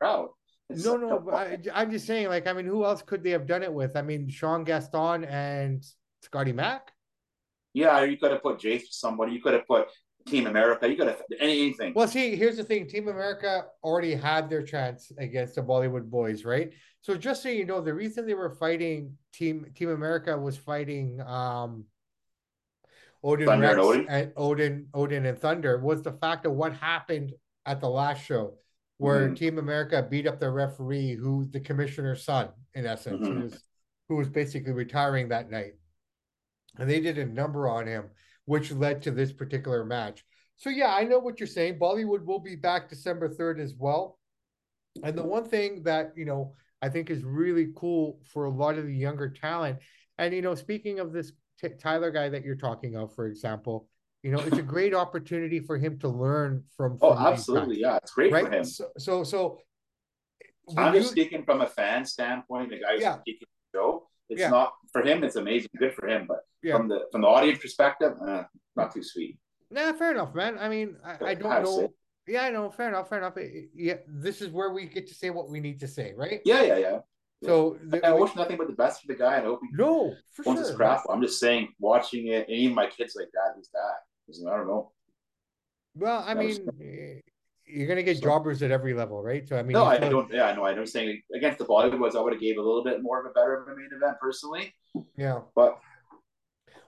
Crowd. 0.00 0.28
No, 0.68 0.96
no, 0.96 1.20
but 1.20 1.34
I, 1.72 1.82
am 1.82 1.92
just 1.92 2.06
saying, 2.06 2.28
like, 2.28 2.48
I 2.48 2.52
mean, 2.52 2.66
who 2.66 2.84
else 2.84 3.00
could 3.00 3.22
they 3.22 3.30
have 3.30 3.46
done 3.46 3.62
it 3.62 3.72
with? 3.72 3.96
I 3.96 4.02
mean, 4.02 4.28
Sean 4.28 4.64
Gaston 4.64 5.24
and 5.24 5.84
Scotty 6.22 6.52
Mack. 6.52 6.90
Yeah, 7.72 8.02
you 8.02 8.16
could 8.16 8.32
have 8.32 8.42
put 8.42 8.58
Jace 8.58 8.86
somebody. 8.90 9.32
You 9.32 9.40
could 9.40 9.52
have 9.52 9.66
put 9.66 9.88
Team 10.26 10.48
America. 10.48 10.88
You 10.88 10.96
could 10.96 11.06
have 11.06 11.22
anything. 11.38 11.92
Well, 11.94 12.08
see, 12.08 12.34
here's 12.34 12.56
the 12.56 12.64
thing: 12.64 12.88
Team 12.88 13.06
America 13.06 13.66
already 13.84 14.14
had 14.14 14.50
their 14.50 14.62
chance 14.62 15.12
against 15.18 15.54
the 15.54 15.62
Bollywood 15.62 16.10
boys, 16.10 16.44
right? 16.44 16.72
So 17.02 17.16
just 17.16 17.42
so 17.42 17.48
you 17.48 17.64
know, 17.64 17.80
the 17.80 17.94
reason 17.94 18.26
they 18.26 18.34
were 18.34 18.50
fighting 18.50 19.16
Team 19.32 19.66
Team 19.76 19.90
America 19.90 20.36
was 20.36 20.56
fighting 20.56 21.20
um 21.20 21.84
Odin 23.26 23.46
Thunder 23.46 23.66
Rex 23.66 23.78
and 23.78 23.80
Odin. 23.80 24.06
and 24.08 24.32
Odin 24.36 24.86
Odin 24.94 25.26
and 25.26 25.38
Thunder 25.38 25.78
was 25.78 26.02
the 26.02 26.12
fact 26.12 26.46
of 26.46 26.52
what 26.52 26.72
happened 26.74 27.32
at 27.66 27.80
the 27.80 27.88
last 27.88 28.24
show 28.24 28.54
where 28.98 29.26
mm-hmm. 29.26 29.34
Team 29.34 29.58
America 29.58 30.06
beat 30.08 30.26
up 30.26 30.40
the 30.40 30.50
referee, 30.50 31.14
who's 31.14 31.50
the 31.50 31.60
commissioner's 31.60 32.24
son, 32.24 32.48
in 32.74 32.86
essence, 32.86 33.26
mm-hmm. 33.26 33.38
who 33.38 33.42
was 33.42 33.62
who 34.08 34.16
was 34.16 34.28
basically 34.28 34.72
retiring 34.72 35.28
that 35.28 35.50
night. 35.50 35.72
And 36.78 36.88
they 36.88 37.00
did 37.00 37.18
a 37.18 37.26
number 37.26 37.68
on 37.68 37.86
him, 37.86 38.04
which 38.44 38.70
led 38.70 39.02
to 39.02 39.10
this 39.10 39.32
particular 39.32 39.84
match. 39.84 40.24
So 40.56 40.70
yeah, 40.70 40.94
I 40.94 41.04
know 41.04 41.18
what 41.18 41.40
you're 41.40 41.46
saying. 41.46 41.78
Bollywood 41.78 42.24
will 42.24 42.38
be 42.38 42.56
back 42.56 42.88
December 42.88 43.28
3rd 43.28 43.60
as 43.60 43.74
well. 43.76 44.18
And 45.02 45.18
the 45.18 45.24
one 45.24 45.44
thing 45.44 45.82
that, 45.82 46.12
you 46.16 46.24
know, 46.24 46.54
I 46.80 46.88
think 46.88 47.10
is 47.10 47.24
really 47.24 47.72
cool 47.74 48.20
for 48.32 48.44
a 48.44 48.50
lot 48.50 48.78
of 48.78 48.86
the 48.86 48.94
younger 48.94 49.28
talent. 49.28 49.78
And 50.18 50.32
you 50.32 50.42
know, 50.42 50.54
speaking 50.54 51.00
of 51.00 51.12
this 51.12 51.32
T- 51.60 51.68
Tyler 51.80 52.10
guy 52.10 52.28
that 52.28 52.44
you're 52.44 52.56
talking 52.56 52.96
of, 52.96 53.14
for 53.14 53.26
example, 53.26 53.88
you 54.22 54.30
know, 54.32 54.40
it's 54.40 54.58
a 54.58 54.62
great 54.62 54.94
opportunity 54.94 55.60
for 55.60 55.78
him 55.78 55.98
to 56.00 56.08
learn 56.08 56.64
from. 56.76 56.98
Oh, 57.00 57.14
from 57.14 57.24
these 57.24 57.32
absolutely. 57.32 57.74
guys, 57.76 57.80
Yeah, 57.82 57.96
it's 57.96 58.12
great 58.12 58.30
for 58.30 58.42
right? 58.42 58.52
him. 58.52 58.64
So, 58.64 58.88
so, 58.98 59.24
so 59.24 59.58
I'm 60.76 60.84
when 60.92 60.94
just 60.94 61.16
you- 61.16 61.22
speaking 61.22 61.44
from 61.44 61.60
a 61.60 61.66
fan 61.66 62.04
standpoint. 62.04 62.70
The 62.70 62.80
guys 62.80 63.00
Yeah. 63.00 63.18
speaking 63.20 63.46
the 63.72 63.78
show. 63.78 64.08
It's 64.28 64.40
Yeah. 64.40 64.50
not 64.50 64.74
for 64.92 65.02
him. 65.02 65.22
It's 65.22 65.36
amazing, 65.36 65.70
good 65.78 65.94
for 65.94 66.08
him. 66.08 66.26
But 66.26 66.40
Yeah. 66.62 66.76
from 66.76 66.88
the 66.88 67.06
from 67.12 67.20
the 67.22 67.28
audience 67.28 67.60
perspective, 67.60 68.14
uh, 68.20 68.44
not 68.74 68.92
too 68.92 69.02
sweet. 69.02 69.38
Nah, 69.70 69.92
fair 69.94 70.10
enough, 70.12 70.34
man. 70.34 70.58
I 70.58 70.68
mean, 70.68 70.96
I, 71.04 71.24
I 71.24 71.34
don't 71.34 71.62
know. 71.64 71.92
Yeah, 72.26 72.42
I 72.42 72.50
know. 72.50 72.70
Fair 72.72 72.88
enough. 72.88 73.08
Fair 73.08 73.18
enough. 73.18 73.36
It- 73.36 73.70
Yeah, 73.74 73.98
this 74.08 74.42
is 74.42 74.50
where 74.50 74.70
we 74.70 74.86
get 74.86 75.06
to 75.08 75.14
say 75.14 75.30
what 75.30 75.48
we 75.48 75.60
need 75.60 75.78
to 75.80 75.88
say, 75.88 76.12
right? 76.14 76.40
Yeah, 76.44 76.62
yeah, 76.62 76.76
yeah. 76.78 76.98
So 77.44 77.76
the, 77.84 78.04
I 78.06 78.12
wish 78.12 78.34
nothing 78.34 78.56
but 78.56 78.66
the 78.66 78.72
best 78.72 79.02
for 79.02 79.08
the 79.08 79.14
guy, 79.14 79.36
and 79.36 79.44
I 79.44 79.48
hope 79.48 79.60
he 79.62 79.68
no, 79.76 80.14
for 80.32 80.48
owns 80.48 80.58
sure. 80.60 80.68
his 80.68 80.76
craft. 80.76 81.06
I'm 81.10 81.20
just 81.20 81.38
saying, 81.38 81.68
watching 81.78 82.28
it, 82.28 82.46
any 82.48 82.66
of 82.66 82.72
my 82.72 82.86
kids 82.86 83.14
like 83.14 83.28
that 83.34 83.60
is 83.60 83.68
that, 83.74 83.94
who's 84.26 84.40
that? 84.42 84.50
I 84.50 84.56
don't 84.56 84.66
know. 84.66 84.92
Well, 85.94 86.24
I 86.26 86.34
That 86.34 86.44
was- 86.44 86.60
mean, 86.60 86.68
eh, 86.80 87.20
you're 87.66 87.88
gonna 87.88 88.02
get 88.02 88.16
So- 88.18 88.22
jobbers 88.24 88.62
at 88.62 88.70
every 88.70 88.94
level, 88.94 89.22
right? 89.22 89.46
So 89.46 89.58
I 89.58 89.62
mean, 89.62 89.74
no, 89.74 89.84
I 89.84 89.98
don't. 89.98 90.32
Yeah, 90.32 90.46
I 90.46 90.54
know. 90.54 90.64
I 90.64 90.72
know. 90.74 90.84
Saying 90.86 91.20
against 91.34 91.58
the 91.58 91.66
Bollywoods, 91.66 92.16
I 92.16 92.20
would 92.20 92.32
have 92.32 92.40
gave 92.40 92.56
a 92.56 92.62
little 92.62 92.82
bit 92.82 93.02
more 93.02 93.20
of 93.20 93.26
a 93.26 93.34
better 93.34 93.54
of 93.62 93.68
a 93.68 93.76
main 93.76 93.90
event 93.94 94.16
personally, 94.20 94.74
Yeah. 95.16 95.40
but 95.54 95.78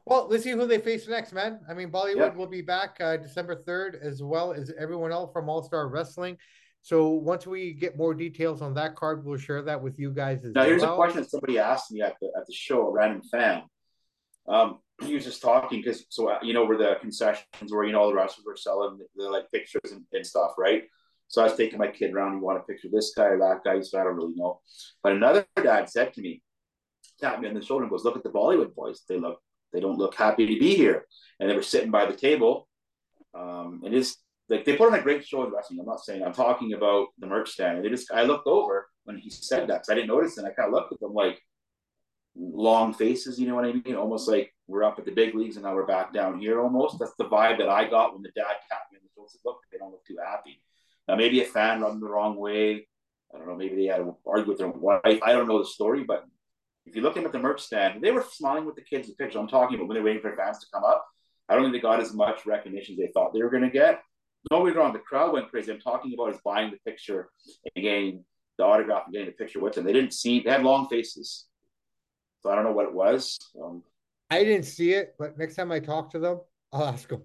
Well, 0.06 0.26
let's 0.30 0.42
see 0.44 0.52
who 0.52 0.66
they 0.66 0.78
face 0.78 1.06
next, 1.06 1.34
man. 1.34 1.60
I 1.68 1.74
mean, 1.74 1.90
Bollywood 1.90 2.16
Yeah. 2.16 2.34
will 2.34 2.46
be 2.46 2.62
back 2.62 2.96
uh, 2.98 3.18
December 3.18 3.54
3rd, 3.54 3.94
as 4.00 4.22
well 4.22 4.54
as 4.54 4.72
everyone 4.78 5.12
else 5.12 5.30
from 5.34 5.50
All 5.50 5.62
Star 5.62 5.86
Wrestling. 5.88 6.38
So 6.82 7.08
once 7.08 7.46
we 7.46 7.72
get 7.72 7.96
more 7.96 8.14
details 8.14 8.62
on 8.62 8.74
that 8.74 8.96
card, 8.96 9.24
we'll 9.24 9.38
share 9.38 9.62
that 9.62 9.82
with 9.82 9.98
you 9.98 10.10
guys 10.10 10.44
as 10.44 10.54
Now, 10.54 10.64
here's 10.64 10.82
well. 10.82 10.94
a 10.94 10.96
question 10.96 11.22
that 11.22 11.30
somebody 11.30 11.58
asked 11.58 11.90
me 11.92 12.00
at 12.00 12.16
the 12.20 12.28
at 12.36 12.46
the 12.46 12.52
show, 12.52 12.88
a 12.88 12.92
random 12.92 13.22
fan. 13.30 13.62
Um, 14.48 14.78
he 15.02 15.14
was 15.14 15.24
just 15.24 15.42
talking 15.42 15.80
because 15.80 16.06
so 16.08 16.28
uh, 16.28 16.38
you 16.42 16.54
know 16.54 16.64
where 16.64 16.78
the 16.78 16.96
concessions 17.00 17.44
where 17.68 17.84
you 17.84 17.92
know 17.92 18.00
all 18.00 18.08
the 18.08 18.14
wrestlers 18.14 18.44
were 18.46 18.56
selling 18.56 18.98
the, 18.98 19.06
the 19.16 19.28
like 19.28 19.50
pictures 19.52 19.92
and, 19.92 20.04
and 20.12 20.26
stuff, 20.26 20.52
right? 20.56 20.84
So 21.28 21.42
I 21.42 21.44
was 21.44 21.56
taking 21.56 21.78
my 21.78 21.88
kid 21.88 22.14
around. 22.14 22.34
You 22.34 22.40
want 22.40 22.58
a 22.58 22.62
picture 22.62 22.88
of 22.88 22.92
this 22.92 23.12
guy 23.14 23.24
or 23.26 23.38
that 23.38 23.60
guy? 23.64 23.80
So 23.82 24.00
I 24.00 24.04
don't 24.04 24.16
really 24.16 24.34
know. 24.34 24.60
But 25.02 25.12
another 25.12 25.46
dad 25.62 25.90
said 25.90 26.14
to 26.14 26.22
me, 26.22 26.42
tapped 27.20 27.42
me 27.42 27.48
on 27.48 27.54
the 27.54 27.62
shoulder 27.62 27.84
and 27.84 27.90
goes, 27.90 28.04
"Look 28.04 28.16
at 28.16 28.22
the 28.22 28.30
Bollywood 28.30 28.74
boys. 28.74 29.02
They 29.08 29.18
look 29.18 29.40
they 29.72 29.80
don't 29.80 29.98
look 29.98 30.14
happy 30.14 30.46
to 30.46 30.58
be 30.58 30.74
here." 30.74 31.04
And 31.38 31.50
they 31.50 31.54
were 31.54 31.62
sitting 31.62 31.90
by 31.90 32.06
the 32.06 32.16
table. 32.16 32.66
Um, 33.34 33.82
and 33.84 33.94
it's 33.94 34.16
like 34.48 34.64
they 34.64 34.76
put 34.76 34.92
on 34.92 34.98
a 34.98 35.02
great 35.02 35.26
show 35.26 35.42
of 35.42 35.52
wrestling. 35.52 35.80
I'm 35.80 35.86
not 35.86 36.04
saying 36.04 36.22
I'm 36.22 36.32
talking 36.32 36.72
about 36.72 37.08
the 37.18 37.26
merch 37.26 37.50
stand. 37.50 37.84
They 37.84 37.88
just 37.90 38.10
I 38.12 38.22
looked 38.22 38.46
over 38.46 38.88
when 39.04 39.18
he 39.18 39.30
said 39.30 39.68
that 39.68 39.74
because 39.74 39.90
I 39.90 39.94
didn't 39.94 40.08
notice, 40.08 40.38
and 40.38 40.46
I 40.46 40.50
kind 40.50 40.68
of 40.68 40.72
looked 40.74 40.92
at 40.92 41.00
them 41.00 41.14
like 41.14 41.40
long 42.34 42.94
faces. 42.94 43.38
You 43.38 43.48
know 43.48 43.56
what 43.56 43.64
I 43.64 43.72
mean? 43.72 43.94
Almost 43.94 44.28
like 44.28 44.54
we're 44.66 44.84
up 44.84 44.98
at 44.98 45.04
the 45.04 45.10
big 45.10 45.34
leagues 45.34 45.56
and 45.56 45.64
now 45.64 45.74
we're 45.74 45.86
back 45.86 46.12
down 46.12 46.38
here. 46.38 46.60
Almost 46.60 46.98
that's 46.98 47.14
the 47.18 47.24
vibe 47.24 47.58
that 47.58 47.68
I 47.68 47.88
got 47.88 48.14
when 48.14 48.22
the 48.22 48.30
dad 48.30 48.56
tapped 48.68 48.92
me 48.92 48.98
on 48.98 49.02
the 49.04 49.10
shoulder. 49.14 49.30
Said, 49.30 49.40
Look, 49.44 49.60
they 49.70 49.78
don't 49.78 49.90
look 49.90 50.06
too 50.06 50.18
happy. 50.24 50.62
Now 51.06 51.16
maybe 51.16 51.40
a 51.42 51.44
fan 51.44 51.80
rubbed 51.80 52.00
the 52.00 52.08
wrong 52.08 52.36
way. 52.36 52.86
I 53.34 53.38
don't 53.38 53.48
know. 53.48 53.56
Maybe 53.56 53.76
they 53.76 53.86
had 53.86 53.98
to 53.98 54.16
argue 54.26 54.48
with 54.48 54.58
their 54.58 54.68
wife. 54.68 55.20
I 55.22 55.32
don't 55.32 55.48
know 55.48 55.58
the 55.58 55.66
story, 55.66 56.04
but 56.04 56.24
if 56.86 56.96
you 56.96 57.02
look 57.02 57.16
at 57.16 57.30
the 57.30 57.38
merch 57.38 57.60
stand, 57.60 58.02
they 58.02 58.10
were 58.10 58.24
smiling 58.30 58.64
with 58.64 58.76
the 58.76 58.82
kids 58.82 59.08
in 59.08 59.14
the 59.16 59.22
picture. 59.22 59.38
I'm 59.38 59.48
talking 59.48 59.76
about 59.76 59.88
when 59.88 59.94
they're 59.94 60.04
waiting 60.04 60.22
for 60.22 60.34
fans 60.34 60.58
to 60.60 60.66
come 60.72 60.84
up. 60.84 61.06
I 61.48 61.54
don't 61.54 61.64
think 61.64 61.74
they 61.74 61.80
got 61.80 62.00
as 62.00 62.14
much 62.14 62.46
recognition 62.46 62.94
as 62.94 62.98
they 62.98 63.12
thought 63.12 63.32
they 63.32 63.42
were 63.42 63.50
going 63.50 63.62
to 63.62 63.70
get. 63.70 64.02
No, 64.50 64.60
we 64.60 64.70
wrong. 64.72 64.92
The 64.92 64.98
crowd 65.00 65.32
went 65.32 65.50
crazy. 65.50 65.72
I'm 65.72 65.80
talking 65.80 66.14
about 66.14 66.32
is 66.34 66.40
buying 66.44 66.70
the 66.70 66.78
picture 66.90 67.28
and 67.74 67.82
getting 67.82 68.24
the 68.56 68.64
autograph 68.64 69.04
and 69.06 69.12
getting 69.12 69.26
the 69.28 69.32
picture 69.32 69.60
with 69.60 69.74
them. 69.74 69.84
They 69.84 69.92
didn't 69.92 70.14
see. 70.14 70.40
They 70.40 70.50
had 70.50 70.62
long 70.62 70.88
faces, 70.88 71.46
so 72.40 72.50
I 72.50 72.54
don't 72.54 72.64
know 72.64 72.72
what 72.72 72.86
it 72.86 72.94
was. 72.94 73.38
Um, 73.62 73.82
I 74.30 74.44
didn't 74.44 74.66
see 74.66 74.92
it, 74.92 75.14
but 75.18 75.38
next 75.38 75.54
time 75.56 75.70
I 75.72 75.80
talk 75.80 76.10
to 76.12 76.18
them, 76.18 76.40
I'll 76.72 76.84
ask 76.84 77.08
them. 77.08 77.22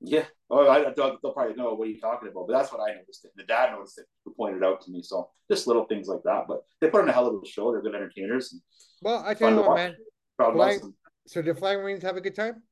yeah. 0.00 0.24
Oh, 0.50 0.66
I, 0.66 0.92
they'll, 0.96 1.18
they'll 1.22 1.32
probably 1.32 1.54
know 1.56 1.74
what 1.74 1.88
you're 1.90 1.98
talking 1.98 2.28
about. 2.28 2.46
But 2.46 2.54
that's 2.58 2.72
what 2.72 2.80
I 2.80 2.94
noticed. 2.94 3.24
It. 3.26 3.32
The 3.36 3.42
dad 3.44 3.72
noticed 3.72 3.98
it. 3.98 4.06
Who 4.24 4.32
pointed 4.34 4.62
it 4.62 4.64
out 4.64 4.80
to 4.82 4.90
me. 4.90 5.02
So 5.02 5.28
just 5.50 5.66
little 5.66 5.84
things 5.84 6.08
like 6.08 6.22
that. 6.24 6.44
But 6.48 6.62
they 6.80 6.88
put 6.88 7.02
on 7.02 7.08
a 7.08 7.12
hell 7.12 7.26
of 7.26 7.34
a 7.42 7.46
show. 7.46 7.70
They're 7.70 7.82
good 7.82 7.94
entertainers. 7.94 8.58
Well, 9.02 9.22
I 9.26 9.34
tell 9.34 9.50
you 9.50 9.56
what, 9.60 9.74
man. 9.74 9.96
Flying- 10.38 10.94
So 11.26 11.42
did 11.42 11.58
Flying 11.58 11.80
Marines 11.80 12.02
have 12.02 12.16
a 12.16 12.20
good 12.22 12.34
time? 12.34 12.62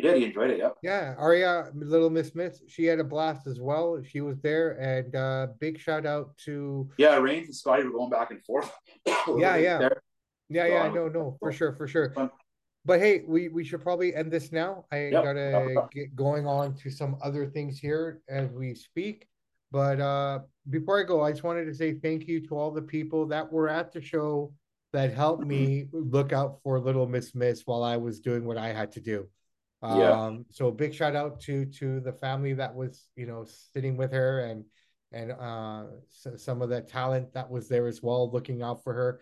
He 0.00 0.08
did. 0.08 0.16
He 0.16 0.24
enjoyed 0.24 0.50
it. 0.50 0.58
Yep. 0.58 0.76
Yeah, 0.82 1.14
Aria, 1.18 1.70
Little 1.74 2.08
Miss 2.08 2.28
Smith, 2.28 2.62
she 2.68 2.86
had 2.86 3.00
a 3.00 3.04
blast 3.04 3.46
as 3.46 3.60
well. 3.60 4.00
She 4.02 4.22
was 4.22 4.40
there, 4.40 4.80
and 4.80 5.14
uh, 5.14 5.48
big 5.58 5.78
shout 5.78 6.06
out 6.06 6.34
to 6.46 6.88
Yeah, 6.96 7.16
Reigns 7.18 7.48
and 7.48 7.54
Scotty 7.54 7.84
were 7.84 7.90
going 7.90 8.08
back 8.10 8.30
and 8.30 8.42
forth. 8.44 8.72
Yeah, 9.36 9.56
yeah. 9.56 9.78
There. 9.78 10.02
Yeah, 10.48 10.62
So 10.64 10.68
yeah, 10.68 10.82
I'm- 10.84 10.94
no, 10.94 11.08
no, 11.08 11.36
for 11.38 11.52
sure, 11.52 11.74
for 11.74 11.86
sure. 11.86 12.12
Fun. 12.14 12.30
But 12.86 12.98
hey, 13.00 13.24
we 13.28 13.48
we 13.48 13.62
should 13.62 13.82
probably 13.82 14.14
end 14.14 14.32
this 14.32 14.52
now. 14.52 14.86
I 14.90 15.08
Yep. 15.08 15.22
gotta 15.22 15.88
get 15.92 16.16
going 16.16 16.46
on 16.46 16.74
to 16.76 16.90
some 16.90 17.18
other 17.22 17.44
things 17.46 17.78
here 17.78 18.22
as 18.26 18.48
we 18.52 18.74
speak. 18.74 19.28
But 19.70 20.00
uh 20.00 20.38
before 20.70 20.98
I 20.98 21.02
go, 21.02 21.22
I 21.22 21.30
just 21.30 21.44
wanted 21.44 21.66
to 21.66 21.74
say 21.74 21.92
thank 21.92 22.26
you 22.26 22.40
to 22.48 22.56
all 22.56 22.70
the 22.70 22.80
people 22.80 23.26
that 23.26 23.52
were 23.52 23.68
at 23.68 23.92
the 23.92 24.00
show 24.00 24.54
that 24.94 25.12
helped 25.12 25.44
me 25.44 25.88
look 25.92 26.32
out 26.32 26.58
for 26.62 26.80
Little 26.80 27.06
Miss 27.06 27.34
Miss 27.34 27.66
while 27.66 27.82
I 27.84 27.98
was 27.98 28.18
doing 28.18 28.46
what 28.46 28.56
I 28.56 28.68
had 28.72 28.92
to 28.92 29.00
do. 29.00 29.28
Yeah. 29.82 30.26
Um, 30.26 30.44
so 30.50 30.70
big 30.70 30.94
shout 30.94 31.16
out 31.16 31.40
to 31.42 31.64
to 31.64 32.00
the 32.00 32.12
family 32.12 32.52
that 32.54 32.74
was, 32.74 33.08
you 33.16 33.26
know, 33.26 33.46
sitting 33.72 33.96
with 33.96 34.12
her 34.12 34.40
and 34.40 34.64
and 35.12 35.32
uh 35.32 35.84
so, 36.08 36.36
some 36.36 36.62
of 36.62 36.68
the 36.68 36.82
talent 36.82 37.32
that 37.32 37.50
was 37.50 37.68
there 37.68 37.86
as 37.86 38.02
well, 38.02 38.30
looking 38.30 38.62
out 38.62 38.84
for 38.84 38.92
her 38.92 39.20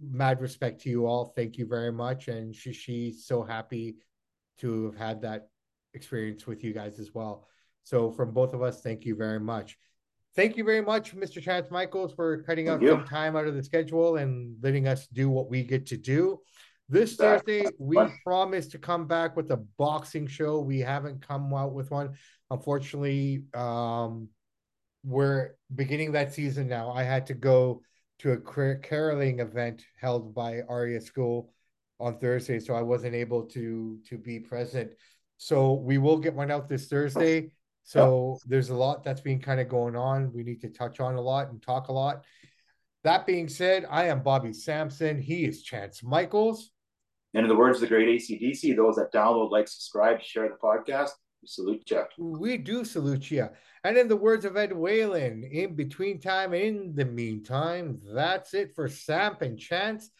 mad 0.00 0.40
respect 0.40 0.80
to 0.82 0.90
you 0.90 1.06
all. 1.06 1.32
Thank 1.36 1.58
you 1.58 1.66
very 1.66 1.92
much. 1.92 2.28
And 2.28 2.54
she, 2.54 2.72
she's 2.72 3.26
so 3.26 3.42
happy 3.42 3.96
to 4.58 4.86
have 4.86 4.96
had 4.96 5.22
that 5.22 5.48
experience 5.94 6.46
with 6.46 6.64
you 6.64 6.72
guys 6.72 6.98
as 6.98 7.14
well. 7.14 7.46
So 7.84 8.10
from 8.10 8.32
both 8.32 8.54
of 8.54 8.62
us, 8.62 8.80
thank 8.80 9.04
you 9.04 9.14
very 9.14 9.40
much. 9.40 9.76
Thank 10.34 10.56
you 10.56 10.64
very 10.64 10.80
much, 10.80 11.14
Mr. 11.14 11.42
Chance 11.42 11.70
Michaels, 11.70 12.14
for 12.14 12.42
cutting 12.44 12.68
out 12.68 12.80
some 12.82 13.04
time 13.04 13.36
out 13.36 13.46
of 13.46 13.54
the 13.54 13.62
schedule 13.62 14.16
and 14.16 14.56
letting 14.62 14.88
us 14.88 15.06
do 15.08 15.28
what 15.28 15.50
we 15.50 15.62
get 15.62 15.86
to 15.88 15.98
do. 15.98 16.40
This 16.88 17.16
Thursday, 17.16 17.64
we 17.78 17.96
Fun. 17.96 18.12
promise 18.24 18.66
to 18.68 18.78
come 18.78 19.06
back 19.06 19.36
with 19.36 19.50
a 19.50 19.56
boxing 19.78 20.26
show. 20.26 20.60
We 20.60 20.80
haven't 20.80 21.26
come 21.26 21.52
out 21.54 21.72
with 21.72 21.90
one. 21.90 22.14
Unfortunately, 22.50 23.44
um, 23.54 24.28
we're 25.04 25.52
beginning 25.74 26.12
that 26.12 26.34
season 26.34 26.68
now. 26.68 26.90
I 26.90 27.02
had 27.02 27.26
to 27.26 27.34
go 27.34 27.82
to 28.20 28.32
a 28.32 28.76
caroling 28.76 29.40
event 29.40 29.84
held 30.00 30.34
by 30.34 30.60
Aria 30.68 31.00
School 31.00 31.52
on 31.98 32.18
Thursday, 32.18 32.58
so 32.60 32.74
I 32.74 32.82
wasn't 32.82 33.14
able 33.14 33.44
to 33.46 33.98
to 34.08 34.18
be 34.18 34.38
present. 34.40 34.92
So 35.38 35.72
we 35.72 35.98
will 35.98 36.18
get 36.18 36.34
one 36.34 36.50
out 36.50 36.68
this 36.68 36.88
Thursday. 36.88 37.52
So 37.84 38.38
there's 38.46 38.70
a 38.70 38.76
lot 38.76 39.02
that's 39.02 39.20
been 39.20 39.40
kind 39.40 39.60
of 39.60 39.68
going 39.68 39.96
on. 39.96 40.32
We 40.32 40.44
need 40.44 40.60
to 40.60 40.68
touch 40.68 41.00
on 41.00 41.16
a 41.16 41.20
lot 41.20 41.50
and 41.50 41.60
talk 41.60 41.88
a 41.88 41.92
lot. 41.92 42.24
That 43.04 43.26
being 43.26 43.48
said, 43.48 43.84
I 43.90 44.06
am 44.06 44.22
Bobby 44.22 44.52
Sampson. 44.52 45.20
He 45.20 45.44
is 45.44 45.62
Chance 45.62 46.04
Michaels. 46.04 46.70
And 47.34 47.44
in 47.44 47.48
the 47.48 47.56
words 47.56 47.78
of 47.78 47.80
the 47.80 47.86
great 47.88 48.08
ACDC, 48.08 48.76
those 48.76 48.96
that 48.96 49.12
download, 49.12 49.50
like, 49.50 49.66
subscribe, 49.66 50.22
share 50.22 50.48
the 50.48 50.54
podcast, 50.54 51.10
we 51.40 51.48
salute 51.48 51.90
you. 51.90 52.04
We 52.18 52.56
do 52.58 52.84
salute 52.84 53.30
you. 53.30 53.48
And 53.82 53.96
in 53.96 54.06
the 54.06 54.16
words 54.16 54.44
of 54.44 54.56
Ed 54.56 54.72
Whalen, 54.72 55.42
in 55.42 55.74
between 55.74 56.20
time, 56.20 56.52
and 56.52 56.62
in 56.62 56.94
the 56.94 57.04
meantime, 57.04 58.00
that's 58.14 58.54
it 58.54 58.76
for 58.76 58.88
Samp 58.88 59.42
and 59.42 59.58
Chance. 59.58 60.10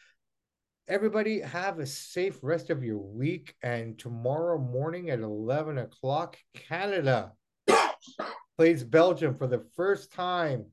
Everybody 0.88 1.40
have 1.40 1.78
a 1.78 1.86
safe 1.86 2.40
rest 2.42 2.70
of 2.70 2.82
your 2.82 2.98
week. 2.98 3.54
And 3.62 3.96
tomorrow 3.96 4.58
morning 4.58 5.10
at 5.10 5.20
11 5.20 5.78
o'clock, 5.78 6.36
Canada 6.54 7.32
plays 8.58 8.82
Belgium 8.82 9.36
for 9.36 9.46
the 9.46 9.64
first 9.76 10.12
time 10.12 10.66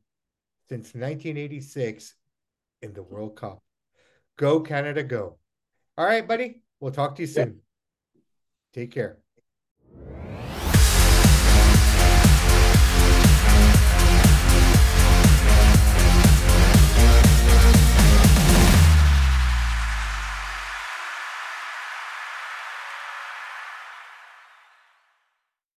since 0.69 0.93
1986 0.93 2.13
in 2.81 2.93
the 2.93 3.03
World 3.03 3.35
Cup. 3.35 3.63
Go, 4.37 4.61
Canada, 4.61 5.03
go. 5.03 5.37
All 5.97 6.05
right, 6.05 6.25
buddy. 6.25 6.61
We'll 6.79 6.91
talk 6.91 7.15
to 7.15 7.23
you 7.23 7.27
soon. 7.27 7.59
Take 8.73 8.91
care. 8.91 9.17